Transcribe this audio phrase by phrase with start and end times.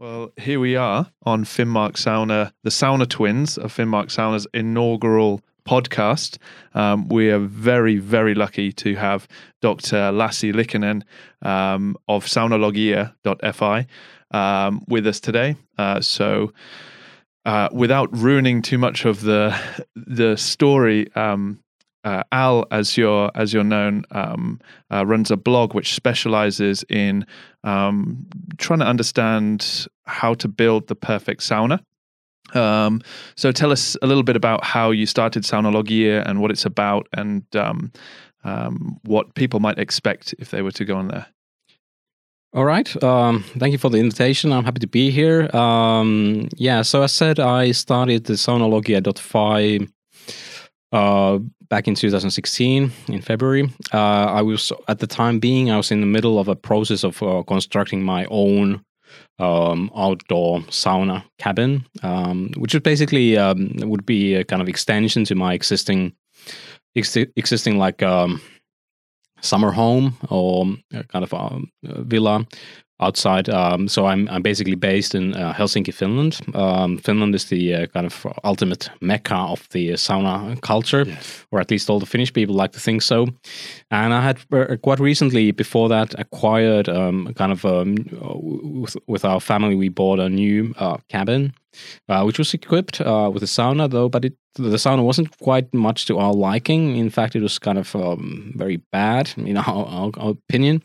[0.00, 6.38] Well, here we are on Finnmark Sauna, the Sauna Twins of Finnmark Sauna's inaugural podcast.
[6.72, 9.26] Um, we are very, very lucky to have
[9.60, 10.12] Dr.
[10.12, 11.02] Lassi Liikkanen
[11.42, 13.86] um, of saunologia.fi
[14.30, 15.56] um, with us today.
[15.76, 16.52] Uh, so,
[17.44, 19.52] uh, without ruining too much of the
[19.96, 21.58] the story, um,
[22.04, 24.60] uh, Al, as you're as you're known, um,
[24.92, 27.26] uh, runs a blog which specializes in
[27.64, 28.26] um,
[28.56, 31.80] trying to understand how to build the perfect sauna.
[32.54, 33.02] Um,
[33.36, 37.08] so tell us a little bit about how you started Saunologia and what it's about,
[37.12, 37.92] and um,
[38.44, 41.26] um, what people might expect if they were to go on there.
[42.54, 43.02] All right.
[43.04, 44.52] Um, thank you for the invitation.
[44.52, 45.50] I'm happy to be here.
[45.52, 46.82] Yeah.
[46.82, 49.86] So I said I started the Saunologia.fi
[50.92, 51.38] uh,
[51.70, 53.70] back in 2016 in February.
[53.92, 57.04] Uh, I was at the time being I was in the middle of a process
[57.04, 58.84] of uh, constructing my own
[59.38, 65.24] um, outdoor sauna cabin, um, which would basically um, would be a kind of extension
[65.24, 66.12] to my existing
[66.96, 68.40] ex- existing like um,
[69.40, 70.66] summer home or
[71.08, 72.46] kind of um, villa
[73.00, 73.48] outside.
[73.48, 76.40] Um, so I'm I'm basically based in uh, Helsinki, Finland.
[76.54, 81.46] Um, Finland is the uh, kind of ultimate mecca of the sauna culture, yes.
[81.50, 83.26] or at least all the Finnish people like to think so.
[83.90, 87.96] And I had uh, quite recently, before that, acquired um, kind of um,
[88.82, 91.52] with, with, our family, we bought a new uh, cabin
[92.08, 95.72] uh, which was equipped uh, with a sauna though, but it, the sauna wasn't quite
[95.72, 96.96] much to our liking.
[96.96, 100.82] In fact, it was kind of um, very bad in our, our, our, opinion.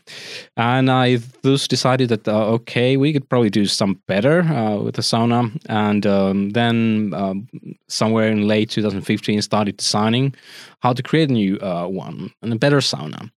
[0.56, 4.94] And I thus decided that uh, okay, we could probably do some better uh, with
[4.96, 5.50] the sauna.
[5.68, 7.48] And um, then um,
[7.88, 10.34] somewhere in late 2015, started designing
[10.80, 13.30] how to create a new uh, one and a better sauna.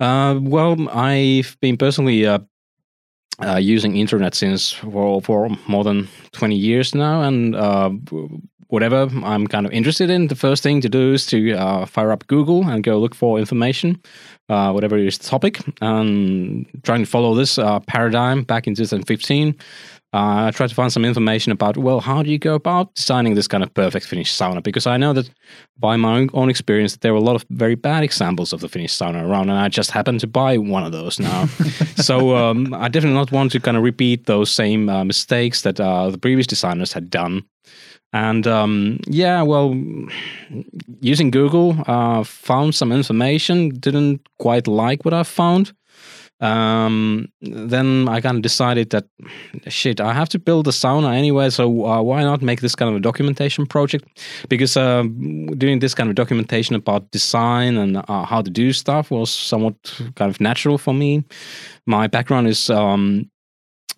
[0.00, 2.40] Uh, well, I've been personally uh,
[3.42, 7.90] uh, using internet since for, for more than 20 years now and uh,
[8.68, 12.12] whatever i'm kind of interested in the first thing to do is to uh, fire
[12.12, 14.00] up google and go look for information
[14.48, 19.48] uh, whatever is the topic and trying to follow this uh, paradigm back in 2015
[19.48, 19.52] uh,
[20.16, 23.48] I tried to find some information about, well, how do you go about designing this
[23.48, 24.62] kind of perfect Finnish sauna?
[24.62, 25.28] Because I know that
[25.76, 28.92] by my own experience, there were a lot of very bad examples of the Finnish
[28.92, 31.46] sauna around, and I just happened to buy one of those now.
[31.96, 35.80] so um, I definitely not want to kind of repeat those same uh, mistakes that
[35.80, 37.42] uh, the previous designers had done.
[38.12, 39.74] And um, yeah, well,
[41.00, 45.72] using Google, uh, found some information, didn't quite like what I found.
[46.40, 49.04] Um, then I kind of decided that
[49.68, 52.90] shit, I have to build a sauna anyway, so uh, why not make this kind
[52.90, 54.04] of a documentation project?
[54.48, 55.04] Because uh,
[55.56, 59.74] doing this kind of documentation about design and uh, how to do stuff was somewhat
[60.16, 61.24] kind of natural for me.
[61.86, 63.30] My background is um,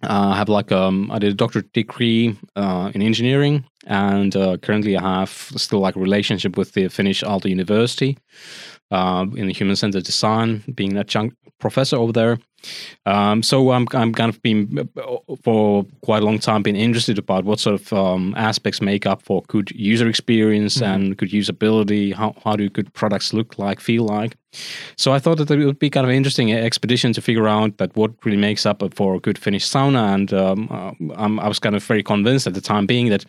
[0.02, 4.58] uh, I have like um, I did a doctorate degree uh, in engineering, and uh,
[4.58, 8.18] currently I have still like a relationship with the Finnish Aalto University
[8.90, 12.38] uh, in human centered design, being an adjunct professor over there.
[13.04, 14.88] Um, so I'm I'm kind of been
[15.44, 19.22] for quite a long time been interested about what sort of um, aspects make up
[19.22, 20.92] for good user experience mm-hmm.
[20.92, 22.12] and good usability.
[22.12, 24.36] How how do good products look like, feel like?
[24.96, 27.76] So I thought that it would be kind of an interesting expedition to figure out
[27.76, 30.14] that what really makes up for a good Finnish sauna.
[30.14, 33.24] And um, uh, i was kind of very convinced at the time being that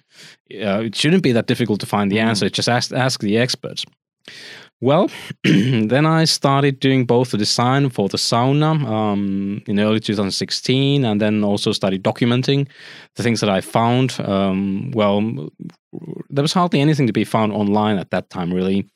[0.52, 2.30] uh, it shouldn't be that difficult to find the mm-hmm.
[2.30, 2.50] answer.
[2.50, 3.86] Just ask ask the experts.
[4.80, 5.10] Well,
[5.44, 11.20] then I started doing both the design for the sauna um, in early 2016, and
[11.20, 12.68] then also started documenting
[13.16, 14.20] the things that I found.
[14.20, 15.50] Um, well,
[16.30, 18.88] there was hardly anything to be found online at that time, really.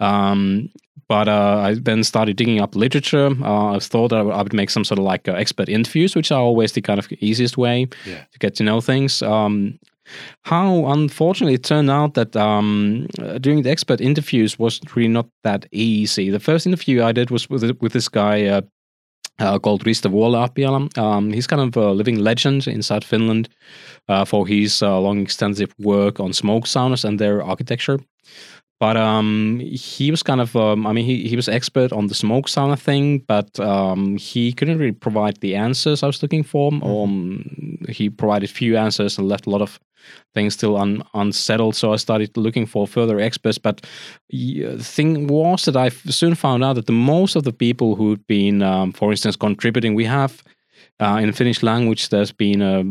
[0.00, 0.70] Um,
[1.10, 3.30] but uh, I then started digging up literature.
[3.42, 6.40] Uh, I thought I would make some sort of like uh, expert interviews, which are
[6.40, 8.22] always the kind of easiest way yeah.
[8.32, 9.20] to get to know things.
[9.20, 9.78] Um,
[10.42, 15.28] how unfortunately it turned out that um, uh, doing the expert interviews was really not
[15.44, 16.30] that easy.
[16.30, 18.62] The first interview I did was with with this guy uh,
[19.40, 20.98] uh, called Risto Vuolle-Apiala.
[20.98, 23.48] Um, he's kind of a living legend inside Finland
[24.08, 27.98] uh, for his uh, long extensive work on smoke saunas and their architecture.
[28.80, 32.14] But um, he was kind of, um, I mean, he, he was expert on the
[32.14, 36.70] smoke sauna thing, but um, he couldn't really provide the answers I was looking for.
[36.70, 36.86] Mm-hmm.
[36.86, 39.78] Um, he provided few answers and left a lot of
[40.34, 41.76] things still un, unsettled.
[41.76, 43.58] So I started looking for further experts.
[43.58, 43.86] But
[44.30, 48.26] the thing was that I soon found out that the most of the people who'd
[48.26, 50.42] been, um, for instance, contributing, we have
[51.00, 52.84] uh, in Finnish language, there's been a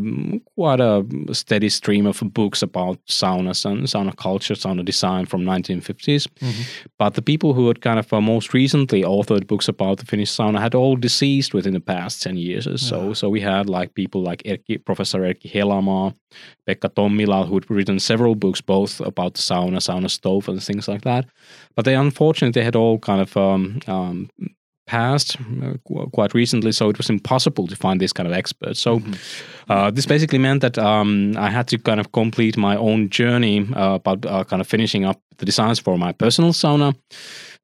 [0.56, 6.26] quite a steady stream of books about saunas and sauna culture, sauna design from 1950s.
[6.26, 6.62] Mm-hmm.
[6.98, 10.30] But the people who had kind of uh, most recently authored books about the Finnish
[10.30, 13.08] sauna had all deceased within the past 10 years or so.
[13.08, 13.12] Yeah.
[13.14, 16.14] So we had like people like Erkki, Professor Erkki Helamaa,
[16.66, 21.02] Pekka Tommila, who'd written several books both about the sauna, sauna stove, and things like
[21.02, 21.26] that.
[21.76, 24.30] But they unfortunately they had all kind of um, um,
[24.90, 25.74] passed uh,
[26.12, 28.76] quite recently, so it was impossible to find this kind of expert.
[28.76, 29.72] So mm-hmm.
[29.72, 33.68] uh, this basically meant that um, I had to kind of complete my own journey
[33.76, 36.94] uh, about uh, kind of finishing up the designs for my personal sauna.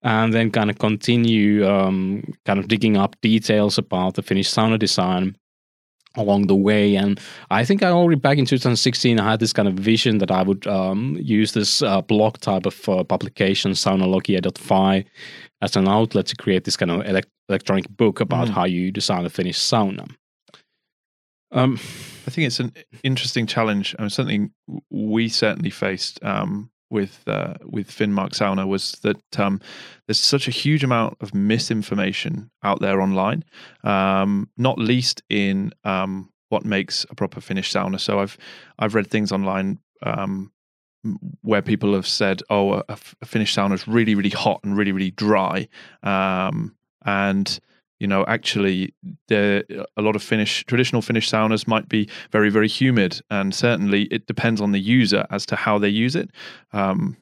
[0.02, 4.78] And then kind of continue um, kind of digging up details about the finished sauna
[4.78, 5.34] design
[6.16, 6.96] along the way.
[6.96, 7.20] And
[7.50, 10.42] I think I already back in 2016 I had this kind of vision that I
[10.42, 15.04] would um, use this uh, blog type of uh, publication, saunologia.fi,
[15.62, 18.50] as an outlet to create this kind of elect- electronic book about mm.
[18.50, 20.08] how you design a Finnish sauna.
[21.52, 21.74] Um,
[22.26, 22.72] I think it's an
[23.02, 23.94] interesting challenge.
[23.98, 24.50] I mean, something
[24.90, 29.60] we certainly faced um, with uh, with Finnmark Sauna was that um,
[30.06, 33.44] there's such a huge amount of misinformation out there online,
[33.84, 38.00] um, not least in um, what makes a proper Finnish sauna.
[38.00, 38.36] So I've
[38.78, 40.52] I've read things online um,
[41.42, 44.92] where people have said, "Oh, a, a Finnish sauna is really, really hot and really,
[44.92, 45.68] really dry,"
[46.02, 46.74] um,
[47.04, 47.58] and
[47.98, 48.94] you know, actually,
[49.28, 49.64] there
[49.96, 54.26] a lot of Finnish traditional Finnish saunas might be very, very humid, and certainly it
[54.26, 56.30] depends on the user as to how they use it.
[56.72, 57.16] Um,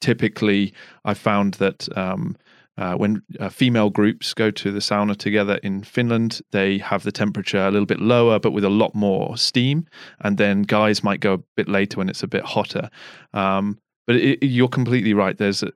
[0.00, 0.72] typically,
[1.04, 2.36] I found that um,
[2.78, 7.12] uh, when uh, female groups go to the sauna together in Finland, they have the
[7.12, 9.86] temperature a little bit lower, but with a lot more steam.
[10.20, 12.88] And then guys might go a bit later when it's a bit hotter.
[13.34, 15.36] Um, but it, you're completely right.
[15.36, 15.72] There's a,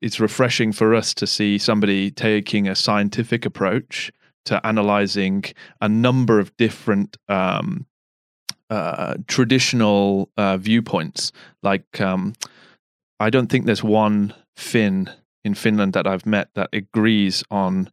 [0.00, 4.10] it's refreshing for us to see somebody taking a scientific approach
[4.46, 5.44] to analyzing
[5.80, 7.86] a number of different um,
[8.68, 11.32] uh, traditional uh, viewpoints.
[11.62, 12.32] Like, um,
[13.20, 15.10] I don't think there's one Finn
[15.44, 17.90] in Finland that I've met that agrees on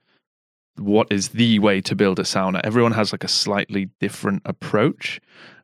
[0.78, 2.62] what is the way to build a sauna.
[2.64, 5.20] Everyone has like a slightly different approach.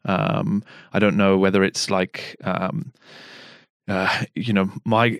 [0.06, 2.94] Um, I don't know whether it's like, um,
[3.88, 5.19] uh, you know, my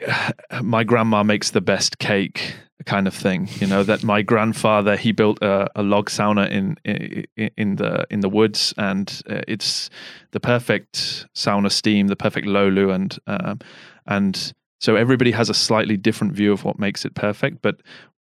[0.62, 2.56] my grandma makes the best cake
[2.86, 3.50] kind of thing.
[3.59, 7.25] You know that my grandfather he built a, a log sauna in, in,
[7.57, 9.89] in the in the woods, and uh, it's
[10.31, 13.59] the perfect sauna steam, the perfect lolu, and um,
[14.06, 17.62] and so everybody has a slightly different view of what makes it perfect.
[17.62, 17.77] But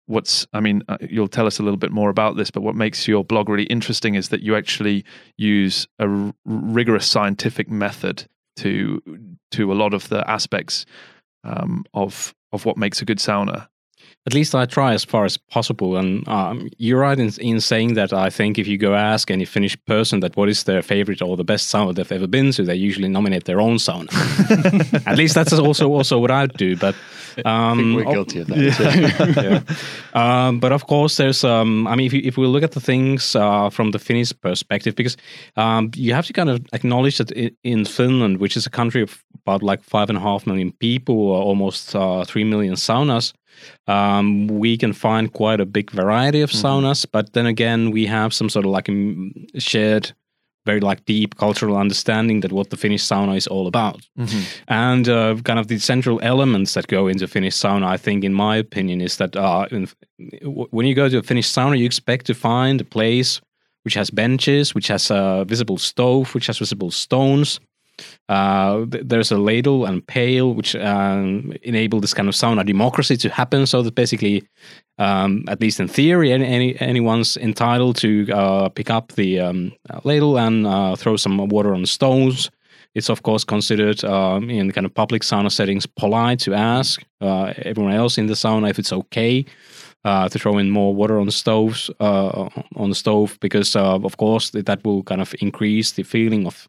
[0.07, 2.75] what's, I mean, uh, you'll tell us a little bit more about this, but what
[2.75, 5.05] makes your blog really interesting is that you actually
[5.37, 8.27] use a r- rigorous scientific method
[8.57, 9.03] to
[9.51, 10.87] to a lot of the aspects
[11.45, 13.69] um, of of what makes a good sauna
[14.27, 15.97] at least I try as far as possible.
[15.97, 19.45] And um, you're right in, in, saying that I think if you go ask any
[19.45, 22.65] Finnish person that what is their favorite or the best sauna they've ever been to,
[22.65, 24.09] they usually nominate their own sauna.
[25.07, 26.77] At least that's also also what I do.
[26.77, 26.97] But
[27.45, 28.59] um, we're guilty of that.
[28.59, 29.63] Yeah.
[30.15, 30.47] yeah.
[30.49, 31.45] Um, but of course, there's.
[31.45, 34.33] Um, I mean, if you, if we look at the things uh, from the Finnish
[34.41, 35.17] perspective, because
[35.57, 37.31] um, you have to kind of acknowledge that
[37.63, 41.15] in Finland, which is a country of about like five and a half million people,
[41.15, 43.33] or almost uh, three million saunas
[43.87, 46.67] um, we can find quite a big variety of mm-hmm.
[46.67, 50.13] saunas, but then again, we have some sort of like a shared,
[50.65, 54.43] very like deep cultural understanding that what the Finnish sauna is all about, mm-hmm.
[54.69, 57.87] and uh, kind of the central elements that go into Finnish sauna.
[57.87, 59.89] I think, in my opinion, is that uh, in,
[60.45, 63.41] when you go to a Finnish sauna, you expect to find a place
[63.87, 67.61] which has benches, which has a visible stove, which has visible stones,
[68.29, 73.29] uh, there's a ladle and pail which um, enable this kind of sauna democracy to
[73.31, 73.67] happen.
[73.67, 74.43] So that basically,
[74.99, 79.73] um, at least in theory, any, any anyone's entitled to uh, pick up the um,
[80.05, 82.51] ladle and uh, throw some water on stones.
[82.95, 87.53] It's of course considered um, in kind of public sauna settings polite to ask uh,
[87.59, 89.45] everyone else in the sauna if it's okay.
[90.05, 93.99] Uh, to throw in more water on the stoves uh, on the stove because uh,
[94.05, 96.69] of course that will kind of increase the feeling of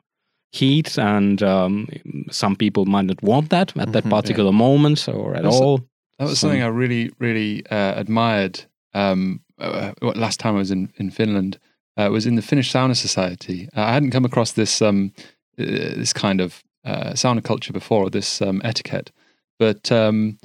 [0.57, 1.87] heat, and um,
[2.31, 4.57] some people might not want that at that mm-hmm, particular yeah.
[4.57, 5.75] moment or at That's all.
[5.75, 5.83] A,
[6.19, 8.65] that was so, something I really, really uh, admired.
[8.93, 11.59] Um, uh, last time I was in in Finland
[11.97, 13.67] uh, was in the Finnish Sauna Society.
[13.75, 15.13] Uh, I hadn't come across this um,
[15.59, 19.11] uh, this kind of uh, sauna culture before, or this um, etiquette,
[19.59, 19.91] but.
[19.91, 20.39] Um,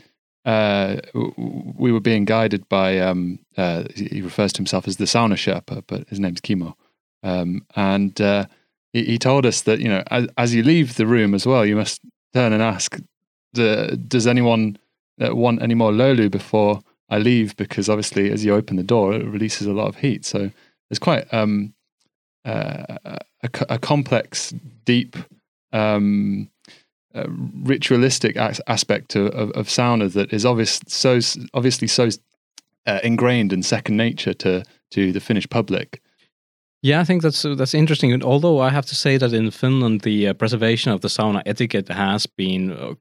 [0.44, 3.38] we were being guided by um,
[3.94, 6.76] he refers to himself as the sauna sherpa, but his name's Kimo,
[7.22, 8.20] um, and
[8.92, 11.64] he, he told us that you know as, as, you leave the room as well,
[11.64, 12.00] you must
[12.32, 13.00] turn and ask,
[13.54, 14.78] does anyone
[15.20, 17.56] uh, want any more lolu before I leave?
[17.56, 20.24] Because obviously, as you open the door, it releases a lot of heat.
[20.24, 20.50] So
[20.90, 21.74] it's quite um,
[22.44, 22.96] uh,
[23.42, 25.16] a, a, complex, deep,
[25.72, 26.50] um,
[27.14, 27.24] uh,
[27.62, 31.20] ritualistic as- aspect of, of, of, sauna that is obvious, so
[31.54, 32.08] obviously so
[32.86, 36.02] uh, ingrained and second nature to to the Finnish public.
[36.84, 38.22] Yeah, I think that's that's interesting.
[38.24, 41.88] Although I have to say that in Finland, the uh, preservation of the sauna etiquette
[41.88, 42.94] has been uh,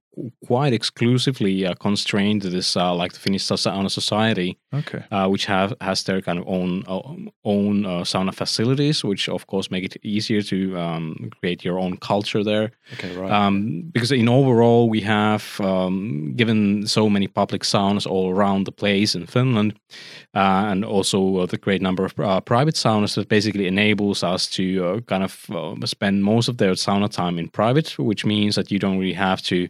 [0.46, 5.46] quite exclusively uh, constrained to this, uh, like the Finnish sauna society, okay, uh, which
[5.46, 7.02] have has their kind of own uh,
[7.46, 12.44] own sauna facilities, which of course make it easier to um, create your own culture
[12.44, 12.72] there.
[12.94, 13.32] Okay, right.
[13.32, 18.72] Um, because in overall, we have um, given so many public saunas all around the
[18.72, 19.74] place in Finland,
[20.34, 22.16] and also the great number of
[22.46, 26.74] private saunas that basically enables us to uh, kind of uh, spend most of their
[26.74, 29.68] sauna time in private, which means that you don't really have to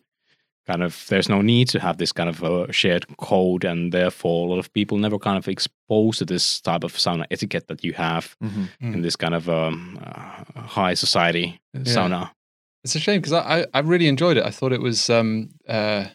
[0.68, 4.46] kind of there's no need to have this kind of uh, shared code and therefore
[4.46, 7.84] a lot of people never kind of exposed to this type of sauna etiquette that
[7.84, 8.66] you have mm-hmm.
[8.80, 9.02] in mm.
[9.02, 11.82] this kind of um, uh, high society yeah.
[11.82, 12.32] sauna
[12.84, 16.06] it's a shame because I, I really enjoyed it i thought it was um, uh,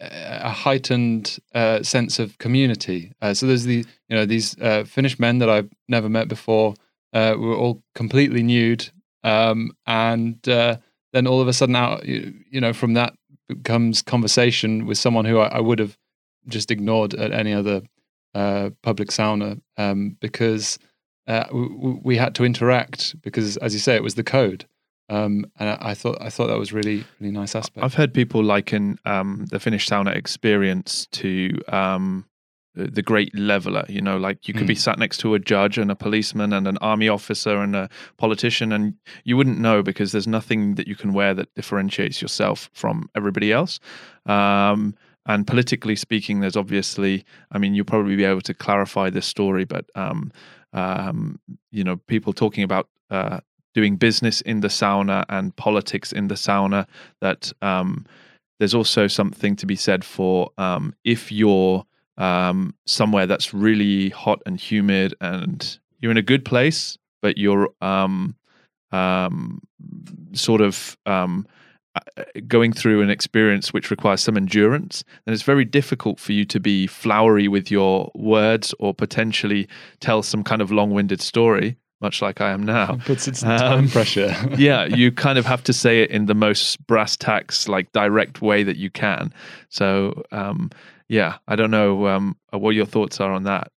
[0.00, 4.54] a heightened uh, sense of community uh, so there's the you know these
[4.86, 6.74] finnish men that i've never met before
[7.12, 8.90] uh, we were all completely nude,
[9.22, 10.76] um, and uh,
[11.12, 13.14] then all of a sudden, out you, you, know, from that
[13.56, 15.96] comes conversation with someone who I, I would have
[16.48, 17.82] just ignored at any other
[18.34, 20.78] uh, public sauna um, because
[21.26, 24.66] uh, we, we, had to interact because, as you say, it was the code.
[25.08, 27.84] Um, and I, I, thought I thought that was really really nice aspect.
[27.84, 32.24] I've heard people liken um, the Finnish sauna experience to um,
[32.74, 34.68] the great leveler you know like you could mm.
[34.68, 37.88] be sat next to a judge and a policeman and an army officer and a
[38.16, 42.70] politician and you wouldn't know because there's nothing that you can wear that differentiates yourself
[42.72, 43.78] from everybody else
[44.26, 44.94] um,
[45.26, 49.64] and politically speaking there's obviously i mean you'll probably be able to clarify this story
[49.64, 50.32] but um,
[50.72, 51.38] um,
[51.70, 53.38] you know people talking about uh,
[53.74, 56.86] doing business in the sauna and politics in the sauna
[57.20, 58.06] that um,
[58.58, 61.84] there's also something to be said for um, if you're
[62.18, 67.68] um, somewhere that's really hot and humid and you're in a good place, but you're
[67.80, 68.36] um,
[68.90, 69.60] um,
[70.32, 71.46] sort of um,
[71.94, 76.44] uh, going through an experience which requires some endurance, then it's very difficult for you
[76.44, 79.68] to be flowery with your words or potentially
[80.00, 81.76] tell some kind of long winded story.
[82.00, 84.34] Much like I am now, puts its time um, pressure.
[84.58, 88.42] yeah, you kind of have to say it in the most brass tacks, like direct
[88.42, 89.32] way that you can.
[89.68, 90.70] So, um,
[91.12, 93.68] yeah, I don't know um, uh, what your thoughts are on that.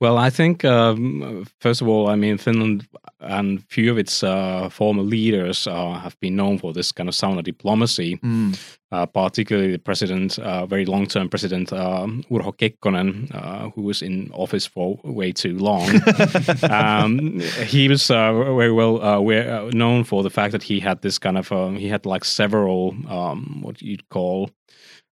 [0.00, 2.86] Well, I think um, first of all, I mean Finland
[3.20, 7.14] and few of its uh, former leaders uh, have been known for this kind of
[7.14, 8.16] sauna diplomacy.
[8.16, 8.58] Mm.
[8.90, 14.30] Uh, particularly the president, uh, very long-term president um, Urho Kekkonen, uh, who was in
[14.32, 15.90] office for way too long.
[16.70, 21.36] um, he was uh, very well known for the fact that he had this kind
[21.36, 24.50] of um, he had like several um, what you'd call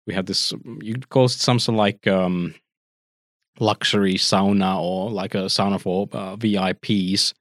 [0.10, 0.52] we have this
[0.82, 2.56] you call it something like um,
[3.60, 7.34] luxury sauna or like a sauna for uh, VIPs.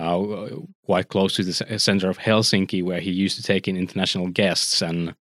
[0.00, 0.48] Uh,
[0.84, 4.82] quite close to the center of Helsinki, where he used to take in international guests
[4.82, 5.14] and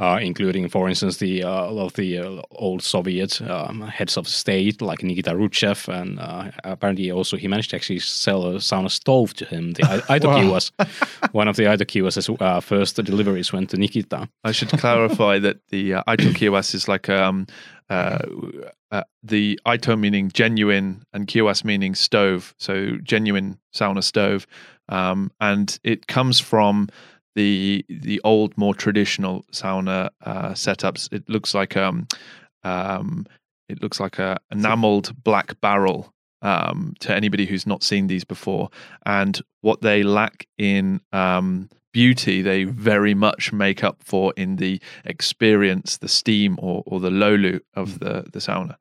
[0.00, 4.82] uh, including, for instance, the uh, of the uh, old Soviet um, heads of state
[4.82, 9.34] like Nikita Khrushchev, and uh, apparently also he managed to actually sell a sauna stove
[9.34, 9.72] to him.
[9.72, 10.72] The Aito was
[11.32, 14.28] one of the Aito Kiuas' uh, first deliveries went to Nikita.
[14.44, 17.46] I should clarify that the uh, Aito Kiuas is like um,
[17.88, 18.18] uh,
[18.90, 24.46] uh, the Aito meaning genuine and Kiuas meaning stove, so genuine sauna stove,
[24.88, 26.88] um, and it comes from
[27.34, 31.12] the the old, more traditional sauna uh, setups.
[31.12, 32.06] It looks like um,
[32.62, 33.26] um,
[33.68, 36.12] it looks like a enameled black barrel
[36.42, 38.68] um, to anybody who's not seen these before.
[39.06, 44.80] And what they lack in um, beauty, they very much make up for in the
[45.04, 47.98] experience, the steam or, or the lolu of mm.
[48.00, 48.76] the, the sauna.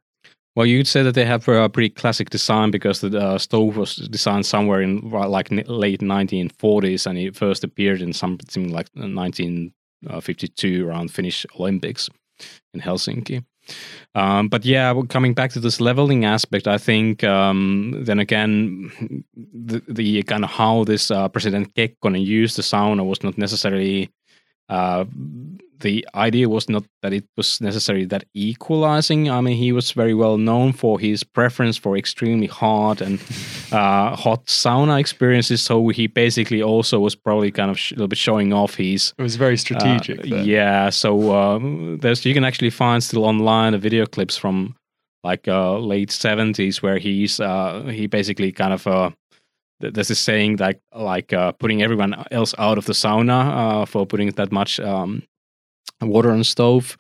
[0.55, 3.95] Well, you'd say that they have a pretty classic design because the uh, stove was
[3.95, 11.11] designed somewhere in like late 1940s, and it first appeared in something like 1952 around
[11.11, 12.09] Finnish Olympics
[12.73, 13.45] in Helsinki.
[14.13, 19.81] Um, but yeah, coming back to this leveling aspect, I think um, then again, the,
[19.87, 24.09] the, kind of how this uh, President Kekkonen used the sauna was not necessarily
[24.67, 25.05] uh,
[25.81, 29.29] the idea was not that it was necessarily that equalizing.
[29.29, 33.19] I mean, he was very well known for his preference for extremely hard and
[33.71, 35.61] uh, hot sauna experiences.
[35.61, 39.13] So he basically also was probably kind of a little bit showing off his.
[39.17, 40.19] It was very strategic.
[40.31, 40.89] Uh, yeah.
[40.89, 44.75] So um, there's you can actually find still online the video clips from
[45.23, 49.11] like uh, late 70s where he's uh, he basically kind of uh,
[49.81, 53.85] th- there's this saying like like uh, putting everyone else out of the sauna uh,
[53.85, 55.23] for putting that much um,
[56.09, 56.97] water on stove.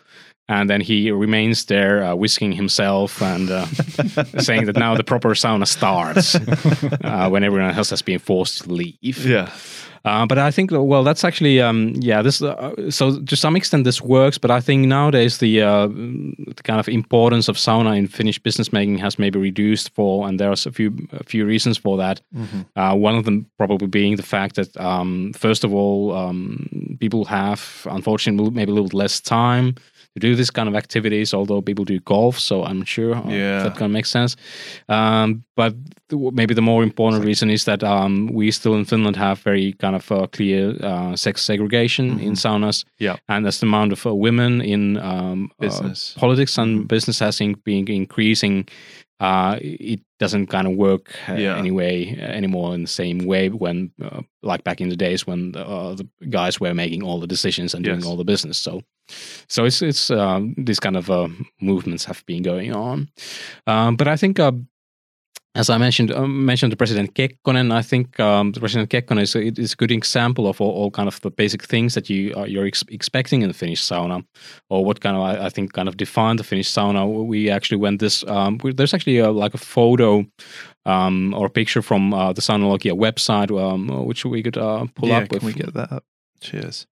[0.47, 3.65] And then he remains there, uh, whisking himself and uh,
[4.39, 6.35] saying that now the proper sauna starts
[7.05, 9.25] uh, when everyone else has been forced to leave.
[9.25, 9.49] Yeah.
[10.03, 12.41] Uh, but I think, well, that's actually, um, yeah, this.
[12.41, 14.37] Uh, so to some extent, this works.
[14.37, 18.73] But I think nowadays the, uh, the kind of importance of sauna in Finnish business
[18.73, 22.21] making has maybe reduced for, and there's a few a few reasons for that.
[22.35, 22.61] Mm-hmm.
[22.75, 27.25] Uh, one of them probably being the fact that, um, first of all, um, people
[27.25, 29.75] have unfortunately maybe a little less time
[30.15, 31.33] to do this kind of activities.
[31.33, 33.63] Although people do golf, so I'm sure uh, Yeah.
[33.63, 34.35] that kind of makes sense.
[34.89, 35.73] Um, but
[36.09, 39.73] th- maybe the more important reason is that um, we still in Finland have very
[39.73, 42.85] kind of uh, clear uh, sex segregation in saunas.
[42.99, 43.15] Yeah.
[43.27, 46.13] and as the amount of uh, women in um, uh, Business.
[46.19, 48.67] politics and business has in, been increasing.
[49.21, 51.57] Uh, it doesn't kind of work uh, Yeah.
[51.59, 55.93] anyway anymore in the same way when, uh, like back in the days when uh,
[55.95, 58.07] the guys were making all the decisions and doing Yes.
[58.07, 58.57] all the business.
[58.57, 58.81] So,
[59.47, 61.27] so it's it's um, these kind of uh,
[61.59, 63.07] movements have been going on,
[63.67, 64.39] um, but I think.
[65.53, 67.73] As I mentioned, um, mentioned the President Kekkonen.
[67.73, 70.91] I think um, the President Kekkonen is a, is a good example of all, all
[70.91, 74.23] kind of the basic things that you uh, you're ex- expecting in the Finnish sauna,
[74.69, 77.05] or what kind of I, I think kind of define the Finnish sauna.
[77.25, 78.23] We actually went this.
[78.27, 80.25] Um, we, there's actually a, like a photo
[80.85, 85.17] um, or picture from uh, the Saunologia website, um, which we could uh, pull yeah,
[85.17, 85.29] up.
[85.29, 86.05] can if- we get that up?
[86.39, 86.87] Cheers.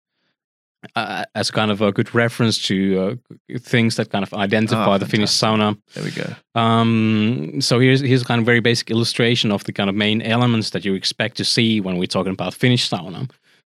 [0.95, 3.19] Uh, as kind of a good reference to
[3.53, 5.77] uh, things that kind of identify Ah, the Finnish sauna.
[5.95, 6.35] There we go.
[6.61, 10.23] Um, so here's here's a kind of very basic illustration of the kind of main
[10.23, 13.29] elements that you expect to see when we're talking about Finnish sauna.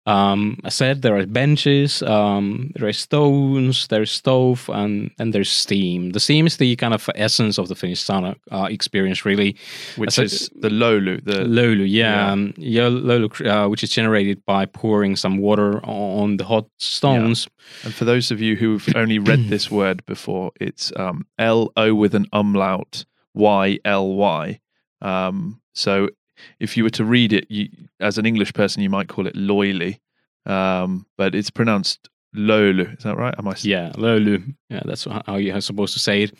[0.08, 5.50] Um, I said there are benches, um, there are stones, there's stove, and and there's
[5.50, 6.12] steam.
[6.12, 9.54] The steam is the kind of essence of the Finnish sauna uh, experience, really.
[9.96, 11.20] Which So- is the Lolu.
[11.24, 12.32] The Lolu, yeah, yeah.
[12.32, 17.48] um, yeah, Lolu, uh, which is generated by pouring some water on the hot stones.
[17.84, 21.94] and for those of you who've only read this word before, it's um, L O
[21.94, 24.60] with an umlaut Y L Y.
[25.02, 26.08] Um, so
[26.60, 27.68] if you were to read it, you,
[28.00, 30.00] as an English person, you might call it loily,
[30.46, 32.96] um, but it's pronounced Lolu.
[32.96, 33.34] Is that right?
[33.38, 33.54] Am I?
[33.60, 34.54] Yeah, löyly.
[34.68, 36.34] Yeah, that's how you're supposed to say it.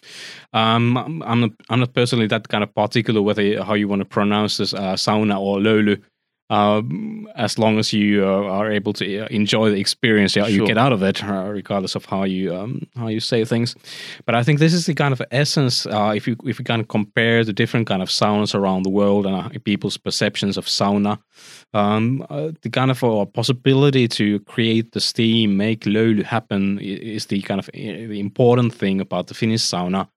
[0.53, 4.07] Um, I'm not, I'm not personally that kind of particular whether how you want to
[4.07, 6.03] pronounce this uh, sauna or löyly.
[6.51, 10.59] Um, as long as you uh, are able to uh, enjoy the experience yeah, you
[10.59, 10.67] Sure.
[10.67, 13.75] get out of it, uh, regardless of how you um, how you say things.
[14.25, 15.85] But I think this is the kind of essence.
[15.87, 18.91] Uh, if you if you kind of compare the different kind of saunas around the
[18.91, 21.19] world and uh, people's perceptions of sauna,
[21.75, 27.27] um, uh, the kind of uh, possibility to create the steam, make löyly happen, is
[27.27, 30.09] the kind of the important thing about the Finnish sauna.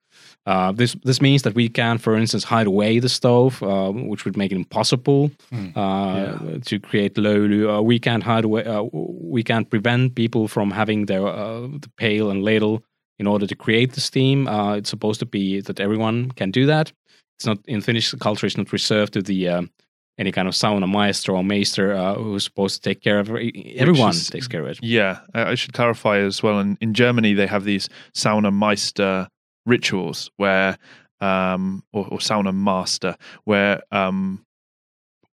[0.47, 4.25] Uh, this this means that we can, for instance, hide away the stove, uh, which
[4.25, 5.67] would make it impossible Hmm.
[5.75, 7.63] uh, to create löyly.
[7.67, 8.63] Uh, we can't hide away.
[8.65, 12.81] Uh, we can't prevent people from having their uh, the pail and ladle
[13.19, 14.47] in order to create the steam.
[14.47, 16.91] Uh, it's supposed to be that everyone can do that.
[17.37, 18.47] It's not in Finnish culture.
[18.47, 19.69] It's not reserved to the
[20.17, 23.29] any kind of sauna maestro or meister uh, who's supposed to take care of.
[23.29, 24.79] Everyone is- takes care of it.
[24.81, 26.59] Yeah, I I should clarify as well.
[26.59, 29.27] In, in Germany, they have these sauna meister
[29.65, 30.77] rituals where,
[31.19, 34.45] um, or, or sauna master, where um,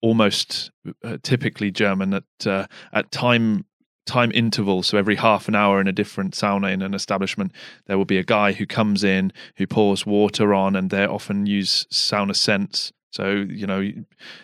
[0.02, 0.72] almost
[1.04, 3.66] uh, typically German at uh, at time
[4.06, 4.88] time intervals.
[4.88, 7.52] So every half an hour in a different sauna in an establishment,
[7.86, 11.46] there will be a guy who comes in who pours water on, and they often
[11.46, 12.92] use sauna scents.
[13.12, 13.90] So you know,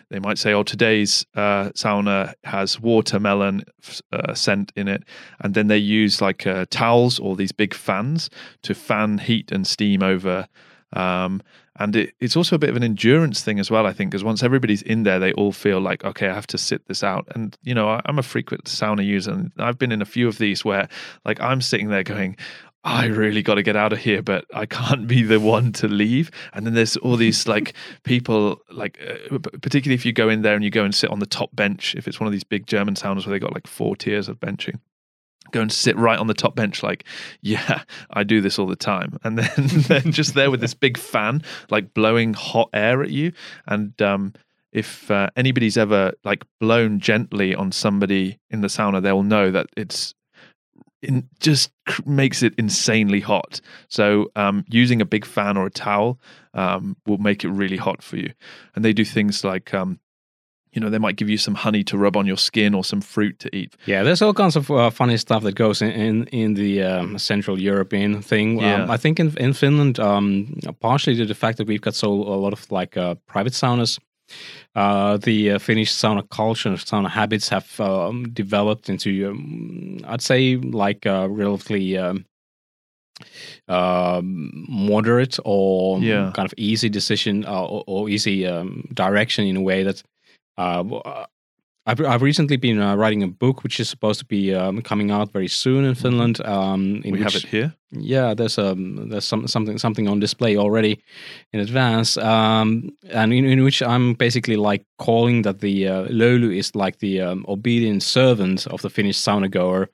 [0.10, 3.64] they might say, "Oh, today's uh, sauna has watermelon
[4.12, 5.04] uh, scent in it,"
[5.42, 8.30] and then they use like uh, towels or these big fans
[8.64, 10.48] to fan heat and steam over.
[10.94, 11.42] Um,
[11.78, 14.24] and it, it's also a bit of an endurance thing as well, I think, because
[14.24, 17.28] once everybody's in there, they all feel like, okay, I have to sit this out.
[17.34, 20.28] And you know, I, I'm a frequent sauna user, and I've been in a few
[20.28, 20.88] of these where,
[21.26, 22.38] like, I'm sitting there going.
[22.86, 25.88] I really got to get out of here, but I can't be the one to
[25.88, 26.32] leave.
[26.54, 30.56] And then there's all these like people, like uh, particularly if you go in there
[30.56, 32.68] and you go and sit on the top bench, if it's one of these big
[32.68, 34.80] German saunas where they got like four tiers of benching,
[35.52, 37.06] go and sit right on the top bench, like,
[37.42, 39.18] yeah, I do this all the time.
[39.24, 39.52] And then
[39.88, 43.32] they're just there with this big fan, like blowing hot air at you.
[43.66, 44.34] And um,
[44.74, 49.68] if uh, anybody's ever like blown gently on somebody in the sauna, they'll know that
[49.78, 50.14] it's
[51.04, 53.62] in, just cr- makes it insanely hot.
[53.88, 56.20] So um, using a big fan or a towel
[56.54, 58.34] um, will make it really hot for you.
[58.76, 60.00] And they do things like, um,
[60.72, 63.02] you know, they might give you some honey to rub on your skin or some
[63.02, 63.76] fruit to eat.
[63.86, 67.18] Yeah, there's all kinds of uh, funny stuff that goes in in, in the um,
[67.20, 68.60] Central European thing.
[68.60, 68.84] Yeah.
[68.84, 71.94] Um, I think in in Finland, um, partially due to the fact that we've got
[71.96, 74.00] so a lot of like uh, private saunas,
[74.76, 80.22] uh, the uh, Finnish sauna culture and sauna habits have um, developed into, um, I'd
[80.22, 82.26] say, like a relatively um,
[83.68, 86.32] um, moderate or Yeah.
[86.34, 90.04] kind of easy decision uh, or, or easy um, direction in a way that.
[91.86, 95.12] I've, I've recently been uh, writing a book which is supposed to be um, coming
[95.12, 96.40] out very soon in Finland.
[96.46, 97.74] Um, in we have it here.
[97.92, 101.04] yeah, there's um there's some something something on display already
[101.52, 106.58] in advance, um, and in, in which I'm basically like calling that the uh, löyly
[106.58, 109.90] is like the um, obedient servant of the Finnish sauna goer,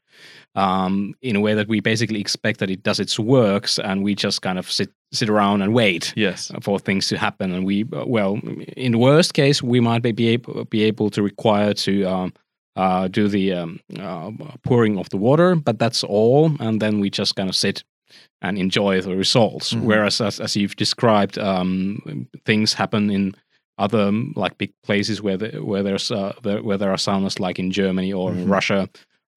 [0.59, 4.13] um, in a way that we basically expect that it does its works, and we
[4.15, 6.51] just kind of sit sit around and wait Yes.
[6.61, 7.51] for things to happen.
[7.55, 7.83] And we,
[8.15, 8.33] well,
[8.77, 12.33] in the worst case, we might be able be able to require to um,
[12.75, 14.31] uh, do the um, uh,
[14.63, 16.51] pouring of the water, but that's all.
[16.59, 17.83] And then we just kind of sit
[18.41, 19.73] and enjoy the results.
[19.73, 19.81] Mhm.
[19.83, 21.99] Whereas, as, as you've described, um,
[22.45, 23.33] things happen in
[23.77, 27.59] other like big places where the, where there's uh, there, where there are saunas, like
[27.59, 28.51] in Germany or in Mhm.
[28.51, 28.87] Russia.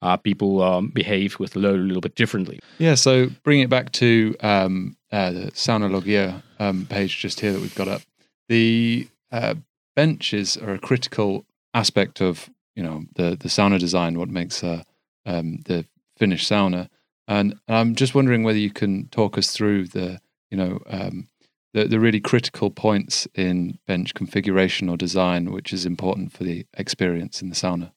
[0.02, 2.58] Uh, people um, behave with load a little bit differently.
[2.78, 7.60] Yeah, so bring it back to um, uh, the Saunologia um, page just here that
[7.60, 8.02] we've got up.
[8.48, 9.54] The uh,
[9.94, 14.82] benches are a critical aspect of you know the the sauna design, what makes uh,
[15.24, 15.86] the
[16.16, 16.88] Finnish sauna,
[17.28, 21.28] and I'm just wondering whether you can talk us through the you know um,
[21.74, 26.66] the the really critical points in bench configuration or design, which is important for the
[26.74, 27.92] experience in the sauna.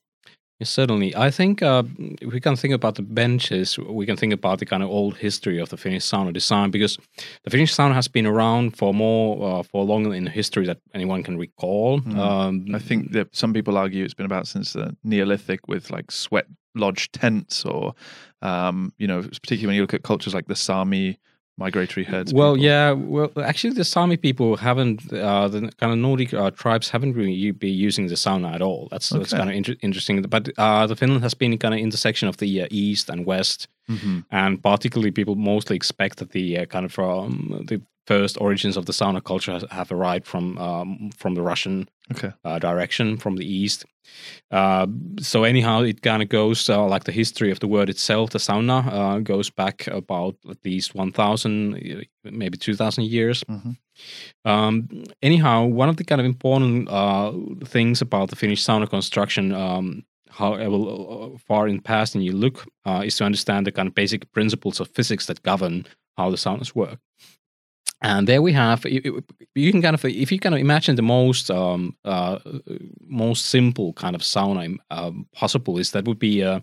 [0.58, 1.14] Yes, certainly.
[1.14, 1.82] I think uh,
[2.22, 5.58] we can think about the benches, we can think about the kind of old history
[5.58, 6.98] of the Finnish sauna design because
[7.44, 11.22] the Finnish sauna has been around for more uh, for longer in history that anyone
[11.22, 12.00] can recall.
[12.00, 12.16] Mm.
[12.16, 16.10] Um, I think that some people argue it's been about since the Neolithic with like
[16.10, 17.94] sweat lodge tents or,
[18.40, 21.18] um, you know, particularly when you look at cultures like the Sami
[21.58, 22.32] migratory herds.
[22.32, 22.64] Well, people.
[22.64, 22.92] yeah.
[22.92, 27.50] Well, actually, the Sami people haven't, uh, the kind of Nordic uh, tribes haven't really
[27.52, 28.88] been using the sauna at all.
[28.90, 30.22] That's that's kind of inter- interesting.
[30.22, 33.68] But uh, the Finland has been kind of intersection of the uh, east and west,
[33.88, 34.24] Mhm.
[34.30, 38.84] and particularly people mostly expect that the uh, kind of um, the first origins of
[38.84, 42.30] the sauna culture have arrived from um, from the Russian Okay.
[42.44, 43.84] uh, direction from the east.
[44.52, 44.86] Uh,
[45.20, 48.30] so anyhow, it kind of goes uh, like the history of the word itself.
[48.30, 51.74] The sauna uh, goes back about at least one thousand,
[52.24, 53.44] maybe two thousand years.
[53.48, 53.76] Mhm.
[54.44, 54.88] Um,
[55.22, 57.32] anyhow, one of the kind of important uh,
[57.64, 60.04] things about the Finnish sauna construction, um,
[60.36, 63.94] however uh, far in past and you look, uh, is to understand the kind of
[63.94, 66.98] basic principles of physics that govern how the saunas work.
[68.02, 68.84] And there we have.
[68.84, 69.22] You
[69.54, 72.38] you- can kind of, if you kind of imagine the most, um, uh,
[73.06, 76.60] most simple kind of sauna um, possible, is that would be uh,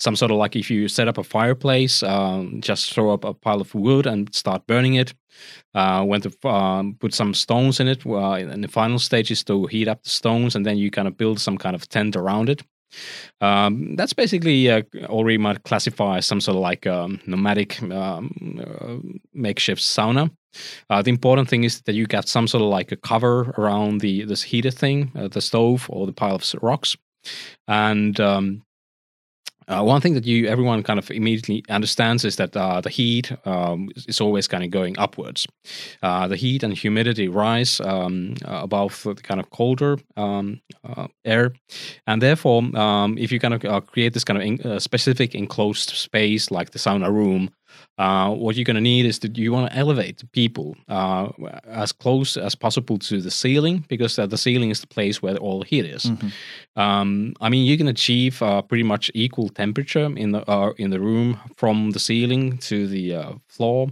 [0.00, 3.32] some sort of like if you set up a fireplace, um, just throw up a
[3.32, 5.14] pile of wood and start burning it.
[5.74, 9.44] Uh, when to um, put some stones in it, uh, and the final stage is
[9.44, 12.16] to heat up the stones, and then you kind of build some kind of tent
[12.16, 12.62] around it.
[13.40, 18.60] Um, that's basically uh, already might classify as some sort of like um, nomadic um,
[18.60, 18.96] uh,
[19.34, 20.30] makeshift sauna.
[20.90, 24.00] Uh, the important thing is that you got some sort of like a cover around
[24.00, 26.96] the this heater thing, uh, the stove or the pile of rocks,
[27.68, 28.62] and um,
[29.68, 33.32] uh, one thing that you everyone kind of immediately understands is that uh, the heat
[33.46, 35.46] um, is- always kind of going upwards.
[36.02, 41.08] Uh, the heat and humidity rise um, uh, above the kind of colder um, uh,
[41.24, 41.52] air,
[42.06, 45.90] and therefore, um, if you kind of uh, create this kind of in, specific enclosed
[45.90, 47.50] space like the sauna room,
[47.98, 51.28] uh, what you're going to need is that you want to elevate the people uh,
[51.66, 55.36] as close as possible to the ceiling because uh, the ceiling is the place where
[55.36, 56.04] all the heat is.
[56.04, 56.32] Mhm.
[56.76, 60.90] Um, I mean, you can achieve uh, pretty much equal temperature in the uh, in
[60.90, 63.88] the room from the ceiling to the uh, floor,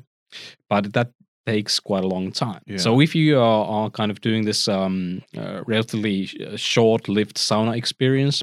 [0.68, 1.12] but that
[1.46, 2.60] takes quite a long time.
[2.66, 2.78] Yeah.
[2.78, 8.42] So if you are, are kind of doing this um, uh, relatively short-lived sauna experience,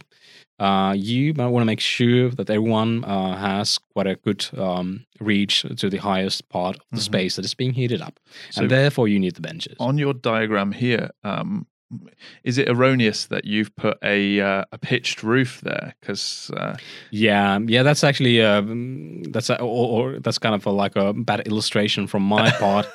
[0.59, 5.05] uh, you might want to make sure that everyone uh, has quite a good um,
[5.19, 7.01] reach to the highest part of the Mhm.
[7.03, 8.19] space that is being heated up,
[8.51, 9.75] So and therefore you need the benches.
[9.79, 11.67] on your diagram here, um,
[12.43, 15.93] is it erroneous that you've put a uh, a pitched roof there?
[16.01, 16.75] Because uh,
[17.11, 18.61] Yeah, yeah, that's actually uh,
[19.31, 22.85] that's a, or, or that's kind of a, like a bad illustration from my part.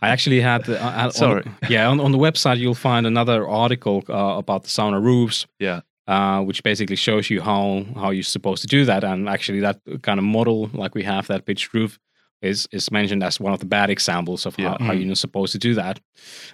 [0.00, 1.42] I actually had, the- I had on- Sorry.
[1.68, 5.46] yeah, on, on the website you'll find another article uh, about the sauna roofs.
[5.58, 5.80] Yeah.
[6.08, 9.78] Uh, which basically shows you how how you're supposed to do that, and actually that
[10.02, 11.98] kind of model, like we have that pitched roof,
[12.40, 14.68] is is mentioned as one of the bad examples of Yeah.
[14.78, 16.00] how, how you're not supposed to do that.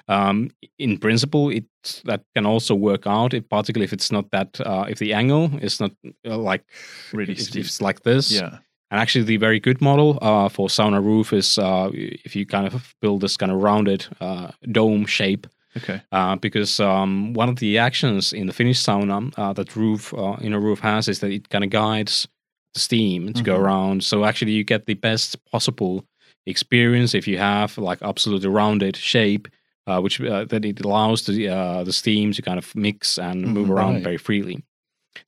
[0.08, 1.64] Um, in principle, it
[2.04, 5.50] that can also work out, if, particularly if it's not that uh, if the angle
[5.62, 5.92] is not
[6.26, 6.64] uh, like
[7.12, 7.64] Really if, if steep.
[7.64, 8.30] it's like this.
[8.32, 8.58] yeah,
[8.90, 11.90] And actually, the very good model uh, for sauna roof is uh,
[12.24, 16.00] if you kind of build this kind of rounded uh, dome shape Okay.
[16.12, 20.36] uh, because um, one of the actions in the Finnish sauna uh, that roof uh,
[20.40, 22.28] inner roof has is that it kind of guides
[22.74, 23.60] the steam to go Mhm.
[23.62, 24.04] around.
[24.04, 26.04] So actually, you get the best possible
[26.46, 29.48] experience if you have like absolutely rounded shape,
[29.86, 33.42] uh, which uh, that it allows the uh, the steam to kind of mix and
[33.54, 33.72] move Mhm.
[33.74, 34.02] around Right.
[34.04, 34.56] very freely.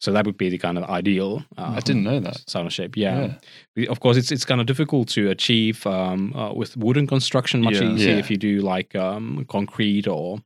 [0.01, 1.45] So that would be the kind of ideal.
[1.57, 2.37] Uh, I didn't know that.
[2.47, 2.97] sauna shape.
[2.97, 3.35] Yeah.
[3.77, 7.63] We- Of course, it's it's kind of difficult to achieve um, uh, with wooden construction.
[7.63, 7.93] Much Yeah.
[7.95, 8.19] easier Yeah.
[8.19, 10.39] if you do like um, concrete or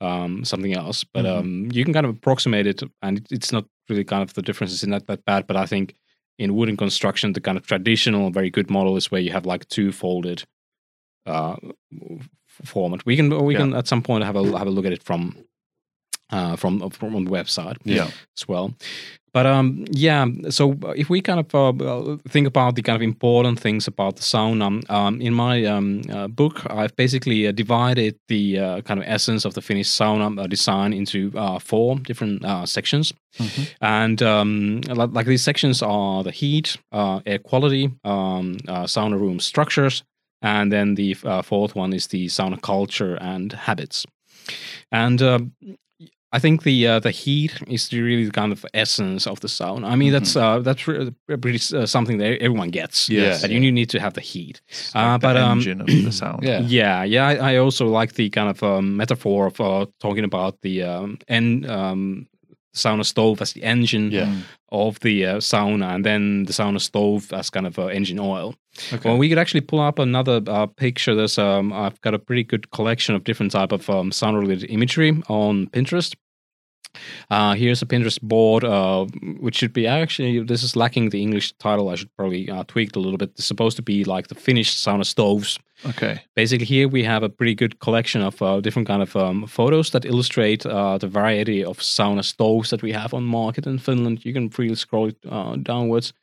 [0.00, 1.04] um, something else.
[1.04, 1.38] But Mhm.
[1.38, 4.42] um, you can kind of approximate it, and it, it's not really kind of the
[4.42, 5.46] differences in that that bad.
[5.46, 5.94] But I think
[6.38, 9.64] in wooden construction, the kind of traditional, very good model is where you have like
[9.68, 10.44] two folded
[11.26, 11.56] uh,
[12.64, 13.04] format.
[13.06, 13.60] We can we Yeah.
[13.60, 15.36] can at some point have a have a look at it from.
[16.32, 18.08] Uh, from from on the website Yeah.
[18.36, 18.74] as well.
[19.32, 23.60] But um, yeah, so if we kind of uh, think about the kind of important
[23.60, 28.58] things about the sauna, um, in my um, uh, book, I've basically uh, divided the
[28.58, 32.66] uh, kind of essence of the Finnish sauna uh, design into uh, four different uh,
[32.66, 33.12] sections.
[33.38, 33.66] Mhm.
[33.80, 39.16] And um, like, like these sections are the heat, uh, air quality, um, uh, sauna
[39.20, 40.02] room structures,
[40.42, 44.06] and then the uh, fourth one is the sauna culture and habits.
[44.90, 45.38] And uh,
[46.36, 49.86] I think the uh, the heat is really the kind of essence of the sauna.
[49.92, 53.08] I mean, that's uh, that's re- pretty uh, something that everyone gets.
[53.08, 53.40] Yes.
[53.42, 54.60] that you need to have the heat.
[54.94, 56.42] Uh, like the but, um, engine of the sauna.
[56.50, 56.60] Yeah.
[56.66, 57.26] Yeah, yeah.
[57.28, 61.18] I, I also like the kind of um, metaphor of uh, talking about the um,
[61.28, 62.26] en- um,
[62.74, 64.26] sauna stove as the engine Yeah.
[64.26, 64.42] Mm.
[64.70, 68.54] of the uh, sauna, and then the sauna stove as kind of uh, engine oil.
[68.92, 69.08] Okay.
[69.08, 71.14] Well, we could actually pull up another uh, picture.
[71.14, 75.12] There's um, I've got a pretty good collection of different type of um, sauna-related imagery
[75.28, 76.14] on Pinterest.
[77.30, 79.06] Uh, here's a Pinterest board, uh,
[79.40, 81.88] which should be actually this is lacking the English title.
[81.88, 83.30] I should probably uh, tweak it a little bit.
[83.30, 85.58] It's supposed to be like the Finnish sauna stoves.
[85.84, 86.20] Okay.
[86.34, 89.90] Basically, here we have a pretty good collection of uh, different kind of um, photos
[89.90, 94.24] that illustrate uh, the variety of sauna stoves that we have on market in Finland.
[94.24, 96.14] You can freely scroll it uh, downwards.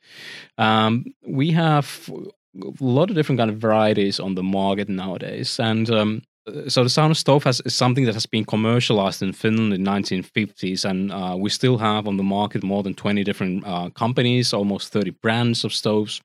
[0.58, 2.10] Um, we have
[2.56, 6.22] a lot of different kind of varieties on the market nowadays, and um,
[6.68, 10.84] so the sauna stove has is something that has been commercialized in Finland in 1950s,
[10.84, 14.92] and uh, we still have on the market more than 20 different uh, companies, almost
[14.92, 16.20] 30 brands of stoves.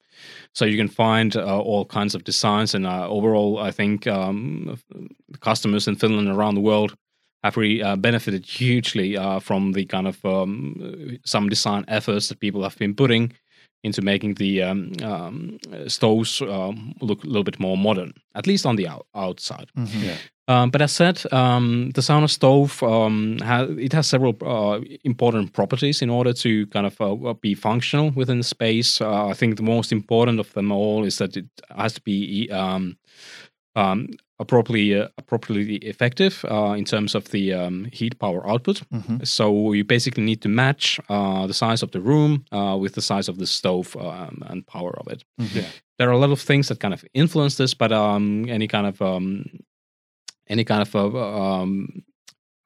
[0.54, 4.78] So you can find uh, all kinds of designs, and uh, overall, I think um,
[5.40, 6.96] customers in Finland and around the world
[7.44, 12.40] have really uh, benefited hugely uh, from the kind of um, some design efforts that
[12.40, 13.32] people have been putting
[13.84, 18.65] into making the um, um, stoves um, look a little bit more modern, at least
[18.65, 19.70] on the out- outside.
[19.78, 20.04] Mhm.
[20.04, 20.18] Yeah.
[20.48, 25.54] Um, but as said, um, the sauna stove um, ha- it has several uh, important
[25.54, 29.00] properties in order to kind of uh, be functional within the space.
[29.00, 31.46] Uh, I think the most important of them all is that it
[31.78, 32.98] has to be um,
[33.76, 34.08] um,
[34.39, 38.82] appropriately uh, appropriately effective uh, in terms of the um, heat power output.
[38.93, 39.25] Mhm.
[39.28, 43.02] So you basically need to match uh, the size of the room uh, with the
[43.02, 45.23] size of the stove um, and power of it.
[45.41, 45.56] Mhm.
[45.56, 45.69] Yeah.
[45.97, 48.88] There are a lot of things that kind of influence this, but um, any kind
[48.88, 49.45] of um,
[50.47, 52.04] any kind of uh, um,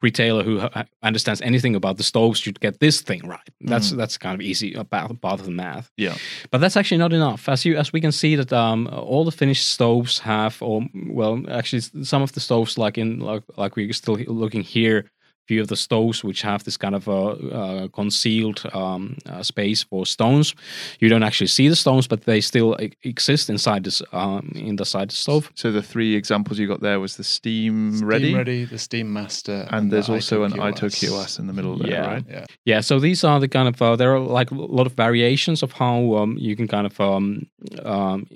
[0.04, 0.62] retailer who
[1.02, 3.50] understands anything about the stoves should get this thing right.
[3.62, 3.98] That's Mm.
[3.98, 5.90] that's kind of easy about part of the math.
[5.98, 6.16] Yeah.
[6.52, 7.50] But that's actually not enough.
[7.50, 11.42] As you as we can see that um, all the Finnish stoves have, or well,
[11.50, 15.10] actually some of the stoves like in like like we're still looking here,
[15.48, 19.84] few of the stoves which have this kind of a uh, concealed um, uh, space
[19.84, 20.56] for stones.
[21.00, 24.78] You don't actually see the stones, but they still e- exist inside this um, inside
[24.78, 25.52] the side stove.
[25.56, 29.12] So the three examples you got there was the Steam, Steam Ready, ready, the Steam
[29.14, 32.08] Master, and the there's also an ITO Ito in the middle there, Yeah.
[32.08, 32.26] right?
[32.30, 32.46] Yeah.
[32.66, 35.64] Yeah, so these are the kind of uh, there are like a lot of variations
[35.64, 37.46] of how um, you can kind of um,
[37.84, 38.28] um,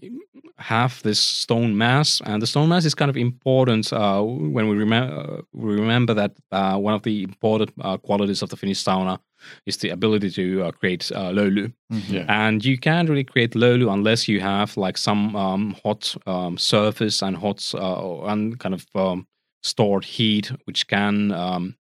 [0.60, 4.76] have this stone mass, and the stone mass is kind of important uh, when we
[4.76, 8.84] remember uh, we remember that uh, one of the important uh, qualities of the Finnish
[8.84, 9.20] sauna
[9.65, 11.72] is the ability to uh, create uh, löyly.
[11.93, 12.13] Mhm.
[12.13, 12.26] Yeah.
[12.28, 17.26] And you can't really create löyly unless you have like some um, hot um, surface
[17.26, 19.28] and hot uh, and kind of um,
[19.63, 21.76] stored heat, which can um,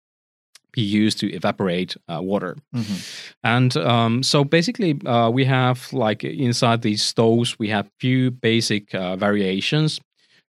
[0.75, 2.55] be used to evaporate uh, water.
[2.75, 2.97] Mhm.
[3.43, 8.93] And um, so basically, uh, we have like inside these stoves, we have few basic
[8.93, 9.99] uh, variations.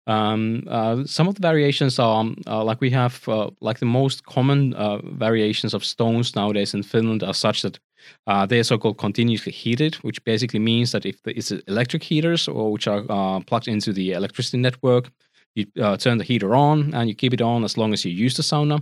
[0.08, 3.86] Um, uh, some of the variations are um, uh, like we have uh, like the
[3.86, 7.78] most common uh, variations of stones nowadays in Finland are such that
[8.26, 12.72] uh, they are so-called continuously heated, which basically means that if it's electric heaters or
[12.72, 15.10] which are uh, plugged into the electricity network,
[15.56, 18.12] you uh, turn the heater on and you keep it on as long as you
[18.12, 18.80] use the sauna.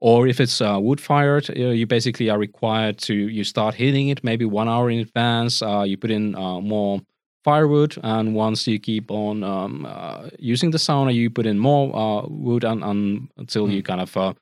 [0.00, 4.08] Or if it's uh, wood fired, uh, you basically are required to you start heating
[4.08, 5.60] it maybe one hour in advance.
[5.60, 7.00] Uh, you put in uh, more
[7.44, 11.94] firewood, and once you keep on um, uh, using the sauna, you put in more
[11.96, 14.34] uh, wood and, and until you kind of uh,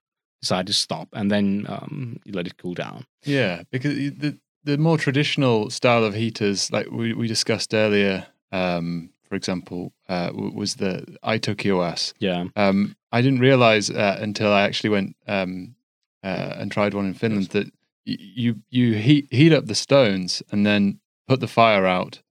[0.42, 3.06] decide to stop, and then um, you let it cool down.
[3.24, 9.10] Yeah, because the the more traditional style of heaters, like we, we discussed earlier, um,
[9.28, 12.12] for example, uh, was the Aitokiuas.
[12.18, 15.74] Yeah, Um, I didn't realize uh, until I actually went um,
[16.24, 17.66] uh, and tried one in Finland that
[18.06, 22.22] y- you you heat heat up the stones and then put the fire out,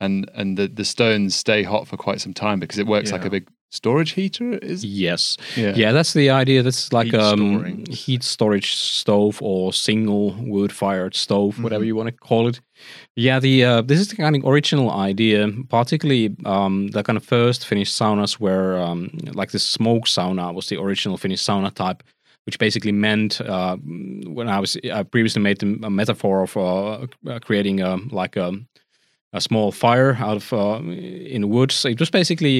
[0.00, 3.24] and and the, the stones stay hot for quite some time because it works like
[3.26, 4.58] a big storage heater.
[4.58, 5.92] Is yes, yeah.
[5.92, 6.62] That's the idea.
[6.62, 7.86] That's like Heat um, storing.
[7.90, 11.86] heat storage stove or single wood fired stove, whatever Mhm.
[11.88, 12.60] you want to call it.
[13.16, 15.48] Yeah, the uh, this is the kind of original idea.
[15.68, 20.66] Particularly, um, the kind of first Finnish saunas were um, like this smoke sauna was
[20.68, 22.02] the original Finnish sauna type,
[22.46, 23.76] which basically meant uh,
[24.36, 28.36] when I was I previously made the a metaphor of uh, uh, creating a like
[28.36, 28.52] a
[29.34, 30.80] a small fire out of uh,
[31.34, 31.84] in woods.
[31.84, 32.50] It was basically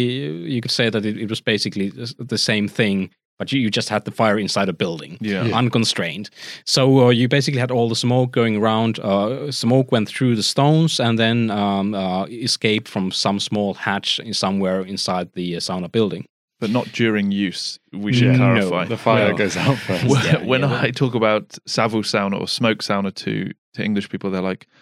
[0.54, 3.88] you could say that it, it was basically the same thing, but you, you just
[3.88, 5.44] had the fire inside a building Yeah.
[5.46, 5.58] Yeah.
[5.58, 6.28] unconstrained.
[6.66, 8.98] So uh, you basically had all the smoke going around.
[8.98, 14.18] Uh, smoke went through the stones and then um, uh, escaped from some small hatch
[14.18, 16.24] in somewhere inside the uh, sauna building.
[16.60, 17.78] But not during use.
[17.92, 18.36] We should Yeah.
[18.36, 18.84] clarify.
[18.86, 19.36] the fire No.
[19.36, 20.04] goes out first.
[20.06, 24.08] when, Yeah, when yeah, I talk about savu sauna or smoke sauna to to English
[24.08, 24.72] people, they're like, "W-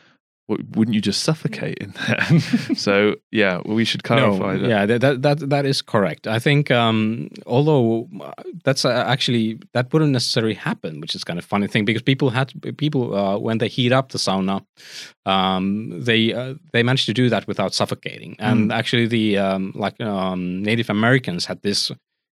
[0.75, 2.41] "Wouldn't you just suffocate in there?"
[2.77, 4.69] so yeah, we should clarify no, that.
[4.69, 6.27] Yeah, that, that that is correct.
[6.27, 8.33] I think um, although uh,
[8.65, 12.31] that's uh, actually that wouldn't necessarily happen, which is kind of funny thing because people
[12.31, 14.65] had people uh, when they heat up the sauna,
[15.27, 18.37] um, they uh, they managed to do that without suffocating.
[18.39, 18.75] And Mm.
[18.75, 21.91] actually, the um, like um, Native Americans had this.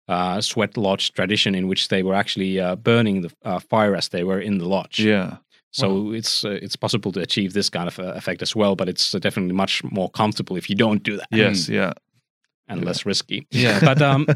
[0.06, 4.08] Uh, sweat lodge tradition in which they were actually uh, burning the uh, fire as
[4.10, 5.00] they were in the lodge.
[5.00, 5.38] yeah.
[5.76, 8.88] So it's uh, it's possible to achieve this kind of uh, effect as well, but
[8.88, 11.68] it's uh, definitely much more comfortable if you don't do that Yes.
[11.68, 11.92] Yeah.
[12.68, 12.86] and Yeah.
[12.86, 13.46] less risky.
[13.50, 13.80] Yeah.
[13.80, 14.26] But um,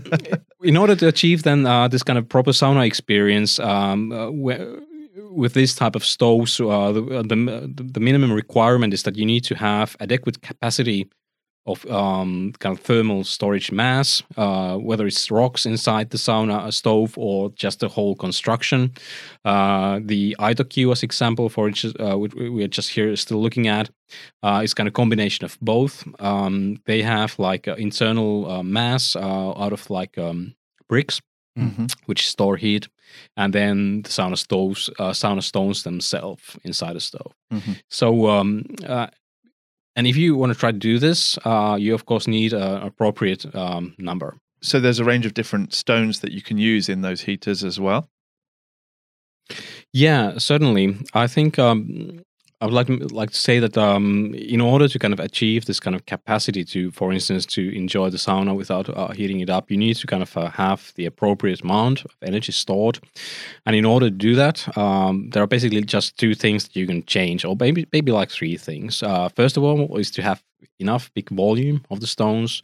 [0.62, 4.66] in order to achieve then uh, this kind of proper sauna experience, um, uh, where,
[5.31, 9.27] with this type of stoves, uh, the, uh, the the minimum requirement is that you
[9.27, 11.07] need to have adequate capacity
[11.68, 17.14] of um, kind of thermal storage mass, uh, whether it's rocks inside the sauna stove
[17.18, 18.92] or just the whole construction.
[19.44, 23.68] Uh, the Aitokiuas as example, for which uh, which we are just here still looking
[23.68, 23.90] at,
[24.42, 26.04] uh, is kind of combination of both.
[26.20, 30.54] Um, they have like uh, internal uh, mass uh, out of like um,
[30.88, 31.20] bricks
[31.59, 31.90] Mhm.
[32.07, 32.88] which store heat,
[33.37, 37.33] and then the sauna stoves, uh, sauna stones themselves inside the stove.
[37.52, 37.76] Mhm.
[37.90, 39.09] So, um, uh,
[39.99, 42.83] and if you want to try to do this, uh, you of course need an
[42.87, 44.37] appropriate um, number.
[44.63, 47.81] So there's a range of different stones that you can use in those heaters as
[47.81, 48.09] well.
[49.93, 50.97] Yeah, certainly.
[51.15, 52.21] I think um,
[52.61, 55.66] I would like to, like to say that um, in order to kind of achieve
[55.66, 59.49] this kind of capacity to, for instance, to enjoy the sauna without uh, heating it
[59.49, 62.99] up, you need to kind of uh, have the appropriate amount of energy stored.
[63.64, 66.87] And in order to do that, um, there are basically just two things that you
[66.87, 69.05] can change, or maybe maybe like three things.
[69.05, 70.42] Uh, first of all, is to have
[70.81, 72.62] enough big volume of the stones.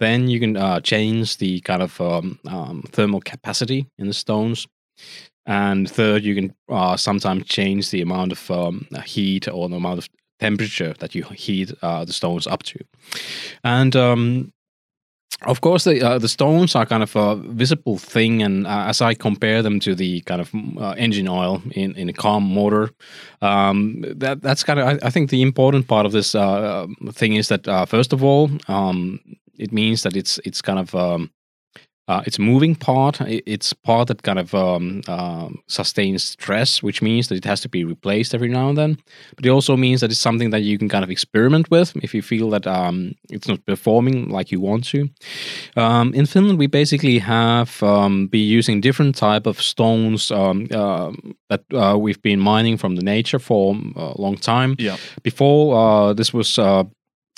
[0.00, 4.66] Then you can uh, change the kind of um, um, thermal capacity in the stones.
[5.46, 9.98] And third, you can uh, sometimes change the amount of um, heat or the amount
[9.98, 10.08] of
[10.40, 12.78] temperature that you heat uh, the stones up to.
[13.62, 14.52] And um,
[15.46, 19.00] of course, the uh, the stones are kind of a visible thing, and uh, as
[19.00, 22.90] I compare them to the kind of uh, engine oil in, in a car motor,
[23.42, 27.34] um, that that's kind of I, I think the important part of this uh, thing
[27.34, 29.20] is that uh, first of all, um,
[29.58, 31.30] it means that it's it's kind of um,
[32.06, 33.20] uh, it's a moving part.
[33.22, 37.68] It's part that kind of um, um, sustains stress, which means that it has to
[37.68, 38.98] be replaced every now and then.
[39.36, 42.14] But it also means that it's something that you can kind of experiment with if
[42.14, 45.08] you feel that um, it's not performing like you want to.
[45.76, 51.10] Um, in Finland, we basically have um, been using different type of stones um, uh,
[51.48, 54.76] that uh, we've been mining from the nature for a long time.
[54.78, 54.96] Yeah.
[55.22, 56.58] Before uh, this was.
[56.58, 56.84] Uh,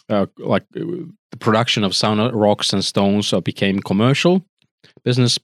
[0.08, 0.84] uh, like uh,
[1.32, 4.44] the production of sauna rocks and stones uh, became commercial
[5.06, 5.38] business.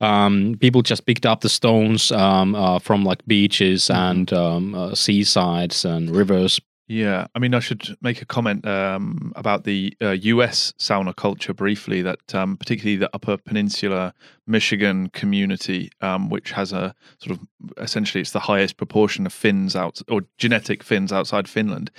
[0.00, 4.10] Um, people just picked up the stones um, uh, from like beaches Mhm.
[4.10, 6.60] and um, uh, seasides and rivers.
[6.92, 11.54] Yeah, I mean, I should make a comment um, about the uh, US sauna culture
[11.54, 12.02] briefly.
[12.02, 14.12] That um, particularly the Upper Peninsula
[14.46, 16.92] Michigan community, um, which has a
[17.22, 17.46] sort of
[17.78, 21.90] essentially it's the highest proportion of Finns out or genetic Finns outside Finland.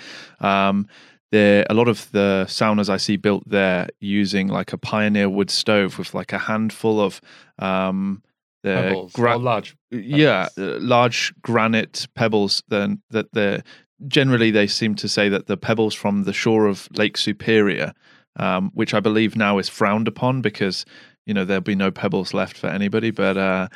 [1.32, 5.50] There, a lot of the saunas I see built there using like a pioneer wood
[5.50, 7.22] stove with like a handful of
[7.58, 8.22] um,
[8.64, 9.76] the Pebbles, gra- or large.
[9.92, 13.64] yeah, uh, large granite pebbles then that they're
[14.08, 17.94] generally they seem to say that the pebbles from the shore of Lake Superior,
[18.38, 20.86] um, which I believe now is frowned upon because
[21.26, 23.12] you know there'll be no pebbles left for anybody.
[23.12, 23.68] But uh,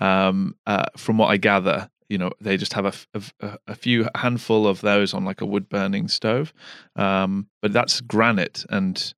[0.00, 4.66] um, uh, from what I gather, you know they just have a a few handful
[4.66, 6.52] of those on like a wood burning stove.
[6.94, 9.14] Um, but that's granite, and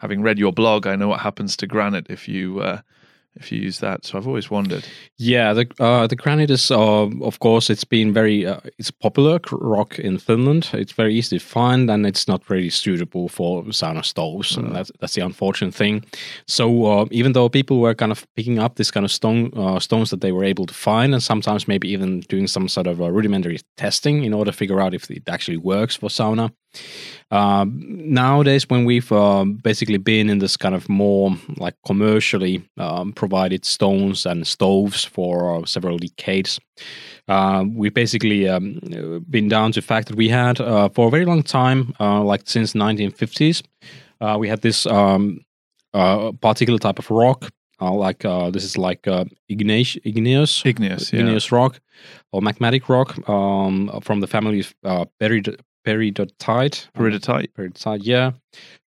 [0.00, 2.82] having read your blog, I know what happens to granite if you uh,
[3.36, 4.04] if you use that.
[4.04, 4.84] So I've always wondered.
[5.16, 9.40] Yeah, the uh, the granite is, uh, of course, it's been very uh, it's popular
[9.50, 10.70] rock in Finland.
[10.72, 14.56] It's very easy to find, and it's not really suitable for sauna stoves.
[14.56, 16.04] And that's that's the unfortunate thing.
[16.46, 19.80] So uh, even though people were kind of picking up this kind of stone uh,
[19.80, 23.00] stones that they were able to find, and sometimes maybe even doing some sort of
[23.00, 26.50] uh, rudimentary testing in order to figure out if it actually works for sauna.
[27.30, 27.80] Um,
[28.14, 33.64] nowadays, when we've uh, basically been in this kind of more like commercially um, provided
[33.64, 36.60] stones and stoves for uh, several decades,
[37.28, 38.78] uh, we've basically um,
[39.28, 42.22] been down to the fact that we had uh, for a very long time, uh,
[42.22, 43.62] like since 1950s,
[44.20, 45.40] uh, we had this um,
[45.94, 47.50] uh, particular type of rock.
[47.80, 51.20] Uh, like uh, this is like uh, igneous, igneous, Igneous, yeah.
[51.20, 51.80] igneous rock
[52.32, 56.88] or magmatic rock um, from the family of uh, perid- peridotite.
[56.96, 57.48] Peridotite.
[57.56, 58.32] Peridotite, yeah.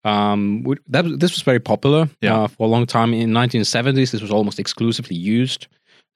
[0.05, 2.43] Um, that this was very popular Yeah.
[2.43, 3.15] uh, for a long time.
[3.15, 5.67] In 1970s, this was almost exclusively used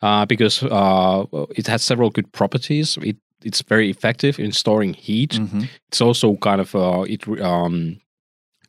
[0.03, 1.24] uh, because uh,
[1.57, 2.99] it has several good properties.
[3.03, 5.37] It it's very effective in storing heat.
[5.37, 7.97] hmm It's also kind of uh, it um,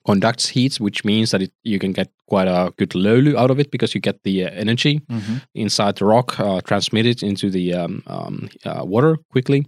[0.10, 3.60] conducts heat, which means that it, you can get quite a good löyly out of
[3.60, 7.74] it because you get the uh, energy hmm inside the rock uh, transmitted into the
[7.74, 9.66] um, um, uh, water quickly.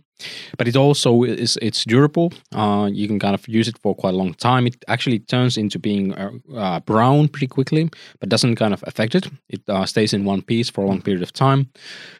[0.57, 2.29] But it also is it's durable.
[2.55, 4.67] Uh, you can kind of use it for quite a long time.
[4.67, 7.89] It actually turns into being uh, uh, brown pretty quickly,
[8.19, 9.25] but doesn't kind of affect it.
[9.49, 11.65] It uh, stays in one piece for a long period of time,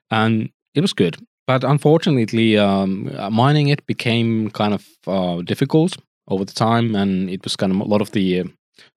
[0.10, 1.16] and it was good.
[1.48, 5.98] But unfortunately, um, mining it became kind of uh, difficult
[6.32, 8.44] over the time, and it was kind of a lot of the uh,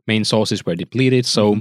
[0.07, 1.27] main sources were depleted.
[1.27, 1.57] So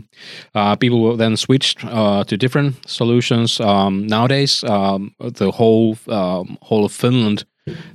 [0.56, 3.60] uh, people were then switched uh, to different solutions.
[3.60, 7.46] Um, nowadays, um, the whole um, whole of Finland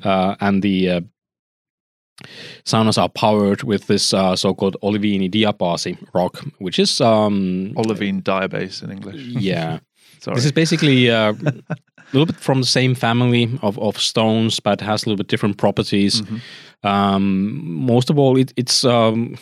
[0.04, 1.00] uh, and the uh,
[2.64, 8.90] saunas are powered with this uh, so-called oliviinidiabaasi rock, which is um, Olivine diabase in
[8.90, 9.16] English.
[9.40, 9.78] yeah.
[10.20, 10.34] Sorry.
[10.34, 11.76] This is basically uh, a
[12.12, 15.58] little bit from the same family of, of stones, but has a little bit different
[15.58, 16.22] properties.
[16.22, 16.40] Mhm.
[16.84, 19.36] Um, most of all, it, it's um,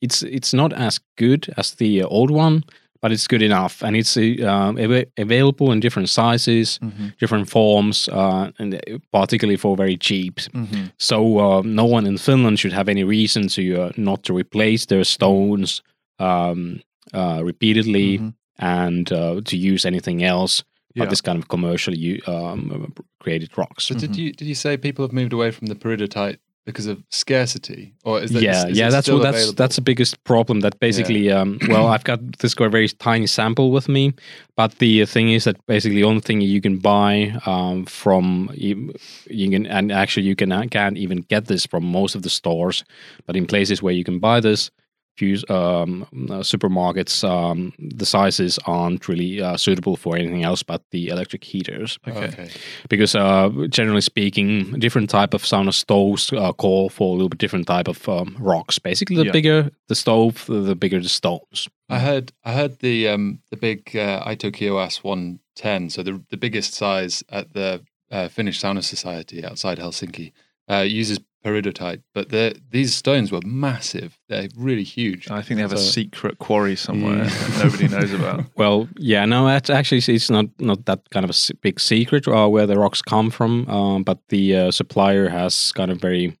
[0.00, 2.62] it's it's not as good as the old one,
[3.00, 7.12] but it's good enough, and it's uh, ava- available in different sizes, Mhm.
[7.18, 8.80] different forms, uh, and
[9.12, 10.34] particularly for very cheap.
[10.52, 10.90] Mhm.
[10.98, 14.86] So uh, no one in Finland should have any reason to uh, not to replace
[14.86, 15.82] their stones
[16.18, 16.80] um,
[17.14, 18.34] uh, repeatedly Mhm.
[18.58, 20.62] and uh, to use anything else
[20.94, 21.04] Yeah.
[21.04, 23.84] but this kind of commercially um, created rocks.
[23.86, 27.02] So did you did you say people have moved away from the peridotite because of
[27.08, 29.56] scarcity, or is that yeah, is yeah, that's what that's available?
[29.56, 30.60] that's the biggest problem.
[30.60, 34.14] That basically, um, well, I've got this very tiny sample with me,
[34.56, 38.94] but the thing is that basically the only thing you can buy um, from you,
[39.28, 42.84] you can and actually you can can't even get this from most of the stores,
[43.26, 44.70] but in places where you can buy this.
[45.18, 50.82] Few um, uh, supermarkets, um, the sizes aren't really uh, suitable for anything else but
[50.90, 51.98] the electric heaters.
[52.08, 52.26] Okay.
[52.28, 52.50] okay.
[52.88, 57.38] because uh, generally speaking, different type of sauna stoves uh, call for a little bit
[57.38, 58.78] different type of um, rocks.
[58.78, 59.32] Basically, the Yeah.
[59.32, 61.68] bigger the stove, the, the bigger the stones.
[61.90, 66.72] I heard I heard the um the big uh, Aitokiuas 110, so the the biggest
[66.74, 70.32] size at the uh, Finnish Sauna Society outside Helsinki,
[70.70, 72.28] uh, uses peridotite, but
[72.70, 74.18] these stones were massive.
[74.28, 75.30] They're really huge.
[75.30, 77.24] I think they have a secret quarry somewhere Yeah.
[77.24, 78.44] that nobody knows about.
[78.56, 82.48] Well, yeah, no, that's actually it's not not that kind of a big secret uh,
[82.48, 86.36] where the rocks come from, um, but the uh, supplier has kind of very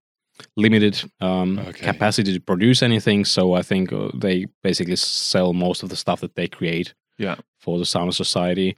[0.56, 1.84] limited um, Okay.
[1.92, 3.24] capacity to produce anything.
[3.24, 6.94] So I think uh, they basically sell most of the stuff that they create.
[7.18, 7.36] Yeah.
[7.64, 8.74] For the Sauna Society,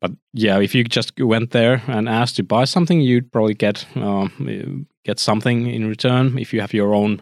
[0.00, 3.86] but yeah, if you just went there and asked to buy something, you'd probably get
[3.96, 7.20] um, get something in return if you have your own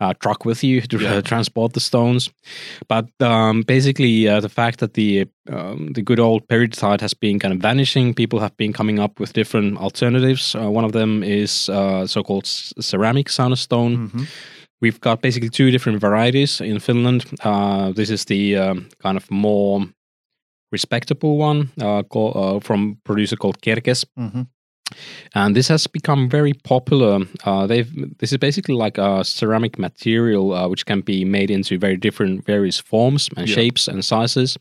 [0.00, 1.18] uh, truck with you to Yeah.
[1.18, 2.30] uh, transport the stones.
[2.88, 7.38] But um, basically, uh, the fact that the um, the good old peridotite has been
[7.38, 10.54] kind of vanishing, people have been coming up with different alternatives.
[10.54, 12.46] Uh, one of them is uh, so-called
[12.80, 13.96] ceramic sauna stone.
[14.08, 14.26] Mhm.
[14.82, 17.24] We've got basically two different varieties in Finland.
[17.44, 19.86] Uh, this is the um, kind of more
[20.72, 24.46] respectable one uh, call, uh, from producer called Kerkes Mhm.
[25.34, 27.20] and this has become very popular.
[27.44, 31.78] Uh, they've this is basically like a ceramic material uh, which can be made into
[31.78, 33.54] very different various forms and Yeah.
[33.54, 34.58] shapes and sizes.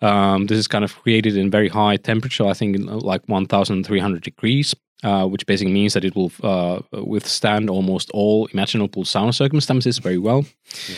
[0.00, 2.50] Um, this is kind of created in very high temperature.
[2.50, 4.74] I think in, like 1,300 degrees.
[5.04, 10.16] uh, which basically means that it will uh, withstand almost all imaginable sauna circumstances very
[10.18, 10.44] well.
[10.88, 10.96] Yeah.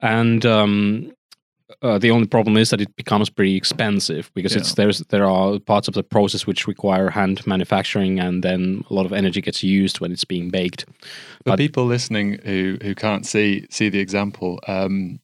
[0.00, 1.10] And um,
[1.82, 5.58] uh, the only problem is that it becomes pretty expensive because it's there's there are
[5.60, 9.62] parts of the process which require hand manufacturing, and then a lot of energy gets
[9.62, 10.84] used when it's being baked.
[11.44, 15.20] For But- people listening who who can't see see the example, um,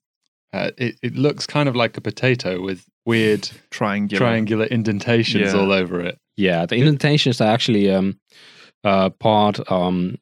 [0.52, 4.18] uh, it it looks kind of like a potato with weird Triangular.
[4.18, 5.60] triangular indentations Yeah.
[5.60, 6.16] all over it.
[6.36, 8.18] Yeah, the indentations are actually um,
[8.84, 10.16] uh, part um,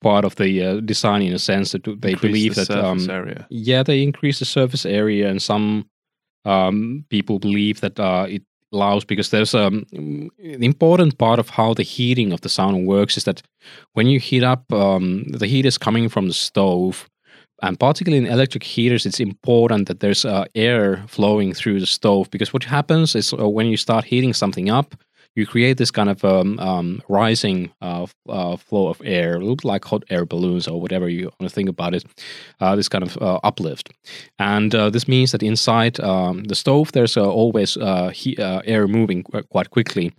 [0.00, 3.10] part of the uh, design in a sense that they Increase believe the that um,
[3.10, 3.46] area.
[3.50, 5.84] yeah they increase the surface area, and some
[6.44, 8.42] um, people believe that uh, it
[8.72, 13.16] allows because there's um, an important part of how the heating of the sauna works
[13.16, 13.42] is that
[13.94, 17.08] when you heat up, um, the heat is coming from the stove.
[17.62, 22.30] And particularly in electric heaters, it's important that there's uh, air flowing through the stove
[22.30, 24.94] because what happens is uh, when you start heating something up,
[25.36, 29.56] you create this kind of um, um, rising uh, uh, flow of air, a little
[29.56, 32.04] bit like hot air balloons or whatever you want to think about it.
[32.60, 33.90] Uh, this kind of uh, uplift,
[34.38, 39.42] and uh, this means that inside um, the stove there's uh, always air moving qu-
[39.44, 40.12] quite quickly.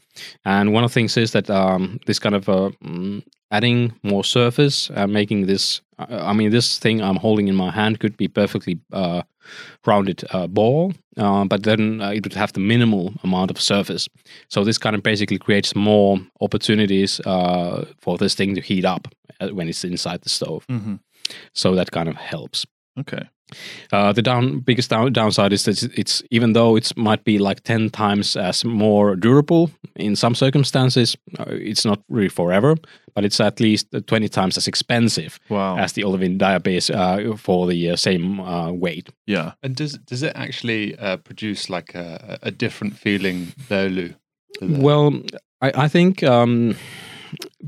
[0.46, 4.90] And one of the things is that um, this kind of mm, adding more surface,
[5.08, 5.82] making this.
[6.00, 9.22] I mean, this thing I'm holding in my hand could be perfectly uh,
[9.86, 14.08] rounded uh, ball, uh, but then uh, it would have the minimal amount of surface.
[14.48, 19.08] So this kind of basically creates more opportunities uh, for this thing to heat up
[19.40, 20.66] uh, when it's inside the stove.
[20.70, 20.96] hmm
[21.54, 22.66] So that kind of helps.
[23.00, 23.30] Okay.
[23.92, 27.38] Uh, the down biggest down, downside is that it's- it's even though it might be
[27.38, 32.76] like ten times as more durable in some circumstances, uh, it's not really forever,
[33.14, 35.78] but it's at least twenty times as expensive Wow.
[35.78, 39.10] as the olivine diabase uh, for the uh, same uh, weight.
[39.28, 39.52] yeah.
[39.64, 44.16] And does does it actually uh, produce like a, a different feeling, Löyly?
[44.60, 45.14] to the- Well,
[45.62, 46.76] I, I think um,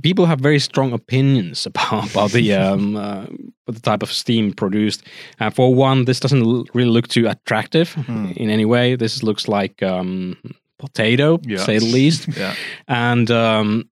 [0.02, 3.26] people have very strong opinions about, about the um, uh,
[3.68, 5.04] the type of steam produced.
[5.39, 8.32] Uh, for one, this doesn't l- really look too attractive Hmm.
[8.36, 8.96] in any way.
[8.98, 10.36] This looks like um,
[10.80, 11.66] potato, Yeah.
[11.66, 12.28] say the least.
[12.38, 12.56] Yeah.
[12.88, 13.89] and um,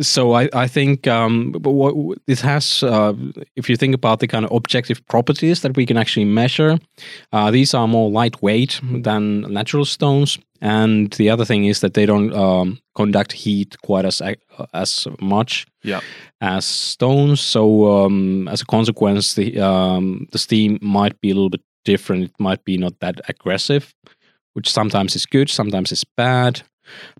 [0.00, 3.12] so I, I think um, but what it has, uh,
[3.56, 6.78] if you think about the kind of objective properties that we can actually measure,
[7.32, 10.38] uh, these are more lightweight than natural stones.
[10.64, 14.22] And the other thing is that they don't um, conduct heat quite as
[14.72, 16.00] as much Yeah.
[16.40, 17.40] as stones.
[17.40, 17.60] So
[18.04, 22.24] um, as a consequence, the um, the steam might be a little bit different.
[22.24, 23.94] It might be not that aggressive,
[24.54, 26.62] which sometimes is good, sometimes is bad.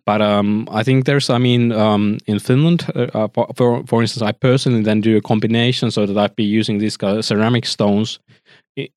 [0.07, 4.03] But um, I think there's, I mean, um, in Finland, uh, uh, for, for for
[4.03, 8.19] instance, I personally then do a combination so that I'd be using these ceramic stones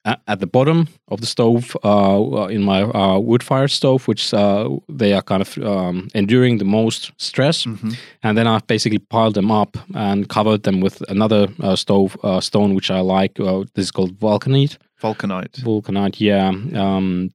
[0.05, 4.69] at the bottom of the stove uh, in my uh, wood fire stove, which uh,
[4.89, 7.91] they are kind of um, enduring the most stress hmm
[8.23, 12.41] and then I've basically piled them up and covered them with another uh, stove uh,
[12.41, 13.39] stone which I like.
[13.39, 14.77] Uh, this is called vulcanite.
[15.01, 15.61] Vulcanite.
[15.61, 16.49] Vulcanite, yeah.
[16.49, 17.31] Um,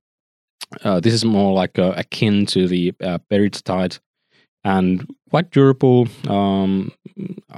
[0.85, 4.01] uh, this is more like uh, akin to the uh, peridotite
[4.65, 6.09] and quite durable.
[6.29, 6.93] Um,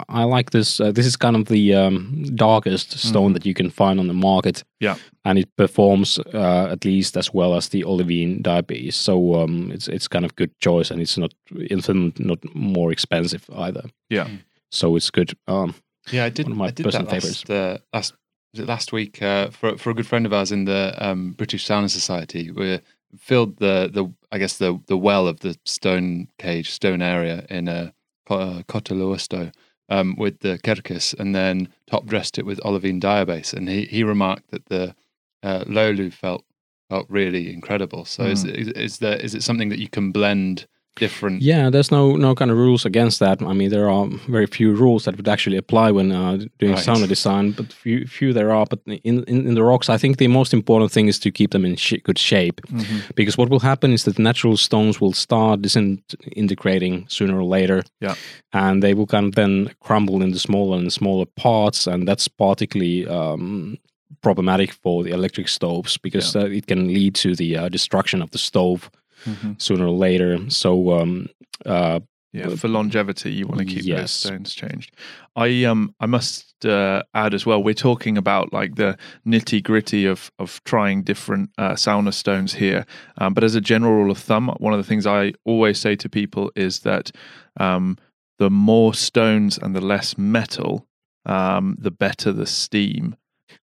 [0.08, 0.80] I like this.
[0.80, 4.14] Uh, this is kind of the um, darkest stone that you can find on the
[4.14, 4.64] market.
[4.80, 4.96] Yeah.
[5.24, 8.94] and it performs uh, at least as well as the olivine diabase.
[8.94, 11.34] So um, it's it's kind of good choice, and it's not
[11.70, 13.84] in Finland not more expensive either.
[14.10, 14.28] Yeah.
[14.70, 15.32] So it's good.
[15.46, 15.74] Um,
[16.12, 16.46] yeah, I did.
[16.46, 18.14] one of my I did personal that last, uh, last
[18.52, 21.32] was it last week uh, for for a good friend of ours in the um,
[21.32, 22.50] British Sauna Society.
[22.50, 22.80] We
[23.18, 27.68] filled the the I guess the the well of the stone cage stone area in
[27.68, 27.94] a
[28.28, 29.52] uh, Kota Luosto
[29.88, 33.54] um, with the Kerkes, and then top dressed it with olivine diabase.
[33.54, 34.96] And he he remarked that the
[35.44, 36.44] uh, Löyly felt
[36.90, 38.04] felt really incredible.
[38.04, 40.66] So is, is is there is it something that you can blend
[40.96, 41.42] different?
[41.42, 43.40] yeah, there's no no kind of rules against that.
[43.42, 46.84] I mean, there are very few rules that would actually apply when uh, doing Right.
[46.86, 48.66] sauna design, but few few there are.
[48.70, 51.50] But in, in in the rocks, I think the most important thing is to keep
[51.50, 52.60] them in sh- good shape.
[52.68, 57.82] hmm because what will happen is that natural stones will start disintegrating sooner or later
[58.00, 58.14] Yeah.
[58.52, 63.06] and they will kind of then crumble into smaller and smaller parts and that's particularly
[63.06, 63.76] um,
[64.22, 68.30] problematic for the electric stoves because uh, it can lead to the uh, destruction of
[68.30, 68.90] the stove
[69.24, 71.28] hmm sooner or later so um,
[71.66, 72.00] uh,
[72.32, 74.90] Yeah, for longevity, you want to keep those stones changed.
[75.36, 77.62] I um I must uh, add as well.
[77.62, 82.84] We're talking about like the nitty gritty of of trying different uh, sauna stones here.
[83.20, 85.96] Um, but as a general rule of thumb, one of the things I always say
[85.96, 87.12] to people is that
[87.60, 87.96] um,
[88.38, 90.86] the more stones and the less metal,
[91.26, 93.14] um, the better the steam.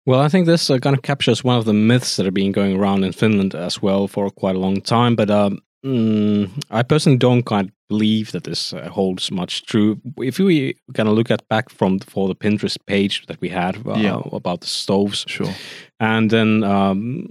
[0.05, 2.51] Well, I think this uh, kind of captures one of the myths that are being
[2.51, 5.15] going around in Finland as well for quite a long time.
[5.15, 9.99] But um, mm, I personally don't quite believe that this uh, holds much true.
[10.17, 13.75] If we kind of look at back from for the Pinterest page that we had
[13.85, 14.21] uh, Yeah.
[14.31, 15.53] about the stoves, Sure.
[15.99, 17.25] and then um,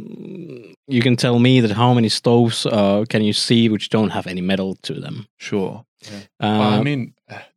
[0.87, 4.27] you can tell me that how many stoves uh, can you see which don't have
[4.31, 5.27] any metal to them?
[5.39, 5.85] Sure.
[6.09, 7.15] Uh, well, I mean,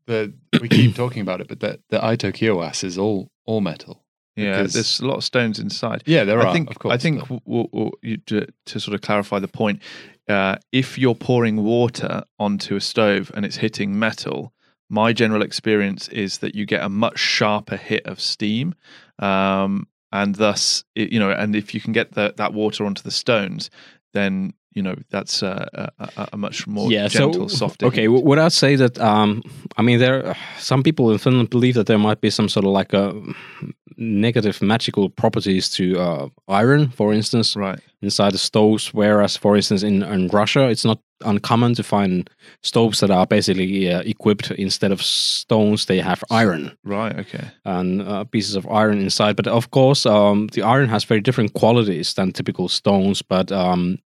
[0.08, 4.03] the we keep talking about it, but the the Aitokiuas is all all metal.
[4.36, 4.58] Yeah.
[4.58, 6.04] Because- There's a lot of stones inside.
[6.06, 6.48] Yeah, there are.
[6.48, 6.70] I think.
[6.72, 9.48] of course, I think but- w- w- w- you, to, to sort of clarify the
[9.48, 9.82] point,
[10.30, 14.54] uh, if you're pouring water onto a stove and it's hitting metal,
[14.90, 18.74] my general experience is that you get a much sharper hit of steam,
[19.20, 23.02] um, and thus, it, you know, and if you can get the, that water onto
[23.02, 23.70] the stones,
[24.14, 27.86] then you know that's a, a, a- much more yeah, gentle, so softer.
[27.88, 28.08] okay, heat.
[28.08, 29.00] would I say that?
[29.00, 29.44] Um,
[29.78, 32.72] I mean, there some people in Finland believe that there might be some sort of
[32.72, 33.14] like a
[33.98, 37.80] negative magical properties to uh, iron, for instance, right.
[38.02, 38.94] inside the stoves.
[38.94, 42.30] Whereas, for instance, in, in Russia, it's not uncommon to find
[42.62, 47.18] stoves that are basically uh, equipped instead of stones, they have iron Right.
[47.20, 47.46] Okay.
[47.66, 49.36] and uh, pieces of iron inside.
[49.36, 53.22] But of course, um, the iron has very different qualities than typical stones.
[53.22, 53.98] But um,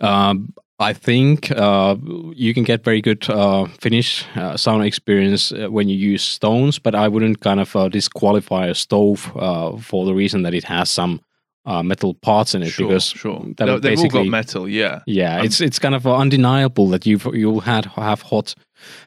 [0.00, 1.96] um, I think uh,
[2.34, 6.78] you can get very good uh, Finnish uh, sauna experience uh, when you use stones.
[6.78, 10.64] But I wouldn't kind of uh, disqualify a stove uh, for the reason that it
[10.64, 11.20] has some
[11.66, 12.88] uh, metal parts in it Sure.
[12.88, 13.44] because sure.
[13.56, 14.68] that they, they've all got metal.
[14.68, 15.00] Yeah.
[15.06, 18.54] yeah, Um, it's it's kind of undeniable that you've you'll had have hot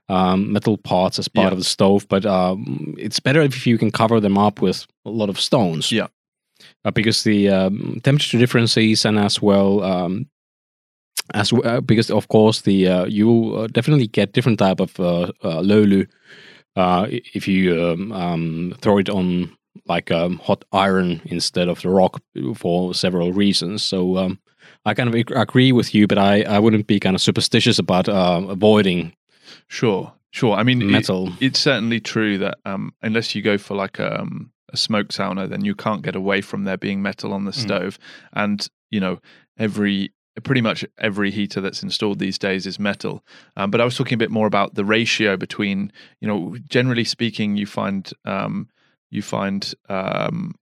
[0.09, 1.51] um, metal parts as part Yeah.
[1.53, 5.09] of the stove, but um, it's better if you can cover them up with a
[5.09, 5.91] lot of stones.
[5.91, 6.07] Yeah.
[6.85, 10.25] uh, because the um, temperature differences and as well um,
[11.33, 14.79] as w- uh, because of course the uh, you will uh, definitely get different type
[14.83, 16.07] of uh, uh, löyly
[16.75, 19.49] uh, if you um, um, throw it on
[19.85, 22.21] like um, hot iron instead of the rock
[22.55, 23.83] for several reasons.
[23.83, 24.39] So um,
[24.85, 28.07] I kind of agree with you, but I, I wouldn't be kind of superstitious about
[28.09, 29.13] uh, avoiding
[29.67, 30.13] Sure.
[30.31, 30.55] Sure.
[30.55, 31.31] I mean, it- metal.
[31.41, 35.49] it's certainly true that um, unless you go for like a, um, a smoke sauna,
[35.49, 37.55] then you can't get away from there being metal on the Mm.
[37.61, 37.99] stove.
[38.33, 39.19] And you know,
[39.57, 40.11] every
[40.43, 43.23] pretty much every heater that's installed these days is metal.
[43.57, 47.03] Um, but I was talking a bit more about the ratio between, you know, generally
[47.03, 48.69] speaking, you find um,
[49.09, 50.55] you find um,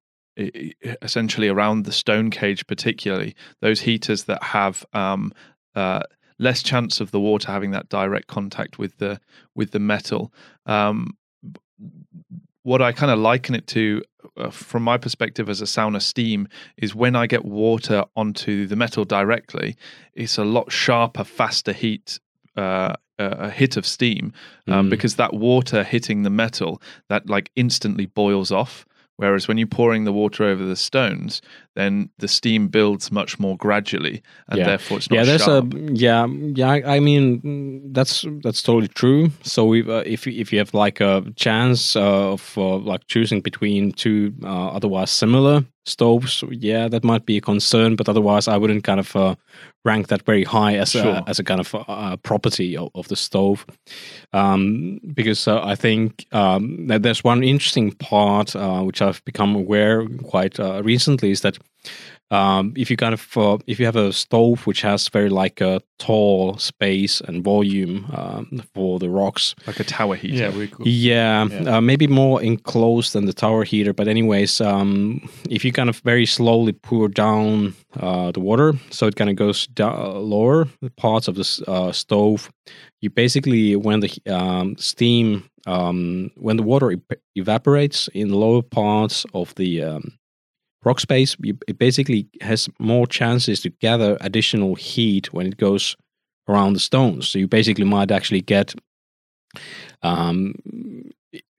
[1.01, 5.33] essentially around the stone cage, particularly those heaters that have um,
[5.75, 6.03] uh,
[6.39, 9.19] less chance of the water having that direct contact with the
[9.55, 10.31] with the metal.
[10.65, 11.17] Um,
[12.63, 14.03] what I kind of liken it to,
[14.35, 18.75] uh, from my perspective as a sauna steam, is when I get water onto the
[18.75, 19.77] metal directly,
[20.13, 22.19] it's a lot sharper, faster heat.
[22.57, 24.31] Uh, a hit of steam
[24.67, 24.89] um, Mm.
[24.89, 30.03] because that water hitting the metal that like instantly boils off whereas when you're pouring
[30.05, 31.41] the water over the stones
[31.77, 34.65] then the steam builds much more gradually and Yeah.
[34.67, 35.73] therefore it's not yeah, there's sharp.
[35.73, 36.25] a yeah
[36.55, 36.71] yeah.
[36.95, 39.29] I, mean that's that's totally true.
[39.43, 43.01] So we, uh, if you- if you have like a chance uh, of uh, like
[43.07, 47.95] choosing between two uh, otherwise similar stoves, yeah, that might be a concern.
[47.95, 49.35] But otherwise, I wouldn't kind of uh,
[49.85, 51.05] rank that very high as Sure.
[51.05, 53.65] a as a kind of uh, property of, of the stove,
[54.33, 59.55] um, because uh, I think um, that there's one interesting part uh, which I've become
[59.55, 61.57] aware quite uh, recently is that
[62.29, 65.61] um, if you kind of uh, if you have a stove which has very like
[65.61, 69.55] a tall space and volume um, for the rocks.
[69.65, 70.35] Like a tower heater.
[70.35, 71.77] Yeah, we, yeah, Yeah.
[71.77, 75.99] Uh, maybe more enclosed than the tower heater but anyways um, if you kind of
[75.99, 79.95] very slowly pour down uh, the water so it kind of goes down
[80.29, 82.49] lower parts of the uh, stove
[83.01, 88.61] you basically when the um, steam um, when the water ep- evaporates in the lower
[88.61, 89.81] parts of the
[90.83, 91.35] um, rock space
[91.67, 95.95] it basically has more chances to gather additional heat when it goes
[96.47, 97.27] around the stones.
[97.27, 98.73] So you basically might actually get
[100.01, 100.55] um,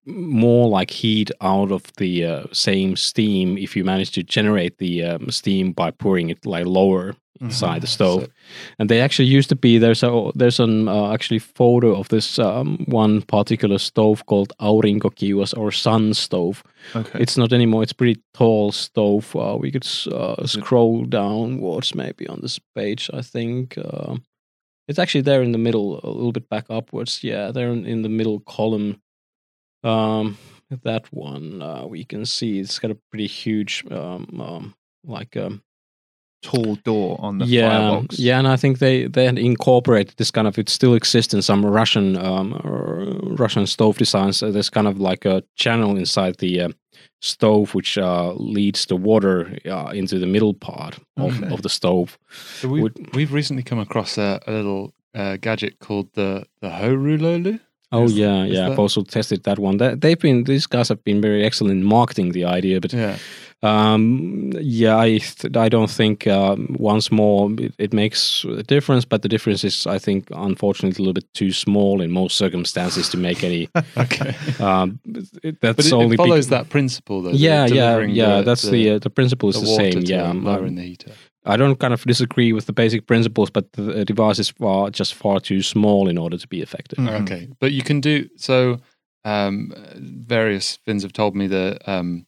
[0.07, 5.05] more like heat out of the uh, same steam if you manage to generate the
[5.05, 8.23] um, steam by pouring it like lower inside the stove.
[8.23, 8.31] So-
[8.79, 12.39] and they actually used to be there's a there's an uh, actually photo of this
[12.39, 16.63] um, one particular stove called aurinkokiuas or sun stove.
[16.95, 17.19] Okay.
[17.21, 19.35] It's not anymore it's pretty tall stove.
[19.37, 24.17] Uh, we could uh, scroll downwards maybe on this page i think uh,
[24.89, 27.23] it's actually there in the middle a little bit back upwards.
[27.25, 29.01] Yeah there in, in the middle column.
[29.85, 30.37] Um
[30.85, 34.75] that one uh, we can see it's got a pretty huge um, um
[35.05, 35.63] like um
[36.43, 40.31] tall door on the yeah, firebox yeah, and I think they they had incorporated this
[40.31, 40.59] kind of.
[40.59, 44.43] It still exists in some Russian um, uh, Russian stove designs.
[44.43, 46.69] Uh, there's kind of like a channel inside the uh,
[47.21, 51.53] stove which uh, leads the water uh, into the middle part of, Okay.
[51.55, 52.19] of the stove.
[52.61, 56.69] So we've, Would- we've recently come across a, a little uh, gadget called the the
[56.69, 57.59] Horu Lolu.
[57.91, 58.69] Oh Is- yeah, is yeah.
[58.71, 59.79] I've also tested that one.
[59.79, 63.17] They- They've been these guys have been very excellent in marketing the idea, but Yeah,
[63.63, 69.05] um, yeah, I th- I don't think um, once more it, it makes a difference.
[69.05, 73.09] But the difference is, I think, unfortunately, a little bit too small in most circumstances
[73.11, 73.69] to make any.
[73.97, 74.35] okay.
[74.61, 75.01] Um,
[75.43, 77.31] it- that's But it, only it follows bec- that principle, though.
[77.33, 78.43] the Yeah, yeah, yeah.
[78.43, 80.03] that's the uh, the principle is the the, same.
[80.03, 81.13] Yeah, um, lower in the heater.
[81.45, 85.15] I don't kind of disagree with the basic principles, but the device is far just
[85.15, 86.99] far too small in order to be effective.
[86.99, 87.23] Mhm.
[87.23, 88.79] Okay, but you can do so.
[89.25, 92.27] Um, various Finns have told me that um,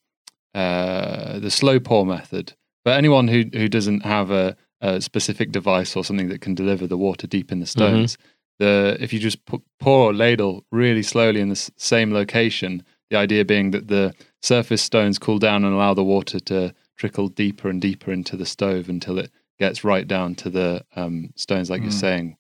[0.55, 2.55] uh, the slow pour method.
[2.85, 6.87] But anyone who who doesn't have a, a specific device or something that can deliver
[6.87, 8.17] the water deep in the stones,
[8.59, 12.83] the if you just pu- pour a ladle really slowly in the s- same location,
[13.11, 17.29] the idea being that the surface stones cool down and allow the water to trickle
[17.29, 21.69] deeper and deeper into the stove until it gets right down to the um, stones,
[21.71, 21.85] like Mm.
[21.85, 22.37] you're saying.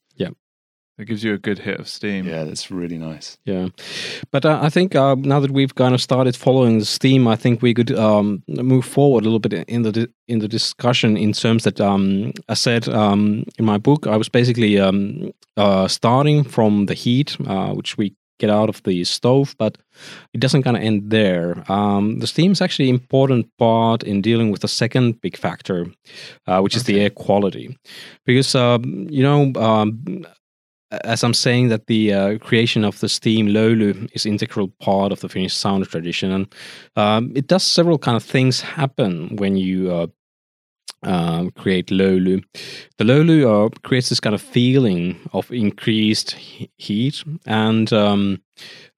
[1.00, 2.26] It gives you a good hit of steam.
[2.26, 3.38] Yeah, that's really nice.
[3.46, 3.68] Yeah,
[4.30, 7.36] but uh, I think uh, now that we've kind of started following the steam, I
[7.36, 11.16] think we could um, move forward a little bit in the di- in the discussion
[11.16, 15.88] in terms that um, I said um, in my book, I was basically um, uh,
[15.88, 19.78] starting from the heat, uh, which we get out of the stove, but
[20.34, 21.64] it doesn't kind of end there.
[21.72, 25.86] Um, the steam is actually an important part in dealing with the second big factor,
[26.46, 27.78] uh, which is the air quality,
[28.26, 29.52] because um, you know.
[29.56, 30.26] Um,
[30.90, 35.20] as I'm saying that the uh, creation of the steam löyly is integral part of
[35.20, 36.54] the Finnish sauna tradition, and
[36.96, 40.06] um, it does several kind of things happen when you uh,
[41.02, 42.44] um, create löyly.
[42.98, 46.32] The löyly uh, creates this kind of feeling of increased
[46.76, 48.42] heat, and um,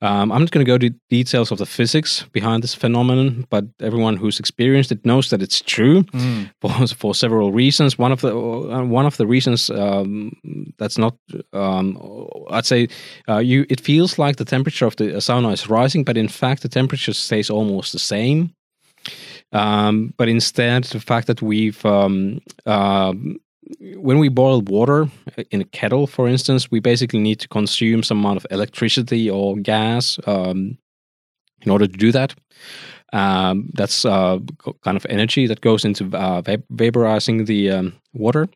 [0.03, 3.65] um, I'm not going to go to details of the physics behind this phenomenon, but
[3.81, 6.51] everyone who's experienced it knows that it's true Mm.
[6.61, 7.99] for for several reasons.
[7.99, 10.33] One of the uh, one of the reasons um,
[10.79, 11.15] that's not,
[11.53, 11.97] um,
[12.51, 12.89] I'd say,
[13.29, 16.63] uh, you it feels like the temperature of the sauna is rising, but in fact
[16.63, 18.51] the temperature stays almost the same.
[19.53, 23.37] Um, but instead, the fact that we've um, um,
[23.97, 25.09] when we boil water
[25.51, 29.57] in a kettle, for instance, we basically need to consume some amount of electricity or
[29.57, 30.79] gas um,
[31.63, 32.35] in order to do that.
[33.15, 34.39] Um, that's uh,
[34.85, 38.49] kind of energy that goes into uh, va- vaporizing the um, water.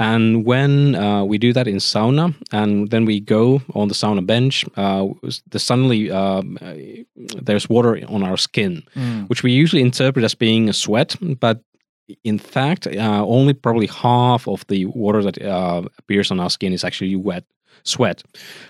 [0.00, 4.26] And when uh, we do that in sauna, and then we go on the sauna
[4.26, 5.06] bench, uh,
[5.50, 6.74] the suddenly um, uh,
[7.40, 9.28] there's water on our skin, Mm.
[9.28, 11.60] which we usually interpret as being a sweat, but
[12.24, 16.72] in fact, uh, only probably half of the water that uh, appears on our skin
[16.72, 17.44] is actually wet
[17.82, 18.22] sweat.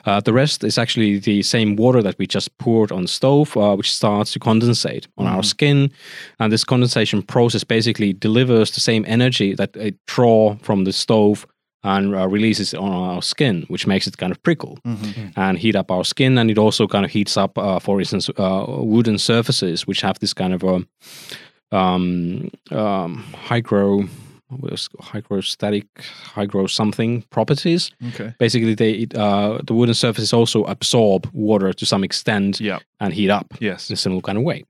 [0.06, 3.56] Uh, the rest is actually the same water that we just poured on the stove,
[3.56, 5.44] uh, which starts to condensate on our Mhm.
[5.44, 5.90] skin.
[6.38, 11.44] And this condensation process basically delivers the same energy that it draw from the stove
[11.82, 15.32] and uh, releases on our skin, which makes it kind of prickle Mhm.
[15.36, 16.38] and heat up our skin.
[16.38, 20.18] And it also kind of heats up, uh, for instance, uh, wooden surfaces, which have
[20.20, 20.84] this kind of a
[21.72, 23.24] um, um,
[24.60, 25.86] was- hygrostatic,
[26.34, 27.90] hygro something properties.
[28.14, 28.32] Okay.
[28.38, 32.78] Basically, they uh, the wooden surfaces also absorb water to some extent Yeah.
[32.98, 33.90] and heat up Yes.
[33.90, 34.64] in a similar kind of way.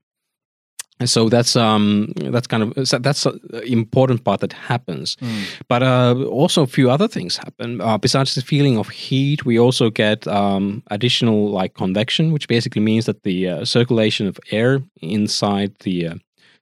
[0.99, 2.73] And so that's um that's kind of
[3.03, 5.15] that's an important part that happens.
[5.15, 5.43] Mm.
[5.67, 7.81] But uh, also a few other things happen.
[7.81, 12.83] Uh, besides the feeling of heat, we also get um, additional like convection, which basically
[12.83, 16.15] means that the uh, circulation of air inside the uh,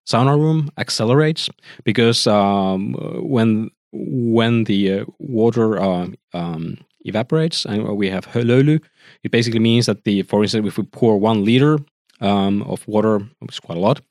[0.10, 1.50] sauna room accelerates
[1.84, 8.84] because um, when when the uh, water uh, um, evaporates and we have halolu,
[9.24, 11.78] it basically means that the for instance if we pour one liter
[12.22, 14.02] um, of water, which is quite a lot,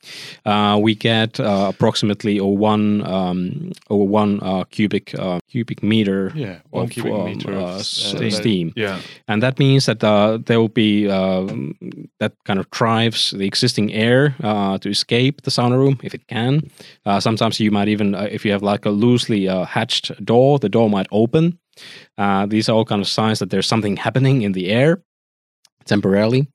[0.46, 6.32] uh, we get uh, approximately or one um, or one uh, cubic uh, cubic meter
[6.34, 8.72] Yeah, one of cubic um, meter uh, of s- uh, steam.
[8.76, 9.00] Yeah.
[9.26, 11.46] And that means that uh, there will be uh,
[12.20, 16.26] that kind of drives the existing air uh, to escape the sauna room if it
[16.28, 16.62] can.
[17.06, 20.58] Uh, sometimes you might even, uh, if you have like a loosely uh, hatched door,
[20.58, 21.58] the door might open.
[22.16, 24.98] Uh, these are all kind of signs that there's something happening in the air
[25.88, 26.46] temporarily.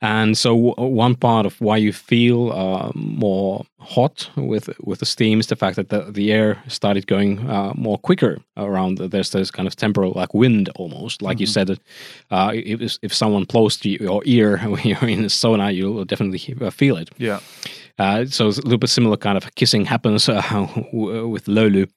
[0.00, 5.06] And so w- one part of why you feel uh, more hot with with the
[5.06, 8.98] steam is the fact that the, the air started going uh, more quicker around.
[8.98, 11.52] There's this kind of temporal like wind almost, like you Mhm.
[11.52, 11.70] said.
[12.30, 16.54] Uh, if if someone blows to your ear when you're in the sauna, you'll definitely
[16.60, 17.08] uh, feel it.
[17.18, 17.38] Yeah.
[17.98, 21.88] Uh, so it's a little bit similar kind of kissing happens uh, with Löyly.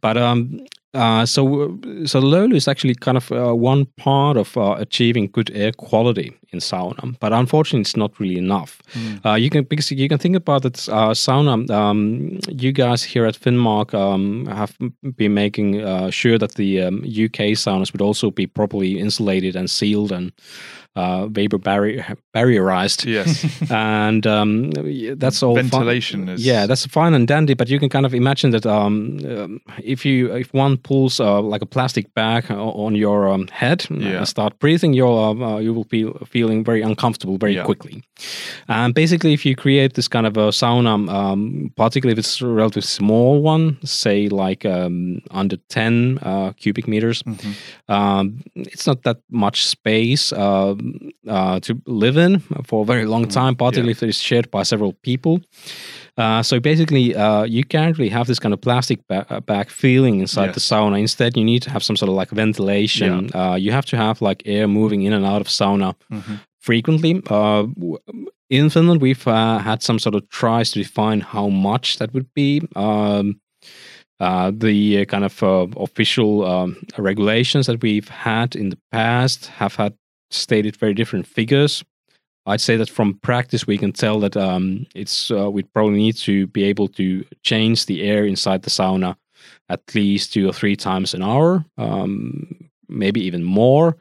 [0.00, 0.60] But um,
[0.96, 5.28] Uh, so, uh, so Löyly is actually kind of uh, one part of uh, achieving
[5.28, 8.80] good air quality in sauna, but unfortunately, it's not really enough.
[8.94, 9.42] Mm.
[9.42, 10.74] you can because you can think about it.
[10.74, 11.68] sauna.
[11.70, 14.76] Um, you guys here at Finnmark um, have
[15.16, 20.12] been making sure that the um, UK saunas would also be properly insulated and sealed
[20.12, 20.32] and
[20.96, 23.04] uh, vapor barrier barrierized.
[23.04, 24.70] Yes, and um,
[25.18, 25.54] that's all.
[25.54, 27.54] Ventilation is yeah, that's fine and dandy.
[27.54, 31.40] But you can kind of imagine that um, um if you if one pulls uh,
[31.40, 34.18] like a plastic bag on your um, head yeah.
[34.18, 37.64] and start breathing, you'll uh, you will be feeling very uncomfortable very yeah.
[37.64, 38.02] quickly.
[38.68, 42.46] And basically, if you create this kind of a sauna, um, particularly if it's a
[42.46, 48.38] relatively small one, say like um, under ten uh, cubic meters, mm-hmm.
[48.54, 50.32] it's not that much space.
[51.28, 53.30] Uh, to live in for a very long mm-hmm.
[53.30, 53.96] time, particularly yeah.
[53.96, 55.40] if it's shared by several people.
[56.16, 59.68] Uh, so basically, uh, you can't really have this kind of plastic ba- uh, bag
[59.68, 60.54] feeling inside yes.
[60.54, 61.00] the sauna.
[61.00, 63.28] Instead, you need to have some sort of like ventilation.
[63.34, 63.52] Yeah.
[63.52, 66.36] Uh, you have to have like air moving in and out of sauna mm-hmm.
[66.60, 67.22] frequently.
[67.28, 67.66] Uh,
[68.48, 72.32] in Finland, we've uh, had some sort of tries to define how much that would
[72.34, 72.62] be.
[72.76, 73.40] Um,
[74.18, 79.46] uh, the uh, kind of uh, official um, regulations that we've had in the past
[79.46, 79.92] have had
[80.30, 81.84] stated very different figures.
[82.46, 86.16] I'd say that from practice, we can tell that um, it's uh, we probably need
[86.18, 89.16] to be able to change the air inside the sauna
[89.68, 93.96] at least two or three times an hour, um, maybe even more.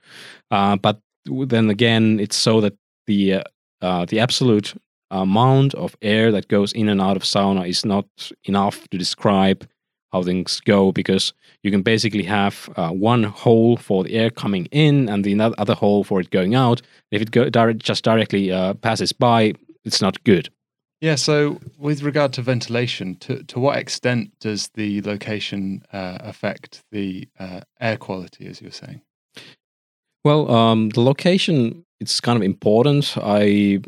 [0.51, 2.75] Uh, but then again, it's so that
[3.07, 3.43] the uh,
[3.81, 4.75] uh the absolute
[5.11, 8.05] amount of air that goes in and out of sauna is not
[8.45, 9.67] enough to describe
[10.11, 11.33] how things go because
[11.65, 15.73] you can basically have uh, one hole for the air coming in and the other
[15.73, 16.81] hole for it going out.
[17.11, 19.53] If it go direct, just directly uh, passes by,
[19.83, 20.49] it's not good.
[21.01, 21.15] Yeah.
[21.15, 27.27] So, with regard to ventilation, to to what extent does the location uh, affect the
[27.39, 29.01] uh, air quality, as you're saying?
[30.23, 33.17] Well, um, the location it's kind of important.
[33.17, 33.81] I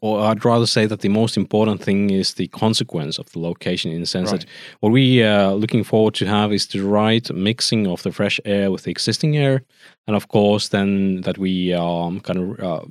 [0.00, 3.90] or I'd rather say that the most important thing is the consequence of the location
[3.90, 4.40] in the sense right.
[4.40, 4.48] that
[4.80, 8.40] what we are uh, looking forward to have is the right mixing of the fresh
[8.44, 9.62] air with the existing air.
[10.06, 12.84] And of course, then that we are um, kind of uh,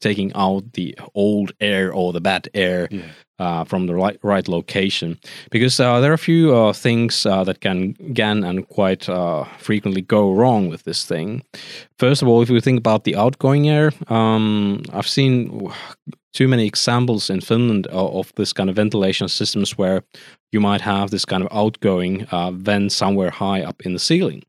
[0.00, 3.02] taking out the old air or the bad air yeah.
[3.42, 5.18] Uh, from the right, right location.
[5.50, 9.04] Because uh, there are a few uh, things uh, that can, can and quite
[9.58, 11.42] frequently go wrong with this thing.
[11.98, 15.70] First of all, if we think about the outgoing air, um, I've seen
[16.32, 20.02] too many examples in Finland of this kind of ventilation systems where
[20.52, 24.42] you might have this kind of outgoing uh, vent somewhere high up in the ceiling.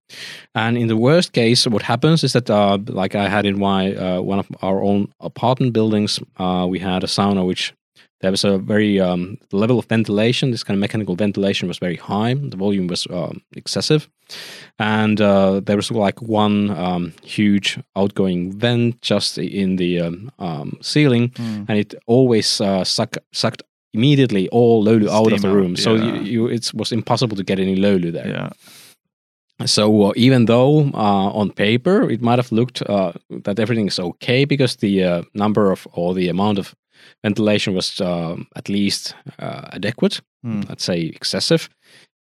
[0.54, 3.96] And in the worst case, what happens is that, uh, like I had in my
[3.96, 7.74] uh, one of our own apartment buildings, uh, we had a sauna which
[8.24, 11.78] there was a very um, the level of ventilation this kind of mechanical ventilation was
[11.78, 12.34] very high.
[12.34, 14.08] The volume was uh, excessive.
[14.80, 20.78] And uh, there was like one um, huge outgoing vent just in the um, um
[20.82, 21.30] ceiling.
[21.32, 21.66] Mm.
[21.68, 23.64] and it always uh, suck, sucked
[23.94, 25.72] immediately all löyly out of the room.
[25.72, 25.84] out, yeah.
[25.84, 28.30] so you, you, it was impossible to get any löyly there.
[28.30, 28.50] Yeah.
[29.66, 33.12] So uh, even though uh, on paper it might have looked uh,
[33.44, 36.74] that everything is okay because the uh, number of or the amount of
[37.24, 40.70] ventilation was um, at least uh, adequate, mm.
[40.70, 41.70] I'd say excessive.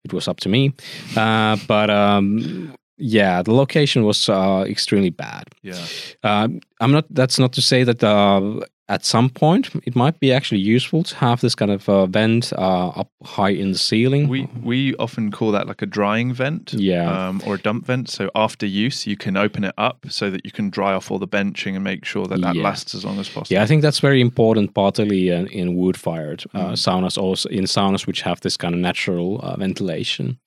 [0.03, 0.73] It was up to me,
[1.15, 5.43] uh, but um, yeah, the location was uh, extremely bad.
[5.61, 5.85] Yeah,
[6.23, 7.05] I'm not.
[7.09, 11.15] That's not to say that uh, at some point it might be actually useful to
[11.15, 15.31] have this kind of uh, vent uh, up high in the ceiling we we often
[15.31, 19.05] call that like a drying vent yeah um, or a dump vent so after use
[19.05, 21.83] you can open it up so that you can dry off all the benching and
[21.83, 22.63] make sure that that yeah.
[22.63, 25.97] lasts as long as possible yeah i think that's very important partly in, in wood
[25.97, 26.71] fired uh, mm.
[26.73, 30.39] saunas also in saunas which have this kind of natural uh, ventilation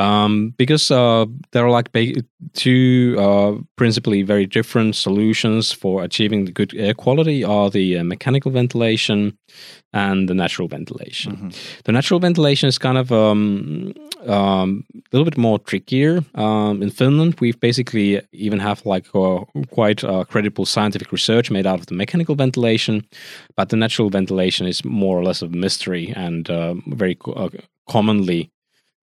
[0.00, 1.90] um, because uh, there are like
[2.54, 8.04] two uh, principally very different solutions for achieving the good air quality are the uh,
[8.04, 9.36] mechanical ventilation
[9.92, 11.32] and the natural ventilation.
[11.32, 11.48] Mm-hmm.
[11.84, 13.92] The natural ventilation is kind of um,
[14.26, 16.24] um, a little bit more trickier.
[16.34, 19.06] Um, in Finland, we've basically even have like
[19.70, 23.04] quite credible scientific research made out of the mechanical ventilation,
[23.56, 27.48] but the natural ventilation is more or less a mystery and uh, very co- uh,
[27.88, 28.50] commonly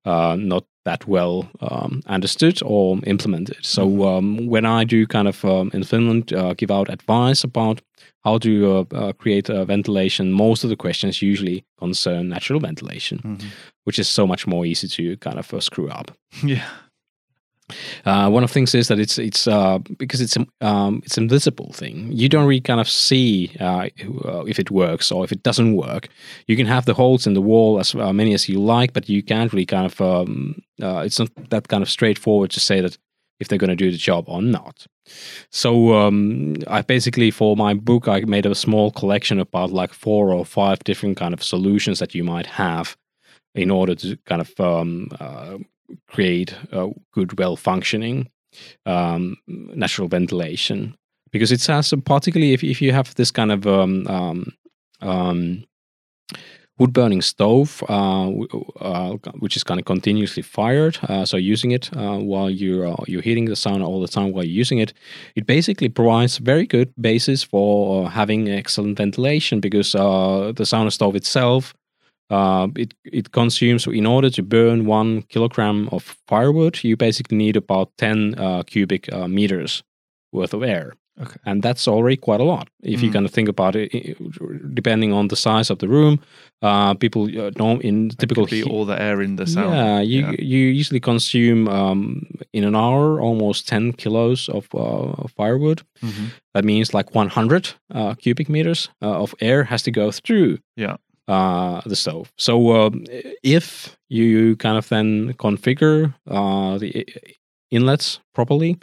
[0.08, 3.58] uh, not that well um, understood or implemented.
[3.62, 4.02] So mm-hmm.
[4.02, 7.82] um, when I do kind of um, in Finland uh, give out advice about
[8.24, 8.52] how to
[8.92, 13.48] uh, uh, create ventilation, most of the questions usually concern natural ventilation, mm-hmm.
[13.86, 16.12] which is so much more easy to kind of uh, screw up.
[16.44, 16.64] Yeah.
[18.06, 21.74] Uh, one of the things is that it's it's uh, because it's um, it's invisible
[21.74, 22.10] thing.
[22.12, 23.90] You don't really kind of see uh,
[24.26, 26.08] uh, if it works or if it doesn't work.
[26.48, 29.10] You can have the holes in the wall as uh, many as you like, but
[29.10, 30.00] you can't really kind of.
[30.02, 32.98] Um, uh, it's not that kind of straightforward to say that
[33.40, 34.88] if they're going to do the job or not.
[35.52, 40.34] So um, I basically for my book I made a small collection about like four
[40.34, 42.98] or five different kind of solutions that you might have
[43.56, 45.58] in order to kind of um, uh,
[46.08, 48.30] create a good, well functioning
[48.86, 50.96] um, natural ventilation.
[51.32, 54.54] Because it has, particularly if, if you have this kind of um, um,
[55.02, 55.66] um
[56.78, 58.30] wood burning stove, uh,
[58.80, 60.98] uh, which is kind of continuously fired.
[61.04, 64.32] Uh, so using it uh, while you're uh, you're heating the sauna all the time
[64.32, 64.94] while you're using it,
[65.36, 71.16] it basically provides very good basis for having excellent ventilation because uh, the sauna stove
[71.16, 71.74] itself.
[72.30, 77.92] It it consumes in order to burn one kilogram of firewood, you basically need about
[77.98, 79.84] ten cubic meters
[80.32, 80.94] worth of air.
[81.20, 81.40] Okay.
[81.46, 82.70] And that's already quite a lot.
[82.84, 83.04] If mm.
[83.04, 83.90] you kind of think about it,
[84.76, 86.20] depending on the size of the room,
[86.62, 89.74] uh, people uh, know in typical be all the air in the sauna.
[89.74, 90.32] Yeah, you yeah.
[90.38, 95.82] you usually consume um, in an hour almost ten kilos of uh, firewood.
[96.04, 96.26] Mm-hmm.
[96.54, 100.60] That means like 100 uh, cubic meters uh, of air has to go through.
[100.76, 100.98] Yeah.
[101.28, 102.32] Uh, the stove.
[102.38, 103.04] So um,
[103.44, 107.06] if you kind of then configure the
[107.70, 108.78] inlets properly,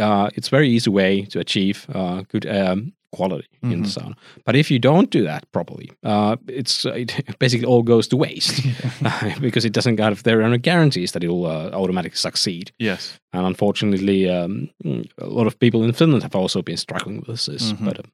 [0.00, 3.72] uh, it's very easy way to achieve uh, good um, quality mm-hmm.
[3.72, 4.08] in the mm-hmm.
[4.08, 4.16] sauna.
[4.44, 8.62] But if you don't do that properly, uh, it's it basically all goes to waste
[9.40, 12.72] because it doesn't kind of there are no guarantees that it will uh, automatically succeed.
[12.78, 14.70] Yes, and unfortunately, um,
[15.18, 17.72] a lot of people in Finland have also been struggling with this.
[17.72, 17.84] Mm-hmm.
[17.84, 18.12] But um,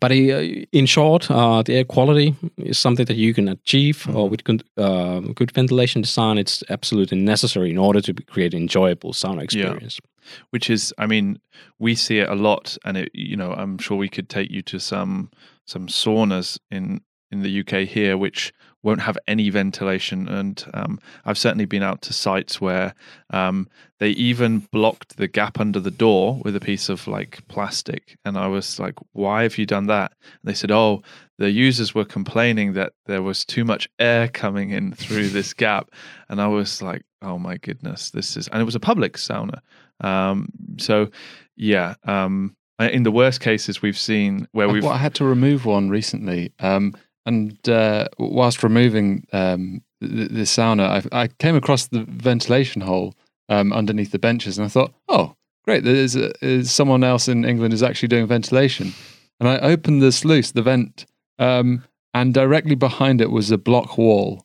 [0.00, 4.16] but uh, in short, uh, the air quality is something that you can achieve mm-hmm.
[4.16, 6.38] or with good, uh, good ventilation design.
[6.38, 9.98] It's absolutely necessary in order to create an enjoyable sauna experience.
[10.02, 10.06] Yeah.
[10.50, 11.40] Which is, I mean,
[11.78, 14.62] we see it a lot, and it, you know, I'm sure we could take you
[14.62, 15.30] to some
[15.66, 17.00] some saunas in
[17.30, 18.52] in the UK here, which
[18.82, 20.28] won't have any ventilation.
[20.28, 22.94] And um, I've certainly been out to sites where
[23.30, 23.68] um,
[23.98, 28.16] they even blocked the gap under the door with a piece of like plastic.
[28.24, 30.12] And I was like, why have you done that?
[30.22, 31.02] And they said, oh,
[31.38, 35.90] the users were complaining that there was too much air coming in through this gap.
[36.28, 39.60] And I was like, oh my goodness, this is, and it was a public sauna.
[40.00, 41.10] Um, so,
[41.56, 41.94] yeah.
[42.04, 44.82] Um, in the worst cases, we've seen where we've.
[44.82, 46.54] Well, I had to remove one recently.
[46.60, 46.94] Um,
[47.30, 53.14] and uh, whilst removing um, the, the, sauna, I, I, came across the ventilation hole
[53.48, 55.84] um, underneath the benches, and I thought, "Oh, great!
[55.84, 58.92] There's, a, there's, someone else in England who's actually doing ventilation."
[59.38, 61.06] And I opened the sluice, the vent,
[61.38, 64.44] um, and directly behind it was a block wall.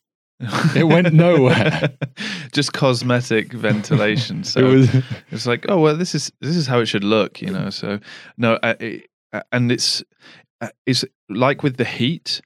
[0.75, 1.89] it went nowhere.
[2.53, 4.43] Just cosmetic ventilation.
[4.53, 4.95] So it was,
[5.31, 7.71] it's like, oh well, this is this is how it should look, you know.
[7.71, 7.99] So
[8.37, 10.03] no, uh, it, uh, and it's
[10.61, 12.41] uh, it's like with the heat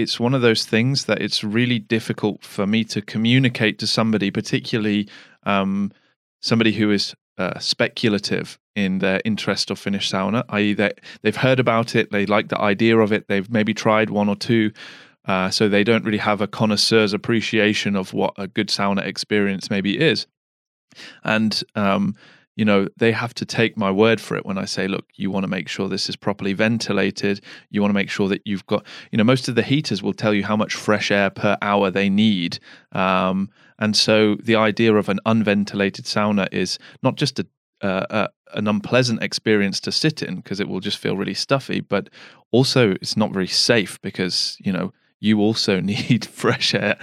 [0.00, 4.30] it's one of those things that it's really difficult for me to communicate to somebody,
[4.30, 5.08] particularly
[5.44, 5.92] um,
[6.40, 10.92] somebody who is uh, speculative in their interest of Finnish sauna, i.e., they,
[11.22, 14.36] they've heard about it, they like the idea of it, they've maybe tried one or
[14.36, 14.70] two,
[15.26, 19.70] uh, so they don't really have a connoisseur's appreciation of what a good sauna experience
[19.70, 20.26] maybe is.
[21.24, 22.16] And um,
[22.60, 25.30] you know, they have to take my word for it when I say, look, you
[25.30, 27.40] want to make sure this is properly ventilated.
[27.70, 30.12] You want to make sure that you've got, you know, most of the heaters will
[30.12, 32.58] tell you how much fresh air per hour they need.
[32.92, 33.48] Um,
[33.78, 37.46] and so the idea of an unventilated sauna is not just a,
[37.80, 42.10] uh, an unpleasant experience to sit in because it will just feel really stuffy, but
[42.50, 46.96] also it's not very safe because, you know, you also need fresh air.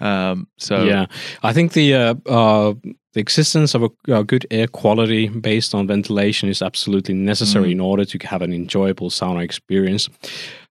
[0.00, 1.06] Um, so yeah,
[1.42, 2.74] I think the uh, uh,
[3.12, 7.72] the existence of a, a, good air quality based on ventilation is absolutely necessary mm.
[7.72, 10.10] in order to have an enjoyable sauna experience.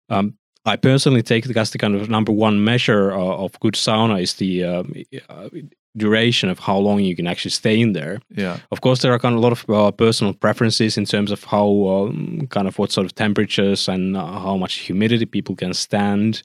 [0.09, 3.75] Um, I personally take it as the kind of number one measure uh, of good
[3.75, 4.83] sauna is the uh,
[5.29, 5.49] uh,
[5.97, 8.19] duration of how long you can actually stay in there.
[8.35, 8.57] Yeah.
[8.71, 11.43] Of course, there are kind of a lot of uh, personal preferences in terms of
[11.43, 15.73] how um, kind of what sort of temperatures and uh, how much humidity people can
[15.73, 16.43] stand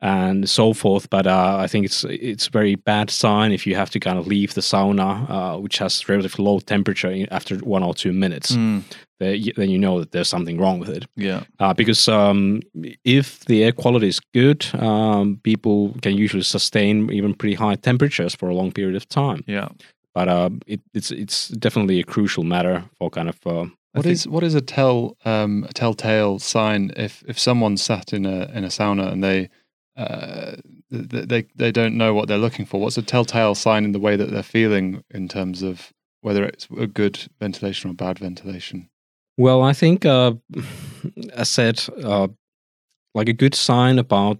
[0.00, 1.08] and so forth.
[1.10, 4.18] But uh, I think it's it's a very bad sign if you have to kind
[4.18, 8.52] of leave the sauna, uh, which has relatively low temperature after one or two minutes.
[8.52, 8.82] Mm.
[9.18, 11.06] Then you know that there's something wrong with it.
[11.16, 11.44] Yeah.
[11.58, 12.60] Uh, because um,
[13.04, 18.34] if the air quality is good, um, people can usually sustain even pretty high temperatures
[18.34, 19.42] for a long period of time.
[19.46, 19.68] Yeah.
[20.14, 24.42] But uh, it, it's it's definitely a crucial matter for kind of what is what
[24.44, 28.68] is a tell um, a telltale sign if if someone sat in a in a
[28.68, 29.48] sauna and they
[29.96, 30.56] uh,
[30.90, 32.80] they they don't know what they're looking for?
[32.80, 36.68] What's a telltale sign in the way that they're feeling in terms of whether it's
[36.78, 38.88] a good ventilation or bad ventilation?
[39.38, 40.32] Well, I think, uh,
[41.32, 42.28] as said, uh,
[43.14, 44.38] like a good sign about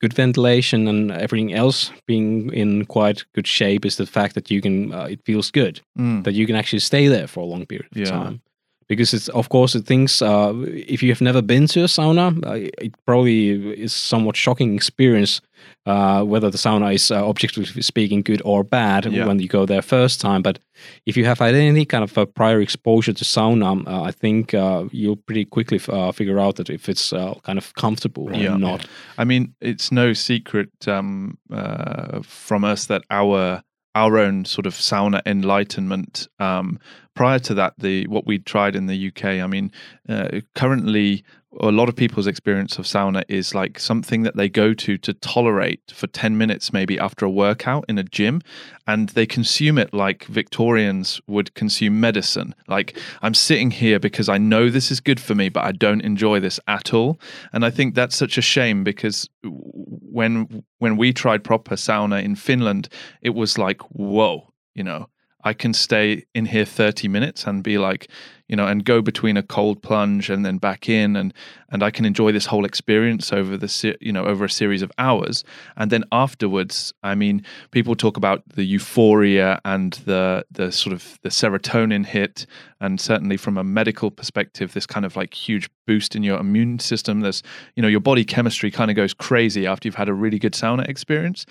[0.00, 4.60] good ventilation and everything else being in quite good shape is the fact that you
[4.60, 6.24] can, uh, it feels good, Mm.
[6.24, 8.04] that you can actually stay there for a long period of Yeah.
[8.10, 8.42] time.
[8.88, 12.30] Because it's, of course, the things, uh, if you have never been to a sauna,
[12.46, 13.48] uh, it probably
[13.82, 15.40] is somewhat shocking experience
[15.86, 19.26] uh, whether the sauna is uh, objectively speaking good or bad Yeah.
[19.26, 20.40] when you go there first time.
[20.42, 20.58] But
[21.04, 24.54] if you have had any kind of a prior exposure to sauna, uh, I think
[24.54, 28.30] uh, you'll pretty quickly f- uh, figure out that if it's uh, kind of comfortable
[28.32, 28.54] Yeah.
[28.54, 28.86] or not.
[29.18, 33.62] I mean, it's no secret um, uh, from us that our
[33.96, 36.28] our own sort of sauna enlightenment.
[36.38, 36.78] Um,
[37.14, 39.24] prior to that, the what we tried in the UK.
[39.24, 39.72] I mean,
[40.06, 41.24] uh, currently
[41.60, 45.12] a lot of people's experience of sauna is like something that they go to to
[45.14, 48.42] tolerate for 10 minutes maybe after a workout in a gym
[48.86, 52.54] and they consume it like Victorians would consume medicine.
[52.68, 56.02] Like I'm sitting here because I know this is good for me but I don't
[56.02, 57.20] enjoy this at all.
[57.52, 62.36] And I think that's such a shame because when when we tried proper sauna in
[62.36, 62.88] Finland
[63.22, 65.08] it was like whoa you know
[65.46, 68.10] I can stay in here 30 minutes and be like,
[68.48, 71.34] you know, and go between a cold plunge and then back in, and
[71.70, 74.92] and I can enjoy this whole experience over the you know over a series of
[74.98, 75.44] hours,
[75.76, 81.18] and then afterwards, I mean, people talk about the euphoria and the the sort of
[81.22, 82.46] the serotonin hit,
[82.80, 86.78] and certainly from a medical perspective, this kind of like huge boost in your immune
[86.78, 87.20] system.
[87.20, 87.42] There's
[87.74, 90.54] you know your body chemistry kind of goes crazy after you've had a really good
[90.54, 91.46] sauna experience,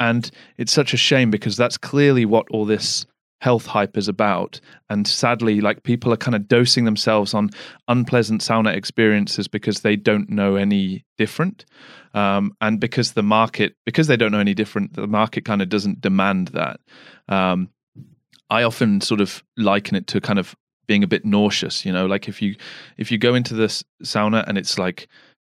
[0.00, 3.06] and it's such a shame because that's clearly what all this
[3.40, 4.60] health hype is about.
[4.90, 7.50] And sadly like people are kind of dosing themselves on
[7.86, 11.64] unpleasant sauna experiences because they don't know any different.
[12.14, 15.68] Um, and because the market because they don't know any different the market kind of
[15.68, 16.80] doesn't demand that.
[17.28, 17.68] Um,
[18.50, 22.06] i often sort of liken it to kind of being a bit nauseous you know
[22.06, 22.56] like if you
[22.96, 25.06] if you go into this sauna and it's like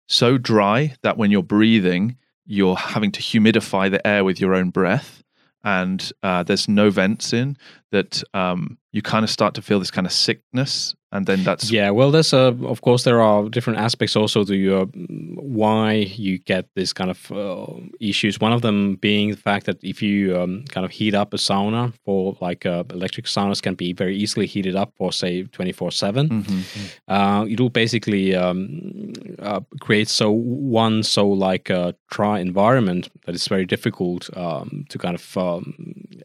[0.08, 4.70] so dry that when you're breathing you're having to humidify the air with your own
[4.70, 5.24] breath
[5.64, 7.58] and uh, there's no vents in
[7.92, 11.72] that um, you kind of start to feel this kind of sickness and then that's
[11.72, 16.38] Yeah, well, there's uh, of course there are different aspects also to your why you
[16.38, 17.66] get this kind of uh,
[18.00, 18.40] issues.
[18.40, 21.38] One of them being the fact that if you um, kind of heat up a
[21.38, 25.72] sauna for like uh, electric saunas can be very easily heated up for say twenty
[25.72, 26.30] four seven.
[26.30, 26.64] Mhm.
[27.08, 33.34] Uh, it will basically um, uh, create so one so like a dry environment that
[33.34, 35.74] it's very difficult um, to kind of um,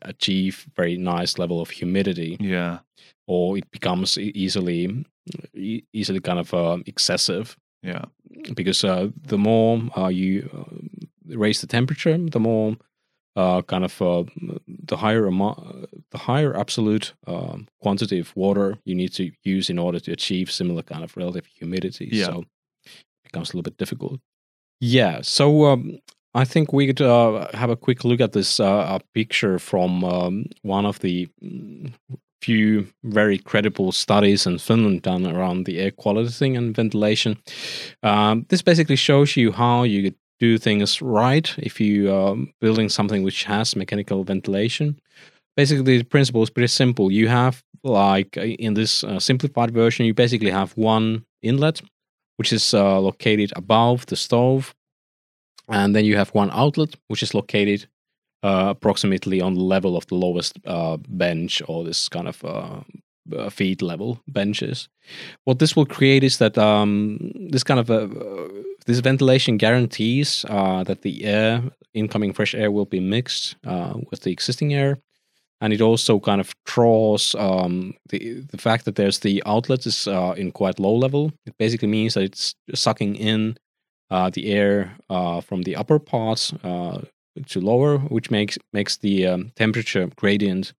[0.03, 2.79] achieve very nice level of humidity yeah
[3.27, 5.05] or it becomes easily
[5.55, 8.05] easily kind of uh, excessive yeah
[8.55, 12.77] because uh, the more uh, you uh, raise the temperature, the more
[13.37, 14.25] uh, kind of uh,
[14.67, 15.59] the higher amount,
[16.11, 20.51] the higher absolute um quantity of water you need to use in order to achieve
[20.51, 22.09] similar kind of relative humidity.
[22.13, 22.27] Yeah.
[22.27, 22.45] So
[22.85, 24.21] it becomes a little bit difficult.
[24.81, 25.21] Yeah.
[25.23, 25.99] So um,
[26.35, 30.47] I think we could uh, have a quick look at this uh, picture from um,
[30.63, 31.93] one of the mm,
[32.43, 37.39] few very credible studies in Finland done around the air quality thing and ventilation.
[38.03, 42.89] Um, this basically shows you how you could do things right if you are building
[42.89, 44.99] something which has mechanical ventilation.
[45.57, 47.13] Basically, the principle is pretty simple.
[47.13, 51.81] You have, like, uh, in this uh, simplified version, you basically have one inlet,
[52.39, 54.75] which is uh, located above the stove,
[55.69, 57.87] and then you have one outlet, which is located
[58.43, 62.81] uh, approximately on the level of the lowest uh, bench or this kind of uh,
[63.35, 64.89] uh, feet level benches.
[65.45, 68.49] What this will create is that um, this kind of uh, uh,
[68.87, 71.63] this ventilation guarantees that the air,
[71.95, 73.57] incoming fresh air, will be mixed
[74.11, 74.99] with the existing air,
[75.63, 80.07] and it also kind of draws um, the the fact that there's the outlet is
[80.07, 81.33] uh, in quite low level.
[81.47, 83.57] It basically means that it's sucking in
[84.35, 86.99] the air uh, from the upper parts uh,
[87.47, 90.73] to lower, which makes makes the um, temperature gradient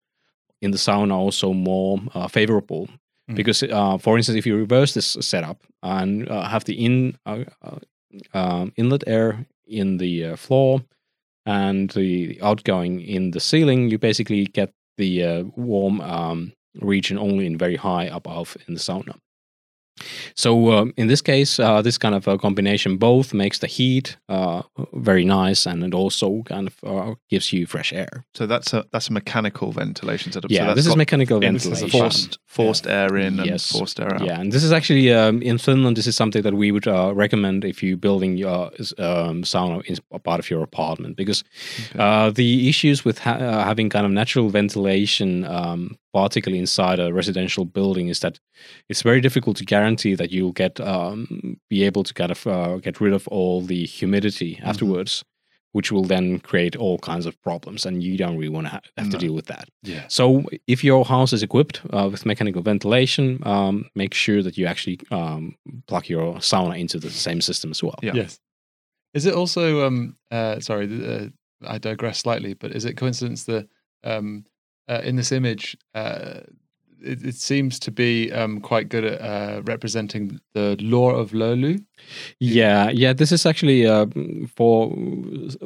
[0.61, 2.87] in the sauna also more uh, favorable.
[3.29, 3.35] Mm.
[3.35, 7.43] Because, uh, for instance, if you reverse this setup and uh, have the in uh,
[7.61, 7.79] uh,
[8.33, 10.81] um, inlet air in the uh, floor
[11.45, 17.45] and the outgoing in the ceiling, you basically get the uh, warm um, region only
[17.45, 19.15] in very high above in the sauna.
[20.35, 24.17] So um, in this case, uh, this kind of a combination both makes the heat
[24.29, 24.61] uh,
[24.93, 28.25] very nice, and it also kind of uh, gives you fresh air.
[28.33, 30.51] So that's a that's a mechanical ventilation setup.
[30.51, 31.89] Yeah, so this is mechanical Yeah, ventilation.
[31.89, 33.71] forced forced air in Yes.
[33.71, 34.25] and forced air out.
[34.25, 35.95] Yeah, and this is actually um, in Finland.
[35.97, 39.97] This is something that we would uh, recommend if you're building your um, sauna in
[40.11, 41.43] a part of your apartment because
[41.91, 41.99] Okay.
[42.03, 47.13] uh, the issues with ha- uh, having kind of natural ventilation, um, particularly inside a
[47.13, 48.39] residential building, is that
[48.89, 52.77] it's very difficult to guarantee that you'll get um, be able to kind of uh,
[52.77, 55.23] get rid of all the humidity afterwards.
[55.71, 58.81] Which will then create all kinds of problems, and you don't really want to ha-
[58.97, 59.67] have to deal with that.
[59.83, 60.07] Yeah.
[60.07, 64.67] So if your house is equipped uh, with mechanical ventilation, um, make sure that you
[64.67, 65.57] actually um,
[65.87, 67.99] plug your sauna into the same system as well.
[68.01, 68.13] Yeah.
[68.15, 68.39] Yes.
[69.13, 71.27] Is it also um uh sorry uh,
[71.67, 73.67] I digress slightly, but is it coincidence that
[74.05, 74.45] um
[74.87, 76.39] uh, in this image uh
[77.05, 81.83] it, it seems to be um quite good at uh, representing the law of Lolu?
[82.39, 83.13] Yeah, yeah.
[83.13, 84.05] This is actually uh,
[84.55, 84.95] for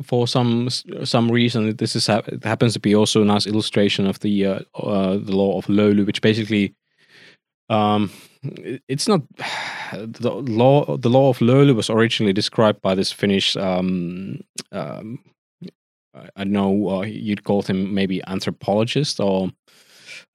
[0.03, 0.69] for some
[1.03, 1.75] some reason.
[1.77, 5.17] This is ha- it happens to be also a nice illustration of the uh, uh,
[5.17, 6.73] the law of Lolu, which basically.
[7.69, 8.09] Um,
[8.41, 9.21] it- it's not
[9.93, 10.97] the law.
[10.97, 13.55] The law of Lolu was originally described by this Finnish.
[13.57, 14.41] Um,
[14.71, 15.19] um,
[16.35, 16.89] I know.
[16.89, 19.49] Uh, you'd call him maybe anthropologist or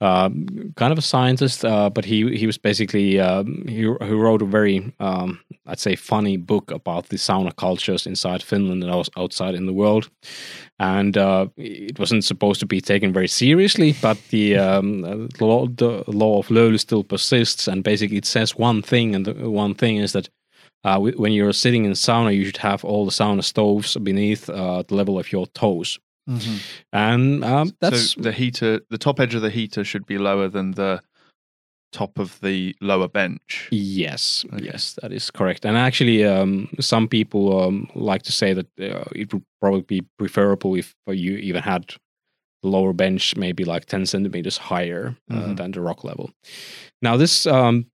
[0.00, 4.42] um, kind of a scientist, uh, but he he was basically um, he he wrote
[4.42, 9.54] a very um, I'd say funny book about the sauna cultures inside Finland and outside
[9.54, 10.10] in the world,
[10.78, 16.04] and uh, it wasn't supposed to be taken very seriously, but the um, law the
[16.06, 19.96] law of Lolu still persists, and basically it says one thing, and the one thing
[19.96, 20.28] is that.
[20.86, 24.82] Uh, when you're sitting in sauna, you should have all the sauna stoves beneath uh,
[24.86, 25.98] the level of your toes,
[26.28, 26.60] Mhm.
[26.92, 30.48] and um, that's so the heater, the top edge of the heater should be lower
[30.48, 31.00] than the
[31.92, 33.68] top of the lower bench.
[33.70, 34.64] Yes, Okay.
[34.64, 35.64] yes, that is correct.
[35.64, 40.02] And actually, um, some people um, like to say that uh, it would probably be
[40.18, 41.94] preferable if you even had
[42.62, 45.56] the lower bench maybe like 10 centimeters higher uh, Mhm.
[45.56, 46.30] than the rock level.
[47.02, 47.86] Now, this um,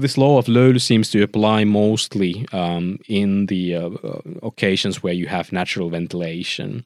[0.00, 5.12] this law of Lolu seems to apply mostly um, in the uh, uh, occasions where
[5.12, 6.84] you have natural ventilation.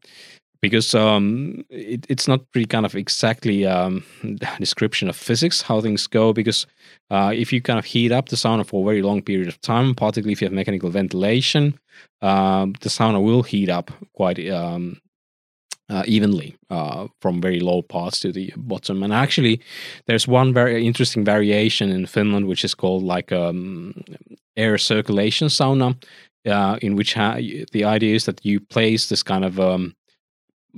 [0.62, 4.05] Because um, it, it's not really kind of exactly um,
[4.59, 6.32] description of physics how things go.
[6.32, 6.66] Because
[7.11, 9.61] uh, if you kind of heat up the sauna for a very long period of
[9.61, 11.78] time, particularly if you have mechanical ventilation,
[12.20, 15.01] um, the sauna will heat up quite um,
[15.91, 19.03] uh, evenly uh, from very low parts to the bottom.
[19.03, 19.61] And actually,
[20.07, 23.95] there's one very interesting variation in Finland, which is called like um,
[24.57, 25.97] air circulation sauna,
[26.47, 27.41] uh, in which ha-
[27.73, 29.95] the idea is that you place this kind of um,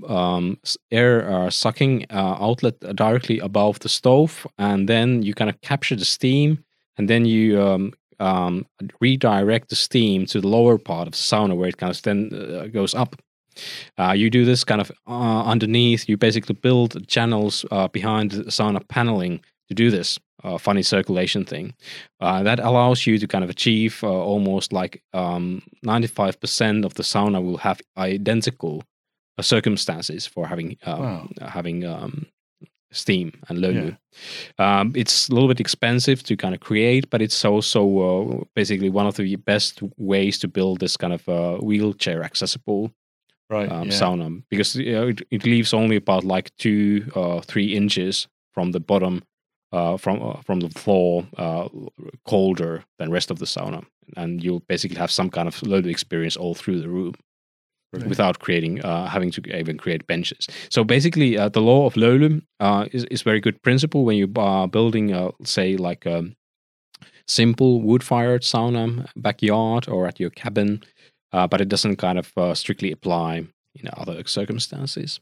[0.09, 0.59] um,
[0.91, 5.97] air uh, sucking uh, outlet directly above the stove, and then you kind of capture
[5.97, 6.65] the steam,
[6.97, 8.67] and then you um, um,
[9.01, 12.31] redirect the steam to the lower part of the sauna where it kind of then
[12.33, 13.17] uh, goes up.
[13.99, 16.09] Uh, you do this kind of uh, underneath.
[16.09, 21.45] You basically build channels uh, behind the sauna paneling to do this uh, funny circulation
[21.45, 21.75] thing.
[22.21, 27.03] Uh, that allows you to kind of achieve uh, almost like um, 95% of the
[27.03, 28.83] sauna will have identical
[29.39, 31.29] uh, circumstances for having um, Wow.
[31.49, 32.27] having um,
[32.95, 33.97] steam and löyly.
[34.59, 38.91] Um, it's a little bit expensive to kind of create, but it's also uh, basically
[38.91, 42.91] one of the best ways to build this kind of uh, wheelchair accessible
[43.53, 43.71] Right.
[43.71, 44.01] um, yeah.
[44.01, 48.73] sauna because you know, it, it leaves only about like two or three inches from
[48.73, 49.23] the bottom
[49.73, 51.69] uh, from uh, from the floor uh,
[52.29, 53.85] colder than rest of the sauna
[54.17, 57.15] and you'll basically have some kind of load experience all through the room
[57.95, 58.09] Right.
[58.09, 62.41] without creating uh, having to even create benches so basically uh, the law of Lolum
[62.59, 66.25] uh, is, is very good principle when you are building uh, say like a
[67.27, 70.81] simple wood fired sauna backyard or at your cabin
[71.33, 73.45] uh, but it doesn't kind of uh, strictly apply
[73.75, 75.21] in other circumstances.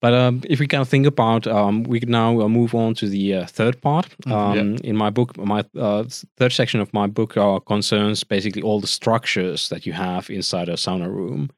[0.00, 2.94] But um, if we kind of think about, um, we can now uh, move on
[2.94, 4.06] to the uh, third part.
[4.26, 6.04] Mhm, Um, In my book, my uh,
[6.36, 10.68] third section of my book uh, concerns basically all the structures that you have inside
[10.68, 11.50] a sauna room.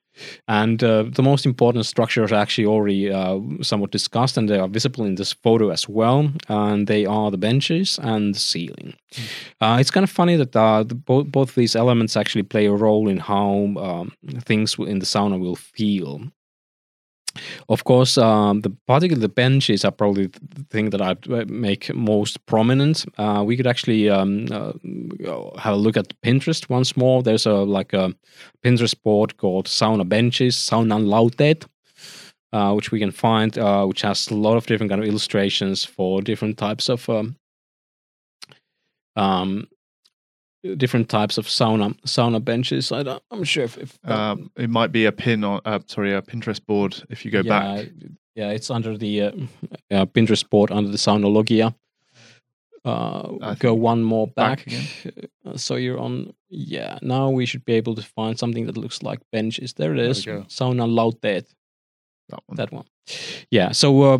[0.48, 4.68] And uh, the most important structures are actually already uh, somewhat discussed, and they are
[4.68, 6.32] visible in this photo as well.
[6.48, 8.94] And they are the benches and the ceiling.
[9.60, 12.72] Uh, it's kind of funny that uh, the, both both these elements actually play a
[12.72, 14.12] role in how um,
[14.44, 16.20] things in the sauna will feel.
[17.68, 21.94] Of course, um, the particularly the benches are probably the thing that I'd uh, make
[21.94, 23.04] most prominent.
[23.18, 24.72] Uh, we could actually um, uh,
[25.58, 27.22] have a look at Pinterest once more.
[27.22, 28.14] There's a like a
[28.64, 31.66] Pinterest board called Sauna Benches, Saunan Lauteet,
[32.52, 35.84] uh, which we can find, uh, which has a lot of different kind of illustrations
[35.84, 37.36] for different types of um,
[39.16, 39.68] um,
[40.76, 42.92] different types of sauna sauna benches.
[42.92, 46.12] I don't, I'm sure if, if Um, it might be a pin on, uh, sorry,
[46.14, 47.88] a Pinterest board if you go yeah, back.
[48.34, 49.32] Yeah, it's under the uh,
[49.90, 51.74] uh, Pinterest board under the Saunologia.
[52.84, 55.14] Uh, go think one more back back.
[55.44, 56.32] Uh, so you're on.
[56.48, 59.74] Yeah, now we should be able to find something that looks like benches.
[59.74, 60.46] There it is, There we is.
[60.46, 60.64] go.
[60.64, 61.46] Sauna Lauteet.
[62.28, 62.56] That one.
[62.56, 62.84] That one.
[63.50, 63.72] Yeah.
[63.72, 64.18] So uh,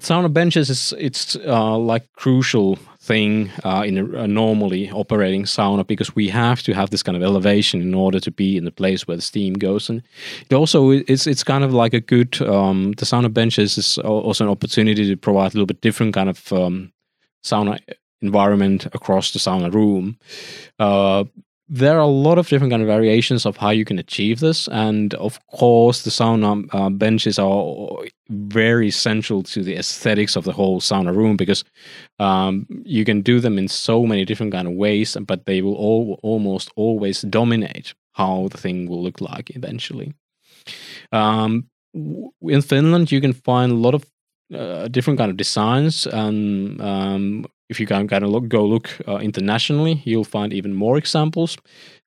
[0.00, 5.86] sauna benches is it's uh, like crucial thing uh, in a, a normally operating sauna
[5.86, 8.70] because we have to have this kind of elevation in order to be in the
[8.70, 10.02] place where the steam goes, and
[10.48, 14.44] it also it's it's kind of like a good um, the sauna benches is also
[14.44, 16.92] an opportunity to provide a little bit different kind of um,
[17.42, 17.78] sauna
[18.22, 20.18] environment across the sauna room.
[20.78, 21.24] Uh,
[21.72, 24.66] there are a lot of different kind of variations of how you can achieve this,
[24.68, 27.86] and of course, the sauna uh, benches are
[28.28, 31.62] very central to the aesthetics of the whole sauna room because
[32.18, 35.76] um, you can do them in so many different kind of ways, but they will
[35.76, 40.12] all almost always dominate how the thing will look like eventually.
[41.12, 44.04] Um, in Finland, you can find a lot of
[44.52, 48.90] uh, different kind of designs, and um, if you can kind of look, go look
[49.08, 51.56] uh, internationally, you'll find even more examples.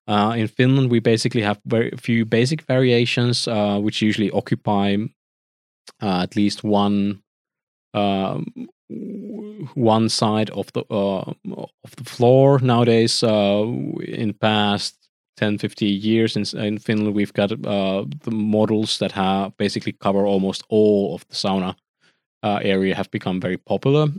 [0.07, 4.97] Uh, in Finland, we basically have very few basic variations, uh, which usually occupy
[6.01, 7.21] uh, at least one
[7.93, 8.45] um,
[9.75, 11.31] one side of the uh,
[11.83, 12.59] of the floor.
[12.59, 13.63] Nowadays, uh,
[14.05, 14.95] in past
[15.37, 20.63] 10, 50 years in, in Finland, we've got the models that have basically cover almost
[20.69, 21.75] all of the sauna
[22.43, 24.09] uh, area have become very popular.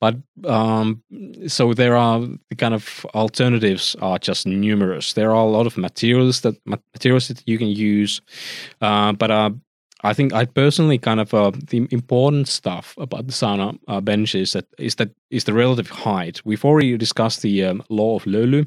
[0.00, 0.16] But
[0.46, 1.02] um,
[1.46, 5.12] so there are the kind of alternatives are just numerous.
[5.12, 8.22] There are a lot of materials that materials that you can use,
[8.80, 9.50] uh, but uh,
[10.02, 14.34] I think I personally kind of uh, the important stuff about the sauna uh, bench
[14.34, 16.40] is that is that is the relative height.
[16.44, 18.64] We've already discussed the um, law of Lulu,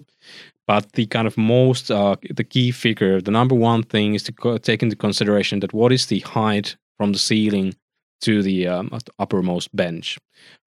[0.67, 4.31] but the kind of most uh, the key figure, the number one thing is to
[4.31, 7.73] co- take into consideration that what is the height from the ceiling
[8.21, 8.89] to the um,
[9.19, 10.19] uppermost bench.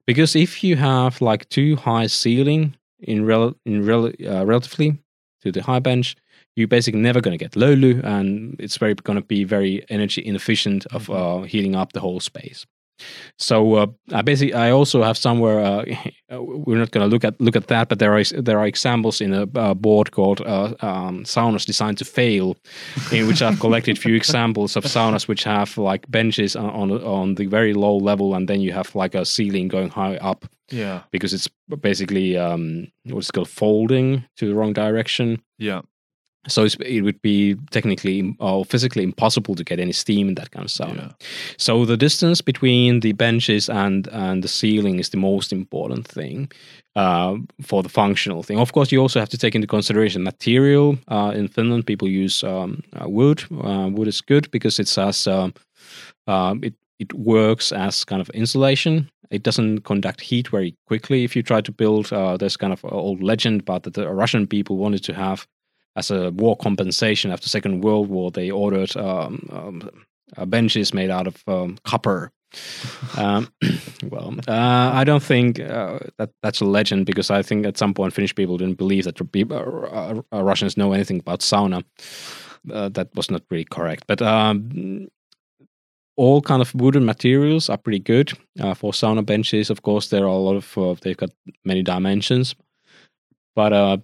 [0.07, 4.99] Because if you have like too high ceiling in rel- in rel- uh, relatively
[5.43, 6.17] to the high bench,
[6.55, 10.25] you're basically never going to get löyly, and it's very going to be very energy
[10.25, 12.67] inefficient of uh, heating up the whole space.
[13.39, 15.85] So uh, I basically I also have somewhere uh,
[16.41, 19.21] we're not going to look at look at that, but there are there are examples
[19.21, 22.57] in a uh, board called uh, um, saunas designed to fail,
[23.13, 27.35] in which I've collected few examples of saunas which have like benches on on, on
[27.35, 31.03] the very low level, and then you have like a ceiling going high up Yeah.
[31.11, 31.49] because it's
[31.81, 35.43] basically um, what's called folding to the wrong direction.
[35.59, 35.83] Yeah.
[36.49, 40.51] So it's, it would be technically or physically impossible to get any steam in that
[40.51, 41.09] kind of sauna.
[41.09, 41.27] Yeah.
[41.59, 46.51] So the distance between the benches and and the ceiling is the most important thing
[46.97, 48.59] uh, for the functional thing.
[48.59, 50.99] Of course, you also have to take into consideration material.
[51.09, 53.45] Uh, in Finland, people use um, uh, wood.
[53.51, 55.53] Uh, wood is good because it's as um,
[56.27, 59.09] um, it it works as kind of insulation.
[59.31, 61.25] It doesn't conduct heat very quickly.
[61.25, 64.09] If you try to build, uh, there's kind of an old legend about that the
[64.09, 65.47] Russian people wanted to have
[65.97, 68.31] as a war compensation after Second World War.
[68.31, 69.91] They ordered um, um,
[70.37, 72.33] uh, benches made out of um, copper.
[73.17, 73.53] um,
[74.11, 77.93] well, uh, I don't think uh, that that's a legend because I think at some
[77.93, 81.85] point Finnish people didn't believe that the peop- uh, uh, Russians know anything about sauna.
[82.73, 85.07] Uh, that was not really correct, but um,
[86.17, 89.71] all kind of wooden materials are pretty good uh, for sauna benches.
[89.71, 91.31] Of course, there are a lot of uh, they've got
[91.65, 92.57] many dimensions,
[93.57, 93.97] but uh,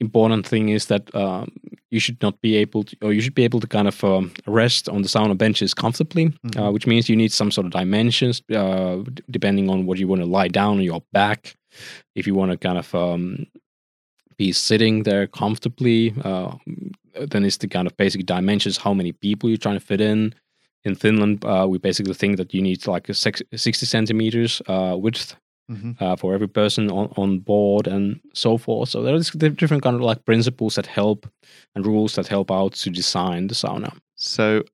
[0.00, 1.44] important thing is that um,
[1.90, 4.30] you should not be able to, or you should be able to kind of um,
[4.46, 6.72] rest on the sauna benches comfortably, uh, Mhm.
[6.72, 10.22] which means you need some sort of dimensions uh, d- depending on what you want
[10.22, 11.56] to lie down on your back.
[12.14, 13.46] If you want to kind of um,
[14.36, 16.52] be sitting there comfortably, uh,
[17.30, 20.34] then it's the kind of basic dimensions how many people you're trying to fit in.
[20.84, 24.96] In Finland, uh, we basically think that you need like a six, 60 centimeters uh,
[24.96, 25.34] width
[25.70, 26.00] Mhm.
[26.02, 28.88] uh, for every person on, on board and so forth.
[28.88, 31.28] So there's di- different kind of like principles that help
[31.74, 33.96] and rules that help out to design the sauna.
[34.16, 34.64] So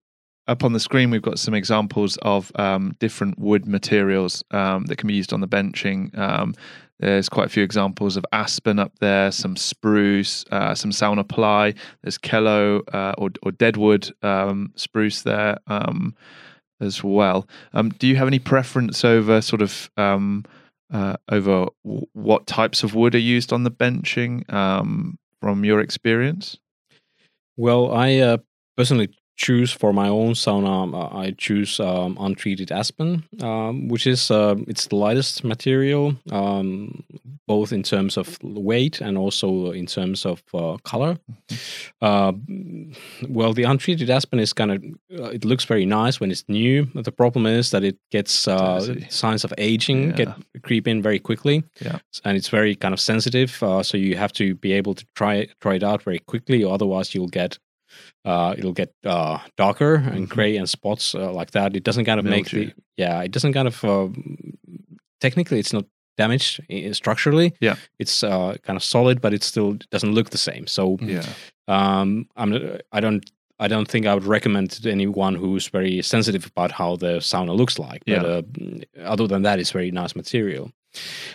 [0.49, 4.97] up on the screen, we've got some examples of um, different wood materials um, that
[4.97, 6.17] can be used on the benching.
[6.17, 6.55] Um,
[6.99, 11.75] there's quite a few examples of aspen up there, some spruce, uh, some sauna ply.
[12.03, 16.15] There's kelo uh, or, or deadwood um, spruce there um,
[16.81, 17.47] as well.
[17.75, 20.45] Um, do you have any preference over sort of um,
[20.93, 25.81] uh, over w- what types of wood are used on the benching um, from your
[25.81, 26.59] experience?
[27.57, 28.39] Well, I uh,
[28.77, 34.31] personally choose for my own sauna, uh, I choose um, untreated aspen, um, which is
[34.31, 37.05] uh, it's the lightest material, um,
[37.47, 41.19] both in terms of weight and also in terms of uh, color.
[42.01, 42.33] Uh,
[43.29, 44.85] well, the untreated aspen is kind of
[45.21, 46.87] uh, it looks very nice when it's new.
[46.95, 50.29] But the problem is that it gets uh, signs of aging get
[50.63, 51.63] creep in very quickly.
[51.81, 51.99] Yeah.
[52.25, 53.63] and it's very kind of sensitive.
[53.63, 56.73] Uh, so you have to be able to try try it out very quickly, or
[56.73, 57.59] otherwise you'll get
[58.25, 60.35] uh, it'll get uh, darker and Mhm.
[60.35, 61.77] gray and spots uh, like that.
[61.77, 63.23] It doesn't kind of make the yeah.
[63.25, 64.09] It doesn't kind of uh,
[65.21, 65.85] technically it's not
[66.17, 66.61] damaged
[66.93, 67.53] structurally.
[67.61, 67.77] Yeah.
[67.99, 70.67] it's uh, kind of solid, but it still doesn't look the same.
[70.67, 71.27] So Yeah.
[71.69, 72.53] um, I'm
[72.93, 73.25] I don't.
[73.59, 77.57] I don't think I would recommend to anyone who's very sensitive about how the sauna
[77.57, 78.03] looks like.
[78.07, 78.23] But Yeah.
[78.23, 78.43] uh,
[79.13, 80.71] other than that, it's very nice material.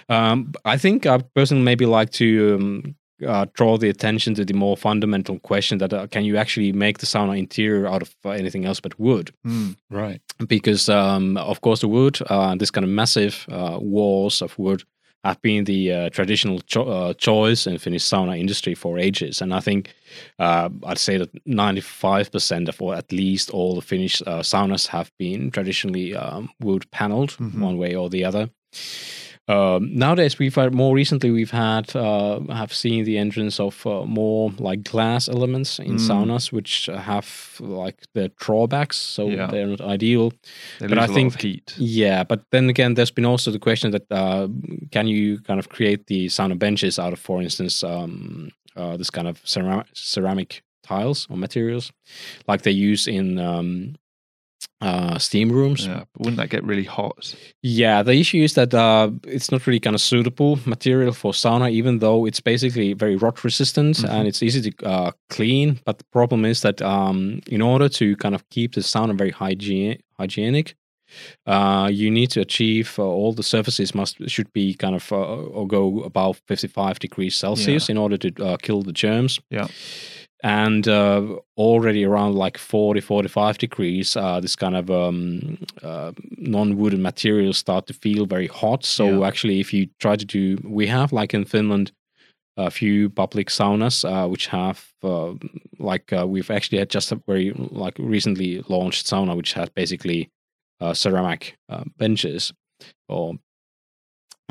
[0.08, 2.96] Um, I think I personally maybe like to um,
[3.28, 6.98] uh, draw the attention to the more fundamental question that uh, can you actually make
[7.00, 9.32] the sauna interior out of uh, anything else but wood?
[9.46, 9.76] Mm.
[9.90, 10.22] Right.
[10.48, 14.84] Because um, of course the wood, uh, this kind of massive uh, walls of wood,
[15.24, 19.54] have been the uh, traditional cho- uh, choice in Finnish sauna industry for ages, and
[19.54, 19.94] I think
[20.40, 24.42] uh, I'd say that ninety five percent of, or at least all the Finnish uh,
[24.42, 27.60] saunas have been traditionally um, wood paneled, Mhm.
[27.62, 28.50] one way or the other.
[29.48, 34.06] Um, nowadays, we've had more recently we've had uh, have seen the entrance of uh,
[34.06, 36.08] more like glass elements in Mm.
[36.08, 39.48] saunas, which have like the drawbacks, so Yeah.
[39.48, 40.32] they're not ideal.
[40.80, 41.74] They But I think- heat.
[41.78, 44.48] Yeah, but then again, there's been also the question that uh,
[44.92, 49.10] can you kind of create the sauna benches out of, for instance, um, uh, this
[49.10, 51.92] kind of ceramic, ceramic tiles or materials,
[52.48, 53.96] like they use in um,
[54.82, 55.86] uh, steam rooms.
[55.86, 56.04] Yeah.
[56.18, 57.36] Wouldn't that get really hot?
[57.62, 61.70] Yeah, the issue is that uh, it's not really kind of suitable material for sauna,
[61.72, 64.10] even though it's basically very rot resistant Mhm.
[64.10, 65.80] and it's easy to uh, clean.
[65.86, 69.32] But the problem is that um, in order to kind of keep the sauna very
[69.32, 70.76] hygiene- hygienic,
[71.46, 75.18] uh, you need to achieve uh, all the surfaces must should be kind of uh,
[75.18, 79.40] or go above 55 degrees Celsius in order to uh, kill the germs.
[79.50, 79.68] Yeah.
[80.44, 87.02] And uh, already around like 40, 45 degrees, uh, this kind of um, uh, non-wooden
[87.02, 88.84] materials start to feel very hot.
[88.84, 89.28] So Yeah.
[89.28, 91.92] actually, if you try to do, we have like in Finland,
[92.58, 95.34] a few public saunas uh, which have uh,
[95.80, 100.30] like uh, we've actually had just a very like recently launched sauna which had basically
[100.82, 102.54] uh, ceramic uh, benches
[103.08, 103.36] or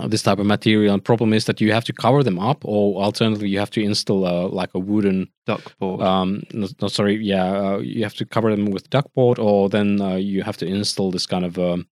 [0.08, 0.94] this type of material.
[0.94, 3.82] And problem is that you have to cover them up, or alternatively, you have to
[3.82, 6.00] install uh, like a wooden Duck board.
[6.02, 10.00] um no, no sorry yeah uh, you have to cover them with duckboard or then
[10.00, 11.86] uh, you have to install this kind of um,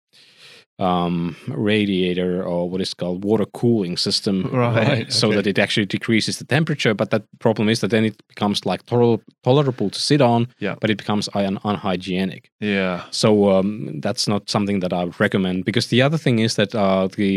[0.79, 5.35] um radiator or what is called water cooling system Right, Right, so okay.
[5.37, 8.85] that it actually decreases the temperature but that problem is that then it becomes like
[8.85, 10.75] tol- tolerable to sit on Yeah.
[10.81, 13.03] but it becomes un- unhygienic yeah.
[13.11, 16.75] so um, that's not something that I would recommend because the other thing is that
[16.75, 17.31] uh, the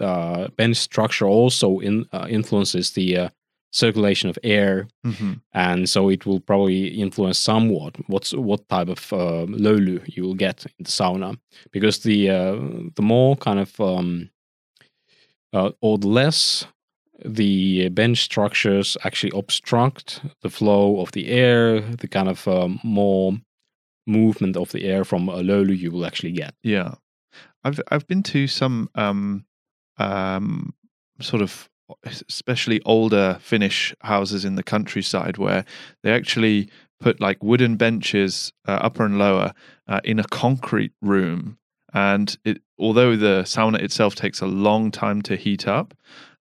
[0.00, 3.28] uh, uh, bench structure also in, uh, influences the uh,
[3.74, 9.12] circulation of air, hmm and so it will probably influence somewhat what's what type of
[9.12, 11.36] uh, löyly you will get in the sauna.
[11.72, 12.56] Because the uh,
[12.94, 14.30] the more kind of um,
[15.52, 16.66] uh, or the less
[17.24, 23.32] the bench structures actually obstruct the flow of the air, the kind of um, more
[24.06, 26.54] movement of the air from a löyly you will actually get.
[26.62, 26.94] Yeah,
[27.64, 29.44] I've I've been to some um
[29.98, 30.74] um
[31.20, 31.68] sort of
[32.04, 35.64] especially older Finnish houses in the countryside where
[36.02, 36.68] they actually
[37.00, 39.52] put like wooden benches uh, upper and lower
[39.88, 41.58] uh, in a concrete room.
[41.92, 45.94] And it although the sauna itself takes a long time to heat up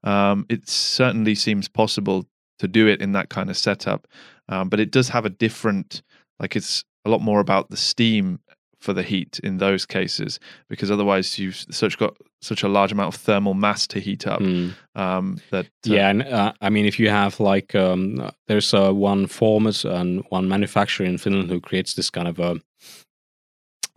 [0.03, 2.25] um, it certainly seems possible
[2.59, 4.07] to do it in that kind of setup.
[4.49, 6.01] Um, but it does have a different
[6.39, 8.39] like it's a lot more about the steam
[8.83, 10.39] for the heat in those cases
[10.69, 14.41] because otherwise you've such got such a large amount of thermal mass to heat up
[14.41, 14.73] Mm.
[14.95, 18.91] um, that uh, Yeah, and uh, I mean, if you have like, um, there's uh,
[18.91, 22.59] one format and one manufacturer in Finland who creates this kind of a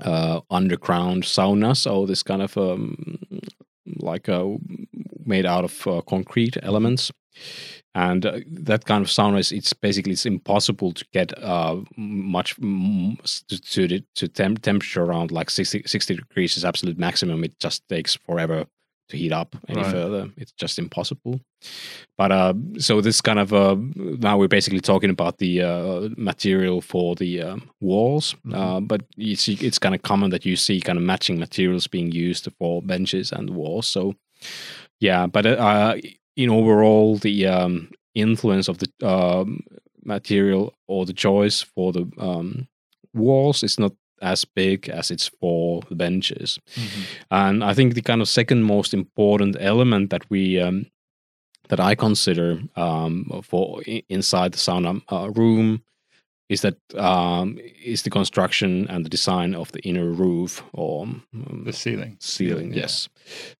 [0.04, 3.18] uh, underground sauna, so this kind of um,
[4.10, 4.44] like uh,
[5.24, 7.12] made out of uh, concrete elements.
[7.96, 12.54] And uh, that kind of sauna is it's basically it's impossible to get uh, much
[12.56, 13.16] to
[13.72, 17.42] to, the- to temp- temperature around like 60, 60 degrees is absolute maximum.
[17.44, 18.66] It just takes forever
[19.08, 19.90] to heat up any Right.
[19.92, 20.28] further.
[20.36, 21.40] It's just impossible.
[22.18, 23.76] But uh, so this kind of uh,
[24.20, 28.34] now we're basically talking about the uh, material for the um, walls.
[28.52, 31.86] Uh, but you see, it's kind of common that you see kind of matching materials
[31.88, 33.86] being used for benches and walls.
[33.86, 34.14] So
[35.00, 35.94] yeah, but uh,
[36.36, 39.60] in overall, the um, influence of the um,
[40.04, 42.68] material or the choice for the um,
[43.14, 43.92] walls is not
[44.22, 46.58] as big as it's for the benches.
[46.74, 47.02] Mhm.
[47.30, 50.86] And I think the kind of second most important element that we um,
[51.68, 55.82] that I consider um, for inside the sauna uh, room
[56.48, 61.22] is that um, is the construction and the design of the inner roof or um,
[61.64, 62.16] The ceiling.
[62.20, 62.72] ceiling.
[62.72, 62.82] yeah.
[62.82, 63.08] Yes.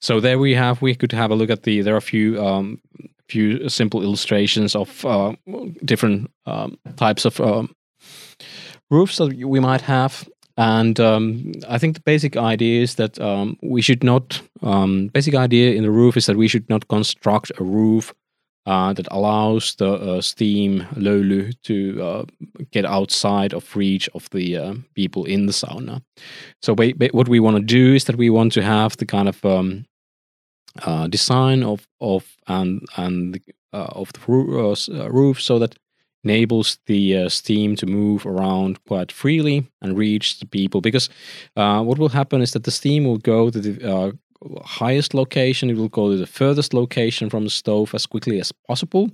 [0.01, 0.81] So there we have.
[0.83, 1.83] We could have a look at the.
[1.83, 2.81] There are a few um,
[3.29, 5.35] few simple illustrations of uh,
[5.85, 7.75] different um, types of um,
[8.91, 10.29] roofs that we might have.
[10.59, 14.41] And um, I think the basic idea is that um, we should not.
[14.63, 18.15] Um, basic idea in the roof is that we should not construct a roof
[18.67, 22.25] uh, that allows the uh, steam löyly to uh,
[22.73, 26.03] get outside of reach of the uh, people in the sauna.
[26.63, 29.29] So ba- what we want to do is that we want to have the kind
[29.29, 29.85] of um,
[30.83, 33.41] uh, design of of and and the,
[33.73, 34.75] of the roo-
[35.11, 35.77] roof so that
[36.25, 40.81] enables the uh, steam to move around quite freely and reach the people.
[40.81, 41.09] Because
[41.57, 44.11] uh, what will happen is that the steam will go to the uh,
[44.65, 45.71] highest location.
[45.71, 49.11] It will go to the furthest location from the stove as quickly as possible.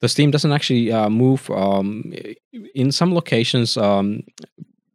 [0.00, 1.50] The steam doesn't actually uh, move.
[1.50, 2.12] Um,
[2.74, 4.22] in some locations, um,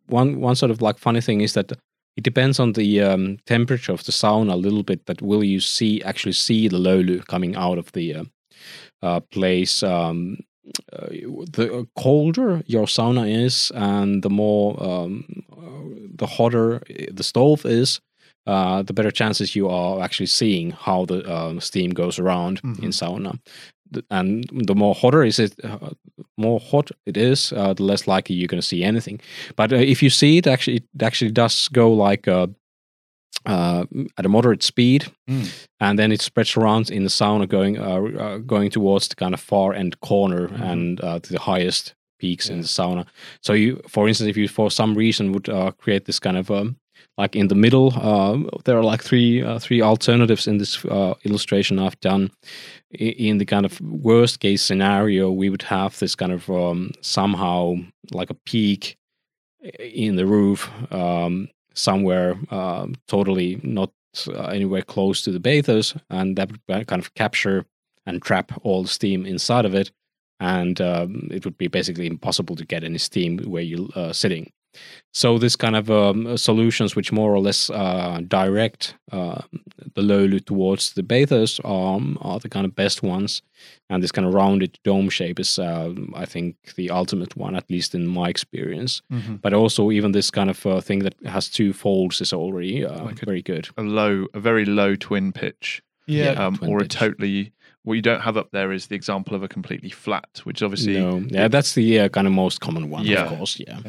[0.08, 1.72] one one sort of like funny thing is that
[2.16, 5.06] it depends on the um, temperature of the sauna a little bit.
[5.06, 8.24] That will you see actually see the löyly coming out of the uh,
[9.02, 9.84] uh, place.
[9.84, 10.38] Um,
[10.94, 16.82] uh, the colder your sauna is, and the more um, uh, the hotter
[17.12, 18.00] the stove is,
[18.48, 22.76] uh, the better chances you are actually seeing how the uh, steam goes around in
[22.92, 22.94] Mhm.
[22.94, 23.40] sauna.
[24.10, 25.90] And the more hotter is it, uh,
[26.38, 29.20] more hot it is, uh, the less likely you're going to see anything.
[29.56, 32.48] But uh, if you see it, actually, it actually does go like uh,
[33.46, 33.84] uh,
[34.18, 35.48] at a moderate speed, Mm.
[35.80, 39.34] and then it spreads around in the sauna, going uh, uh, going towards the kind
[39.34, 40.62] of far end corner Mhm.
[40.72, 43.06] and uh, to the highest peaks in the sauna.
[43.42, 46.50] So you, for instance, if you for some reason would uh, create this kind of
[46.50, 46.76] um,
[47.18, 51.14] like in the middle, uh, there are like three uh, three alternatives in this uh,
[51.24, 52.32] illustration I've done.
[52.92, 57.76] In the kind of worst case scenario, we would have this kind of um, somehow
[58.12, 58.98] like a peak
[59.80, 63.92] in the roof um, somewhere um, totally not
[64.28, 67.66] uh, anywhere close to the bathers, and that would kind of capture
[68.06, 69.92] and trap all the steam inside of it,
[70.40, 74.52] and um, it would be basically impossible to get any steam where you're uh, sitting.
[75.14, 79.42] So this kind of um, solutions, which more or less uh, direct uh,
[79.96, 83.42] the löyly towards the bathers, um, are the kind of best ones.
[83.90, 87.70] And this kind of rounded dome shape is, uh, I think, the ultimate one, at
[87.70, 89.42] least in my experience Mhm.
[89.42, 93.04] but also even this kind of uh, thing that has two folds is already uh,
[93.06, 93.70] Like a- very good.
[93.78, 96.32] A low, a very low twin pitch, Yeah.
[96.46, 96.94] um, twin or a pitch.
[97.00, 97.52] totally.
[97.86, 100.94] What you don't have up there is the example of a completely flat, which obviously
[100.94, 103.26] no, yeah, that's the uh, kind of most common one, Yeah.
[103.26, 103.60] of course.
[103.60, 103.80] Yeah,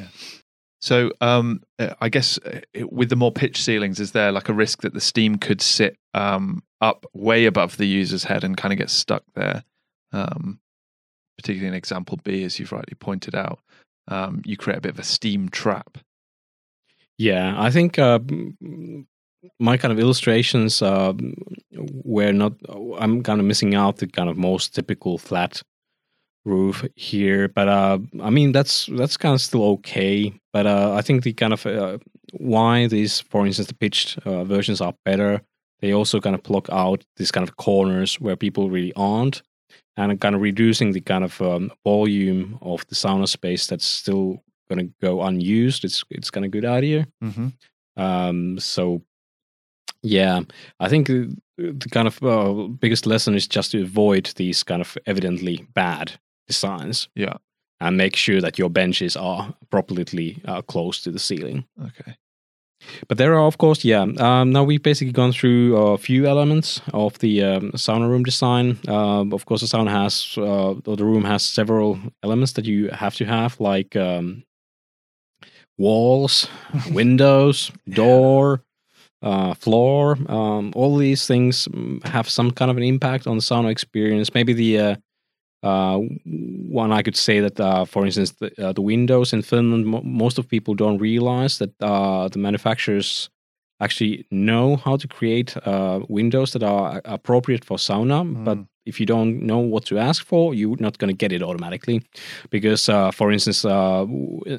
[0.85, 4.83] So, um, I guess uh, with the more pitch ceilings, is there like a risk
[4.83, 8.77] that the steam could sit um, up way above the user's head and kind of
[8.77, 9.65] get stuck there?
[10.13, 10.61] Um,
[11.39, 13.61] particularly in example B, as you've rightly pointed out,
[14.09, 15.97] um, you create a bit of a steam trap.
[17.17, 17.55] yeah.
[17.57, 19.07] I think uh, mm,
[19.59, 21.15] my kind of illustrations uh,
[21.73, 22.53] were not.
[22.99, 25.63] I'm kind of missing out the kind of most typical flat
[26.45, 30.33] roof here, but uh, I mean that's that's kind of still okay.
[30.53, 31.99] But uh, I think the kind of uh,
[32.33, 35.43] why these, for instance, the pitched uh, versions are better.
[35.81, 39.43] They also kind of block out these kind of corners where people really aren't,
[39.97, 44.43] and kind of reducing the kind of um, volume of the sauna space that's still
[44.69, 45.85] going to go unused.
[45.85, 47.07] It's it's kind of good idea.
[47.23, 47.49] Mm-hmm.
[47.97, 49.03] Um, so,
[50.03, 50.41] yeah,
[50.81, 54.97] I think the kind of uh, biggest lesson is just to avoid these kind of
[55.07, 57.09] evidently bad designs.
[57.15, 57.35] Yeah.
[57.81, 61.67] And make sure that your benches are properly uh, close to the ceiling.
[61.87, 62.17] Okay.
[63.09, 64.07] But there are, of course, yeah.
[64.19, 68.79] Um, now we've basically gone through a few elements of the um, sauna room design.
[68.89, 72.89] Um of course, the sauna has, uh, or the room has several elements that you
[72.91, 74.45] have to have, like um,
[75.79, 76.49] walls,
[76.91, 78.63] windows, door,
[79.23, 80.19] uh, floor.
[80.29, 81.69] Um, all these things
[82.05, 84.35] have some kind of an impact on the sauna experience.
[84.35, 84.97] Maybe the uh,
[85.65, 85.99] uh,
[86.83, 90.03] one I could say that, uh, for instance, the, uh, the windows in Finland, mo-
[90.05, 93.31] most of people don't realize that uh, the manufacturers
[93.81, 98.23] actually know how to create uh, windows that are appropriate for sauna.
[98.45, 98.67] But Mm.
[98.87, 102.01] if you don't know what to ask for, you're not going to get it automatically.
[102.51, 104.07] Because, uh, for instance, uh,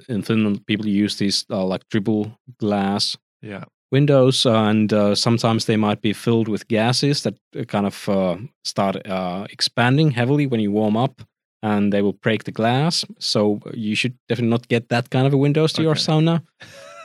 [0.10, 3.64] in Finland, people use these uh, like triple glass Yeah.
[3.95, 8.35] Windows and uh, sometimes they might be filled with gases that uh, kind of uh,
[8.63, 11.22] start uh, expanding heavily when you warm up
[11.63, 13.05] and they will break the glass.
[13.19, 16.39] So you should definitely not get that kind of a windows to your sauna.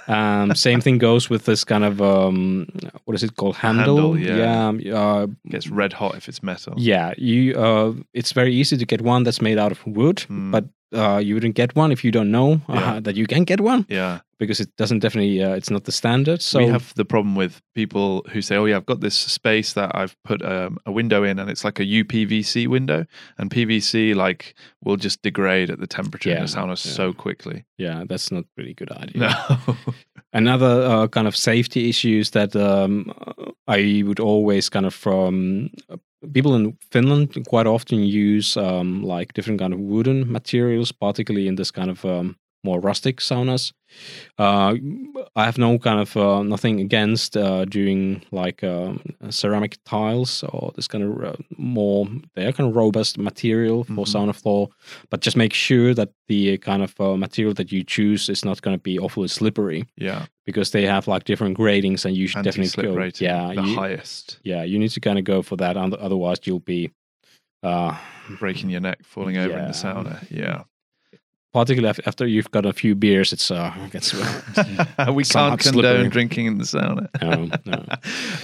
[0.09, 2.67] Um, same thing goes with this kind of um,
[3.05, 3.97] what is it called handle?
[3.97, 4.73] Handle, yeah.
[4.79, 5.01] yeah.
[5.01, 6.75] Uh, Gets red hot if it's metal.
[6.77, 7.55] yeah, you.
[7.65, 10.51] Uh, it's very easy to get one that's made out of wood, Mm.
[10.53, 13.01] but uh, you wouldn't get one if you don't know uh, Yeah.
[13.01, 14.21] that you can get one Yeah.
[14.39, 15.43] because it doesn't definitely.
[15.43, 16.43] Uh, it's not the standard.
[16.43, 19.75] So we have the problem with people who say, "Oh yeah, I've got this space
[19.75, 23.05] that I've put um, a window in, and it's like a UPVC window,
[23.39, 24.55] and PVC like
[24.85, 26.93] will just degrade at the temperature in Yeah, the sauna yeah.
[26.95, 29.21] so quickly." yeah, that's not really good idea.
[29.21, 29.77] No.
[30.33, 33.13] Another uh, kind of safety issues that um,
[33.67, 35.71] I would always kind of from
[36.33, 41.57] people in Finland quite often use um, like different kind of wooden materials, particularly in
[41.57, 43.73] this kind of um, more rustic saunas.
[44.39, 44.77] Uh,
[45.35, 49.01] I have no kind of uh, nothing against uh, doing like um,
[49.31, 54.13] ceramic tiles or this kind of uh, more they're kind of robust material for Mhm.
[54.13, 54.69] sauna floor,
[55.11, 58.63] but just make sure that the kind of uh, material that you choose is not
[58.63, 62.45] going to be awfully slippery yeah, because they have like different gradings and you should
[62.45, 62.95] definitely go.
[62.95, 65.77] rating, Yeah, the you, highest, yeah, you need to kind of go for that.
[65.77, 66.91] and Otherwise, you'll be,
[67.63, 67.97] uh,
[68.39, 70.25] breaking your neck, falling over in the sauna.
[70.31, 70.63] Yeah,
[71.53, 73.33] particularly after you've got a few beers.
[73.33, 74.13] It's uh, gets
[75.13, 76.09] we can't condone slippery.
[76.09, 77.09] drinking in the sauna.
[77.23, 77.85] no,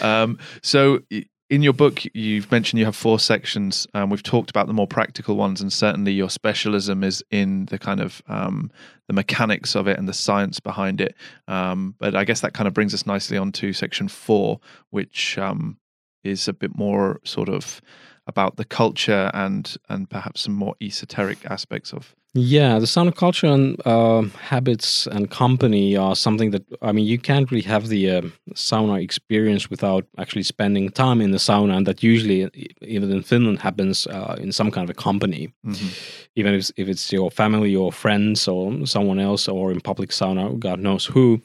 [0.01, 0.07] no.
[0.09, 1.01] um, so
[1.49, 3.87] in your book, you've mentioned you have four sections.
[3.95, 7.79] Um, we've talked about the more practical ones, and certainly your specialism is in the
[7.79, 8.71] kind of um,
[9.07, 11.15] the mechanics of it and the science behind it.
[11.47, 14.59] Um, but I guess that kind of brings us nicely on to section four,
[14.91, 15.79] which um,
[16.25, 17.81] is a bit more sort of
[18.27, 22.15] about the culture and and perhaps some more esoteric aspects of.
[22.39, 27.19] Yeah, the sauna culture and um habits and company are something that I mean you
[27.19, 28.23] can't really have the uh,
[28.55, 32.51] sauna experience without actually spending time in the sauna, and that usually
[32.83, 35.49] even in Finland happens uh, in some kind of a company.
[35.65, 35.89] Mhm.
[36.39, 40.11] even if it's, if it's your family or friends or someone else or in public
[40.11, 41.41] sauna, God knows who,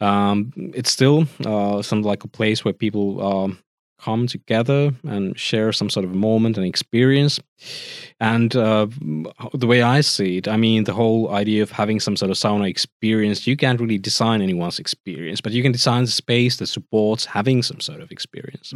[0.00, 3.58] um, it's still uh, something like a place where people um,
[3.98, 7.40] come together and share some sort of moment and experience.
[8.20, 8.86] And uh,
[9.52, 12.36] the way I see it, I mean, the whole idea of having some sort of
[12.36, 16.68] sauna experience, you can't really design anyone's experience, but you can design the space that
[16.68, 18.72] supports having some sort of experience.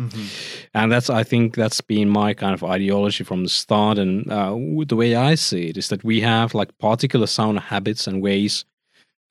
[0.75, 3.99] And that's i think that's been my kind of ideology from the start.
[3.99, 8.07] And uh, the way i see it is that we have like particular sauna habits
[8.07, 8.65] and ways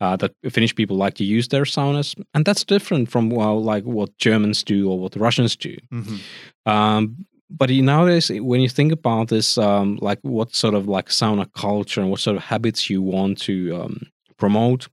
[0.01, 3.83] uh, that finnish people like to use their saunas and that's different from well, like
[3.97, 6.17] what germans do or what the russians do Mhm.
[6.65, 7.25] um,
[7.59, 11.45] but you- nowadays when you think about this um, like what sort of like sauna
[11.65, 13.95] culture and what sort of habits you want to um,
[14.37, 14.87] promote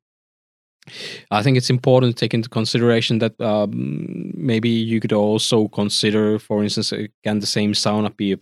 [1.31, 6.39] I think it's important to take into consideration that um, maybe you could also consider,
[6.39, 6.93] for instance,
[7.25, 8.35] can the same sauna be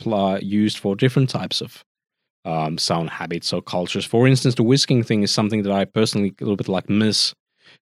[0.43, 1.84] used for different types of
[2.47, 4.05] um, sauna habits or cultures?
[4.05, 7.35] For instance, the whisking thing is something that I personally a little bit like miss.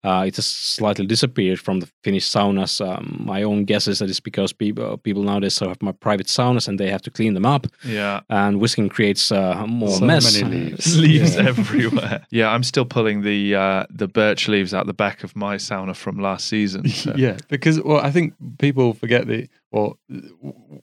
[0.04, 2.80] Uh, it has slightly disappeared from the Finnish saunas.
[2.82, 6.68] Um, my own guess is that it's because people people nowadays have more private saunas
[6.68, 8.22] and they have to clean them up, Yeah.
[8.30, 10.42] and whisking creates uh, more So mess.
[10.42, 10.98] many leaves.
[10.98, 11.48] leaves Yeah.
[11.50, 12.26] everywhere.
[12.32, 15.96] Yeah, I'm still pulling the uh, the birch leaves out the back of my sauna
[15.96, 16.88] from last season.
[16.90, 19.96] so- yeah, because well, I think people forget the or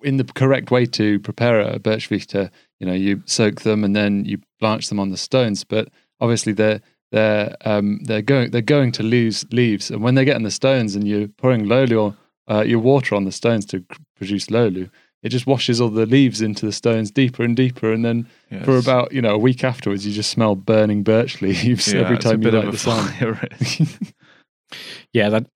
[0.02, 2.50] in the correct way to prepare a birch vihta,
[2.80, 5.64] you know, you soak them and then you blanch them on the stones.
[5.64, 5.88] But
[6.20, 6.80] obviously, they're
[7.12, 10.50] they're um, they're going they're going to lose leaves, and when they get in the
[10.50, 12.16] stones and you're pouring löyly or
[12.52, 13.84] uh, your water on the stones to
[14.16, 14.90] produce löyly,
[15.22, 18.26] it just washes all the leaves into the stones deeper and deeper, and then
[18.64, 22.16] for about you know a week afterwards, you just smell burning birch leaves Yeah, every
[22.16, 23.08] it's a time you bit of light a the sun.
[23.12, 23.80] fire risk.
[25.12, 25.46] yeah that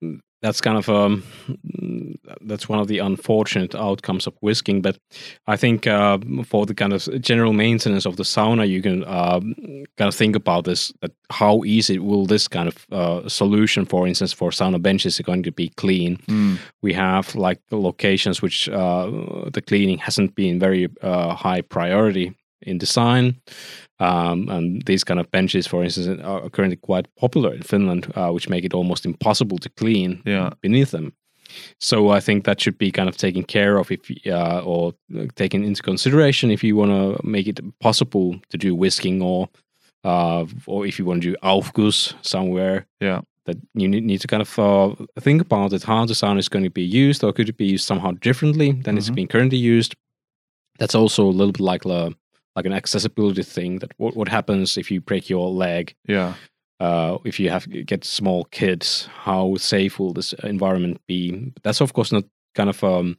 [0.41, 1.23] that's kind of um
[2.41, 4.81] that's one of the unfortunate outcomes of whisking.
[4.81, 4.97] But
[5.47, 9.55] i think uh, for the kind of general maintenance of the sauna you can um,
[9.97, 14.07] kind of think about this that how easy will this kind of uh, solution for
[14.07, 16.17] instance for sauna benches is going to be clean.
[16.27, 19.09] Mm, we have like locations which uh,
[19.51, 23.35] the cleaning hasn't been very uh, high priority in design
[24.07, 28.29] um, and these kind of benches for instance are currently quite popular in finland uh,
[28.35, 30.49] which make it almost impossible to clean Yeah.
[30.61, 31.13] beneath them
[31.79, 34.93] so i think that should be kind of taken care of if uh, or
[35.35, 39.47] taken into consideration if you want to make it possible to do whisking or
[40.03, 43.21] uh, or if you want to do aufguss somewhere Yeah.
[43.45, 46.65] that you need, to kind of uh, think about it how the sound is going
[46.65, 49.15] to be used or could it be used somehow differently than it's Mhm.
[49.15, 49.93] being currently used
[50.79, 52.13] that's also a little bit like a,
[52.55, 56.33] like an accessibility thing that what, what happens if you break your leg Yeah.
[56.79, 61.93] uh, if you have get small kids how safe will this environment be that's of
[61.93, 62.23] course not
[62.55, 63.17] kind of um,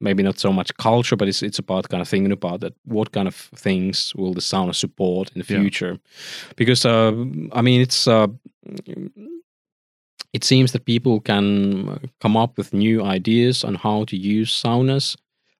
[0.00, 2.74] maybe not so much culture, but it's it's about kind of thinking about that.
[2.84, 5.60] What kind of things will the sauna support in the Yeah.
[5.60, 5.98] future?
[6.56, 7.12] Because uh,
[7.58, 8.26] I mean, it's uh,
[10.32, 15.16] it seems that people can come up with new ideas on how to use saunas,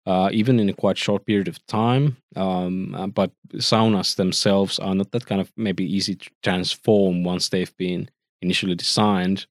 [0.06, 2.16] uh, even in a quite short period of time.
[2.36, 7.48] Um, uh, but saunas themselves are not that kind of maybe easy to transform once
[7.48, 8.08] they've been
[8.40, 9.46] initially designed.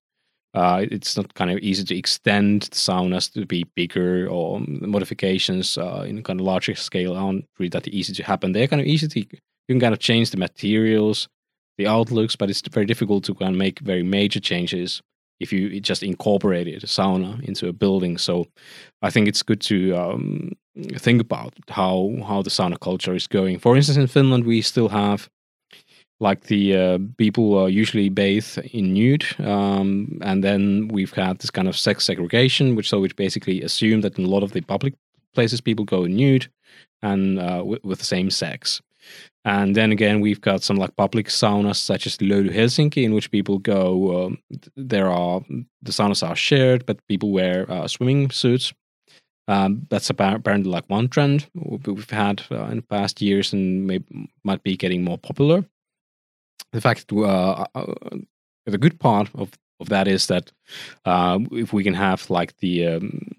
[0.53, 5.77] Uh, it's not kind of easy to extend the saunas to be bigger or modifications
[5.77, 8.53] uh, in kind of larger scale aren't really that easy to happen.
[8.53, 11.27] They're kind of easy to you can kind of change the materials,
[11.77, 15.01] the outlooks, but it's very difficult to kind of make very major changes
[15.39, 18.17] if you just incorporated a sauna into a building.
[18.17, 18.45] So
[19.01, 20.51] I think it's good to um,
[20.97, 23.59] think about how how the sauna culture is going.
[23.59, 25.29] For instance, in Finland, we still have
[26.19, 31.51] like the uh, people uh, usually bathe in nude, um, and then we've had this
[31.51, 34.61] kind of sex segregation, which so which basically assume that in a lot of the
[34.61, 34.93] public
[35.33, 36.47] places people go nude
[37.01, 38.81] and uh, with the same sex.
[39.45, 43.29] And then again, we've got some like public saunas such as Löyly Helsinki, in which
[43.29, 44.25] people go.
[44.25, 44.39] Um,
[44.75, 45.41] there are
[45.83, 48.73] the saunas are shared, but people wear uh, swimming suits.
[49.47, 53.99] Um, that's apparently like one trend we've had uh, in past years, and may,
[54.43, 55.63] might be getting more popular.
[56.71, 57.85] The fact, uh, uh,
[58.65, 60.51] the good part of of that is that
[61.05, 63.34] uh, if we can have like the um,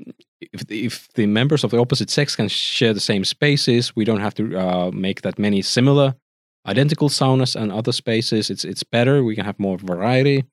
[0.57, 4.21] if if the members of the opposite sex can share the same spaces, we don't
[4.21, 6.15] have to uh, make that many similar,
[6.67, 8.51] identical saunas and other spaces.
[8.51, 9.23] It's it's better.
[9.23, 10.45] We can have more variety,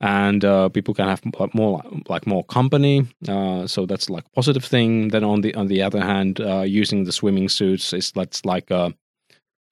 [0.00, 1.22] and uh, people can have
[1.54, 3.06] more like more company.
[3.28, 5.10] Uh, so that's like a positive thing.
[5.10, 8.70] Then on the on the other hand, uh, using the swimming suits is that's like
[8.70, 8.90] uh,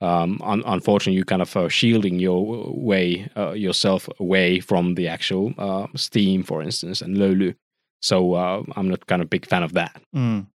[0.00, 5.08] um, un- unfortunately, you kind of uh, shielding your way uh, yourself away from the
[5.08, 7.54] actual uh, steam, for instance, and löyly.
[8.02, 10.00] So uh, I'm not kind of big fan of that.
[10.14, 10.46] Mm.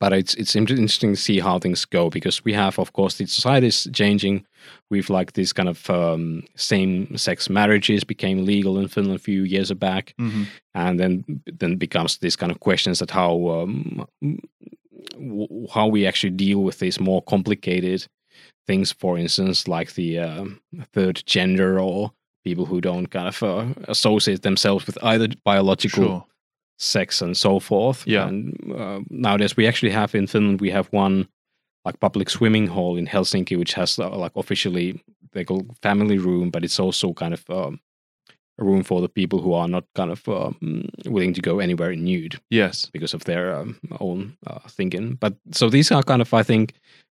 [0.00, 3.26] But it's it's interesting to see how things go because we have, of course, the
[3.26, 4.44] society is changing.
[4.90, 9.72] We've like these kind of um, same-sex marriages became legal in Finland a few years
[9.72, 10.46] back, Mhm.
[10.74, 11.24] and then
[11.60, 14.04] then becomes this kind of questions that how um,
[15.12, 18.06] w- how we actually deal with these more complicated
[18.66, 18.92] things.
[18.92, 20.44] For instance, like the uh,
[20.92, 22.10] third gender or
[22.44, 26.24] people who don't kind of uh, associate themselves with either biological Sure.
[26.78, 28.04] Sex and so forth.
[28.06, 28.28] Yeah.
[28.28, 31.26] And uh, nowadays we actually have in Finland we have one
[31.84, 35.02] like public swimming hall in Helsinki, which has uh, like officially
[35.32, 37.80] they call family room, but it's also kind of um,
[38.58, 41.90] a room for the people who are not kind of um, willing to go anywhere
[41.92, 42.86] in nude Yes.
[42.92, 45.16] because of their um, own uh, thinking.
[45.20, 46.72] But so these are kind of I think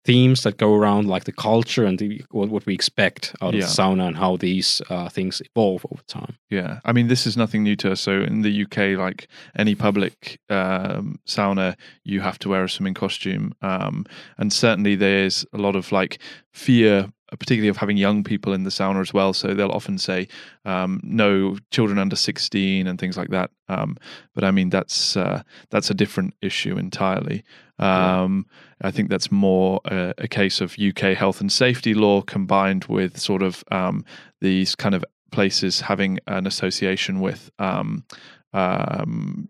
[0.08, 3.64] themes that go around like the culture and the, what, what we expect out Yeah.
[3.64, 6.34] of sauna and how these uh, things evolve over time.
[6.50, 8.00] Yeah, I mean, this is nothing new to us.
[8.00, 9.28] So in the UK, like
[9.62, 11.74] any public um, sauna,
[12.04, 14.04] you have to wear a swimming costume, um,
[14.38, 16.18] and certainly there's a lot of like
[16.52, 16.94] fear,
[17.32, 19.32] uh, particularly of having young people in the sauna as well.
[19.34, 20.26] So they'll often say
[20.64, 23.50] um, no children under sixteen and things like that.
[23.68, 23.96] Um,
[24.34, 27.42] but I mean, that's uh, that's a different issue entirely.
[27.78, 28.46] Um,
[28.80, 33.18] I think that's more a, a case of UK health and safety law combined with
[33.18, 34.04] sort of um,
[34.40, 38.04] these kind of places having an association with um,
[38.52, 39.48] um,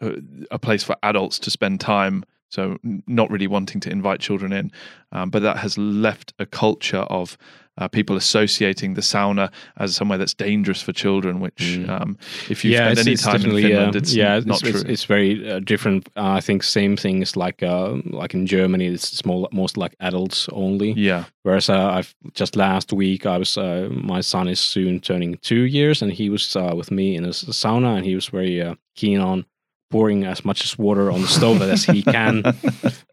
[0.00, 2.24] a, place for adults to spend time.
[2.48, 4.72] So not really wanting to invite children in,
[5.12, 7.38] um, but that has left a culture of
[7.78, 11.40] uh, people associating the sauna as somewhere that's dangerous for children.
[11.40, 11.88] Which, Mm.
[11.88, 12.16] um,
[12.48, 14.80] if you spend any time in Finland, uh, it's yeah, not it's, true.
[14.80, 16.08] It's, it's very uh, different.
[16.16, 19.94] Uh, I think same thing is like uh, like in Germany, it's more most like
[20.00, 20.92] adults only.
[20.92, 25.38] yeah, Whereas uh, I've just last week, I was uh, my son is soon turning
[25.40, 28.60] two years, and he was uh, with me in a sauna, and he was very
[28.62, 29.44] uh, keen on
[29.90, 32.42] pouring as much as water on the stove as he can.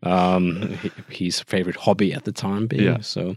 [0.03, 0.77] Um,
[1.09, 2.83] his favorite hobby at the time being.
[2.83, 3.01] Yeah.
[3.01, 3.35] So,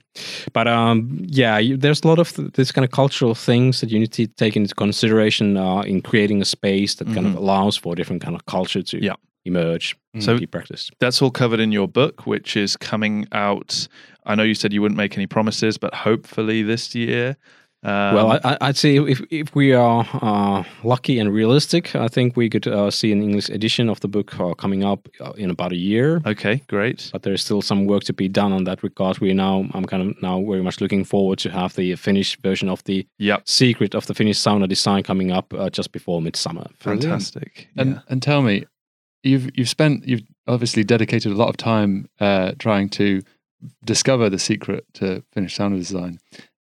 [0.53, 3.91] but um, yeah, you, there's a lot of th- this kind of cultural things that
[3.91, 7.37] you need to take into consideration uh, in creating a space that kind of Mhm.
[7.37, 9.15] allows for different kind of culture to Yeah.
[9.45, 10.93] emerge, So- be practiced.
[11.01, 13.89] that's all covered in your book, which is coming out.
[14.27, 17.37] I know you said you wouldn't make any promises, but hopefully this year.
[17.83, 22.09] Um, well, I, I- I'd say if if we are uh, lucky and realistic, I
[22.09, 25.33] think we could uh, see an English edition of the book uh, coming up uh,
[25.37, 26.21] in about a year.
[26.27, 27.09] okay, great.
[27.13, 29.19] But there's still some work to be done on that regard.
[29.21, 32.69] We now, I'm kind of now very much looking forward to have the Finnish version
[32.69, 36.67] of the Yep, secret of the Finnish sauna design coming up uh, just before midsummer.
[36.79, 37.69] fantastic.
[37.77, 38.01] And Yeah.
[38.11, 38.65] and tell me,
[39.23, 43.23] you've you've spent you've obviously dedicated a lot of time uh, trying to
[43.85, 46.19] discover the secret to Finnish sauna design.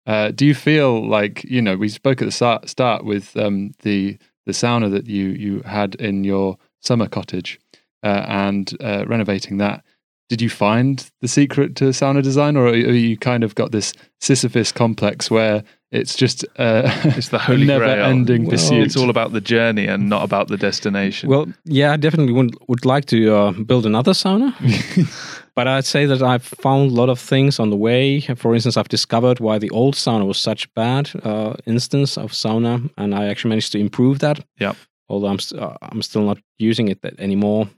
[0.09, 3.72] Uh, do you feel like you know we spoke at the start, start with um,
[3.82, 7.60] the the sauna that you you had in your summer cottage?
[8.02, 9.85] uh, and uh, renovating that.
[10.28, 13.94] Did you find the secret to sauna design, or are you kind of got this
[14.20, 17.80] Sisyphus complex where it's just uh, It's the holy a grail.
[17.80, 18.85] never-ending Well, pursuit?
[18.85, 21.30] It's all about the journey and not about the destination.
[21.30, 24.52] Well, yeah, I definitely would, would like to uh, build another sauna.
[25.59, 28.20] but I'd say that I've found a lot of things on the way.
[28.20, 32.89] For instance, I've discovered why the old sauna was such bad uh, instance of sauna,
[32.97, 34.39] and I actually managed to improve that.
[34.60, 34.76] Yep.
[35.09, 37.68] Although I'm st- uh, I'm still not using it that anymore.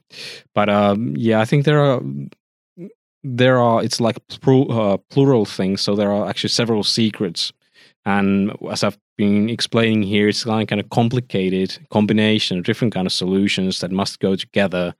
[0.53, 1.99] But um, yeah, I think there are
[3.23, 5.81] there are it's like plu- uh, plural things.
[5.81, 7.51] So there are actually several secrets.
[8.05, 13.07] And as I've been explaining here, it's like kind of complicated combination of different kind
[13.07, 14.93] of solutions that must go together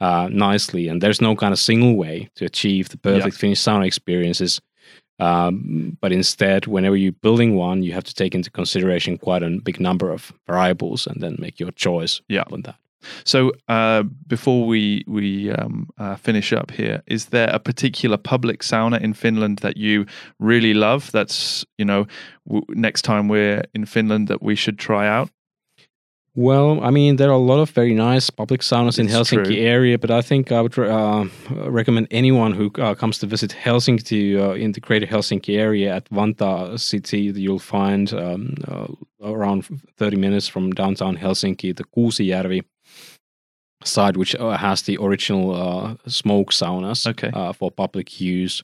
[0.00, 0.88] uh, nicely.
[0.88, 4.60] And there's no kind of single way to achieve the perfect Finnish sauna experiences.
[5.18, 9.48] Um, but instead, whenever you're building one, you have to take into consideration quite a
[9.62, 12.44] big number of variables and then make your choice Yeah.
[12.52, 12.74] on that.
[13.24, 18.62] So, uh, before we we um, uh, finish up here, is there a particular public
[18.62, 20.06] sauna in Finland that you
[20.40, 21.10] really love?
[21.12, 22.06] That's you know,
[22.48, 25.30] w- next time we're in Finland, that we should try out.
[26.38, 29.56] Well, I mean, there are a lot of very nice public saunas in Helsinki true.
[29.56, 34.02] area, but I think I would uh, recommend anyone who uh, comes to visit Helsinki
[34.04, 37.32] to uh, in the greater Helsinki area at Vantaa city.
[37.34, 38.88] You'll find um, uh,
[39.22, 39.64] around
[39.96, 42.64] 30 minutes from downtown Helsinki the Kuusijärvi
[43.82, 47.30] side, which uh, has the original uh, smoke saunas Okay.
[47.32, 48.62] uh, for public use.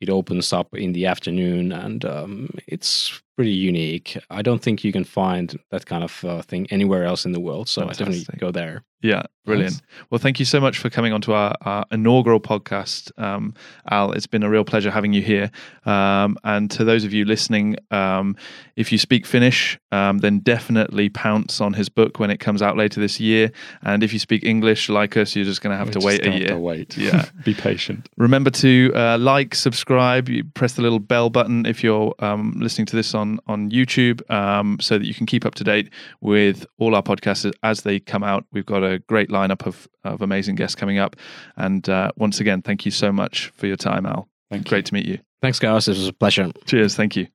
[0.00, 4.18] It opens up in the afternoon, and um, it's pretty unique.
[4.30, 7.40] I don't think you can find that kind of uh, thing anywhere else in the
[7.40, 7.68] world.
[7.68, 8.84] So I definitely go there.
[9.02, 9.72] Yeah, brilliant.
[9.72, 9.82] Nice.
[10.10, 13.54] Well, thank you so much for coming onto our, our inaugural podcast, um,
[13.90, 14.12] Al.
[14.12, 15.50] It's been a real pleasure having you here.
[15.86, 18.36] Um, and to those of you listening, um,
[18.76, 22.76] if you speak Finnish, um, then definitely pounce on his book when it comes out
[22.76, 23.50] later this year.
[23.82, 26.38] And if you speak English, like us, you're just going to have to wait a
[26.38, 26.58] year.
[26.58, 26.98] Wait.
[26.98, 27.24] Yeah.
[27.44, 28.06] Be patient.
[28.18, 32.84] Remember to uh, like, subscribe, you press the little bell button if you're um, listening
[32.86, 35.90] to this on on YouTube, um, so that you can keep up to date
[36.20, 38.44] with all our podcasts as they come out.
[38.52, 41.16] We've got a great lineup of of amazing guests coming up,
[41.56, 44.28] and uh, once again, thank you so much for your time, Al.
[44.50, 44.70] Thank you.
[44.70, 45.18] Great to meet you.
[45.42, 45.88] Thanks, guys.
[45.88, 46.50] It was a pleasure.
[46.66, 46.96] Cheers.
[46.96, 47.28] Thank you.